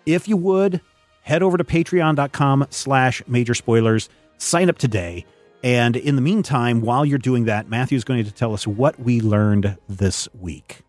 If 0.05 0.27
you 0.27 0.35
would, 0.35 0.81
head 1.21 1.41
over 1.41 1.57
to 1.57 1.63
patreon.com 1.63 2.67
slash 2.71 3.23
major 3.25 3.53
spoilers, 3.53 4.09
sign 4.37 4.69
up 4.69 4.77
today 4.77 5.25
and 5.63 5.95
in 5.95 6.15
the 6.15 6.21
meantime, 6.21 6.81
while 6.81 7.05
you're 7.05 7.17
doing 7.17 7.45
that, 7.45 7.69
Matthew's 7.69 8.03
going 8.03 8.23
to 8.25 8.31
tell 8.31 8.53
us 8.53 8.67
what 8.67 8.99
we 8.99 9.21
learned 9.21 9.77
this 9.87 10.27
week. 10.39 10.81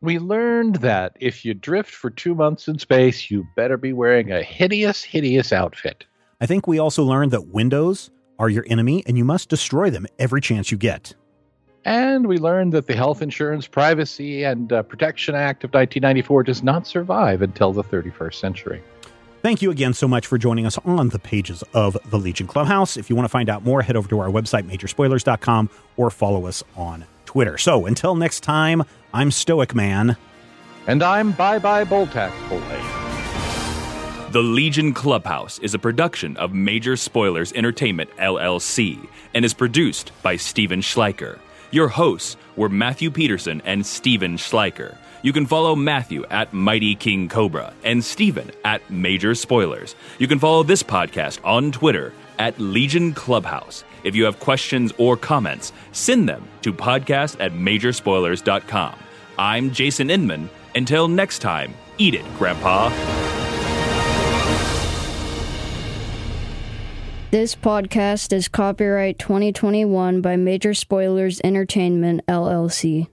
We 0.00 0.18
learned 0.18 0.76
that 0.76 1.16
if 1.18 1.44
you 1.44 1.54
drift 1.54 1.90
for 1.90 2.10
two 2.10 2.34
months 2.34 2.68
in 2.68 2.78
space, 2.78 3.30
you 3.30 3.48
better 3.56 3.76
be 3.76 3.92
wearing 3.92 4.30
a 4.30 4.42
hideous, 4.42 5.02
hideous 5.02 5.52
outfit. 5.52 6.04
I 6.40 6.46
think 6.46 6.68
we 6.68 6.78
also 6.78 7.02
learned 7.02 7.32
that 7.32 7.48
windows 7.48 8.10
are 8.38 8.48
your 8.48 8.64
enemy 8.68 9.02
and 9.06 9.18
you 9.18 9.24
must 9.24 9.48
destroy 9.48 9.90
them 9.90 10.06
every 10.18 10.40
chance 10.40 10.70
you 10.70 10.78
get. 10.78 11.14
And 11.84 12.26
we 12.26 12.38
learned 12.38 12.74
that 12.74 12.86
the 12.86 12.94
Health 12.94 13.22
Insurance 13.22 13.66
Privacy 13.66 14.44
and 14.44 14.72
uh, 14.72 14.82
Protection 14.82 15.34
Act 15.34 15.64
of 15.64 15.70
1994 15.70 16.42
does 16.42 16.62
not 16.62 16.86
survive 16.86 17.40
until 17.40 17.72
the 17.72 17.82
31st 17.82 18.34
century. 18.34 18.82
Thank 19.40 19.62
you 19.62 19.70
again 19.70 19.94
so 19.94 20.08
much 20.08 20.26
for 20.26 20.36
joining 20.36 20.66
us 20.66 20.78
on 20.78 21.10
the 21.10 21.18
pages 21.18 21.62
of 21.72 21.96
the 22.10 22.18
Legion 22.18 22.48
Clubhouse. 22.48 22.96
If 22.96 23.08
you 23.08 23.14
want 23.14 23.24
to 23.24 23.30
find 23.30 23.48
out 23.48 23.64
more, 23.64 23.82
head 23.82 23.94
over 23.94 24.08
to 24.08 24.18
our 24.18 24.28
website, 24.28 24.68
majorspoilers.com, 24.68 25.70
or 25.96 26.10
follow 26.10 26.46
us 26.46 26.64
on 26.76 27.04
Twitter. 27.24 27.56
So 27.56 27.86
until 27.86 28.16
next 28.16 28.40
time, 28.40 28.82
I'm 29.14 29.30
Stoic 29.30 29.76
Man. 29.76 30.16
And 30.88 31.02
I'm 31.04 31.32
Bye 31.32 31.60
Bye 31.60 31.84
Boltax 31.84 32.32
Boy. 32.48 34.32
The 34.32 34.42
Legion 34.42 34.92
Clubhouse 34.92 35.58
is 35.60 35.72
a 35.72 35.78
production 35.78 36.36
of 36.36 36.52
Major 36.52 36.96
Spoilers 36.96 37.52
Entertainment, 37.52 38.10
LLC, 38.16 39.08
and 39.34 39.44
is 39.44 39.54
produced 39.54 40.10
by 40.22 40.36
Stephen 40.36 40.80
Schleicher. 40.80 41.38
Your 41.70 41.88
hosts 41.88 42.36
were 42.56 42.68
Matthew 42.68 43.10
Peterson 43.10 43.62
and 43.64 43.86
Stephen 43.86 44.36
Schleicher. 44.36 44.96
You 45.22 45.32
can 45.32 45.46
follow 45.46 45.74
Matthew 45.74 46.24
at 46.26 46.52
Mighty 46.52 46.94
King 46.94 47.28
Cobra 47.28 47.74
and 47.82 48.04
Stephen 48.04 48.52
at 48.64 48.88
Major 48.88 49.34
Spoilers. 49.34 49.96
You 50.18 50.28
can 50.28 50.38
follow 50.38 50.62
this 50.62 50.82
podcast 50.82 51.40
on 51.42 51.72
Twitter 51.72 52.12
at 52.38 52.58
Legion 52.60 53.12
Clubhouse. 53.14 53.82
If 54.04 54.14
you 54.14 54.24
have 54.24 54.38
questions 54.38 54.92
or 54.96 55.16
comments, 55.16 55.72
send 55.90 56.28
them 56.28 56.46
to 56.62 56.72
podcast 56.72 57.36
at 57.40 57.52
majorspoilers.com. 57.52 58.94
I'm 59.38 59.72
Jason 59.72 60.08
Inman. 60.08 60.48
Until 60.76 61.08
next 61.08 61.40
time, 61.40 61.74
eat 61.98 62.14
it, 62.14 62.24
Grandpa. 62.36 62.90
This 67.30 67.56
podcast 67.56 68.32
is 68.32 68.46
copyright 68.48 69.18
2021 69.18 70.20
by 70.20 70.36
Major 70.36 70.72
Spoilers 70.74 71.40
Entertainment, 71.42 72.24
LLC. 72.26 73.08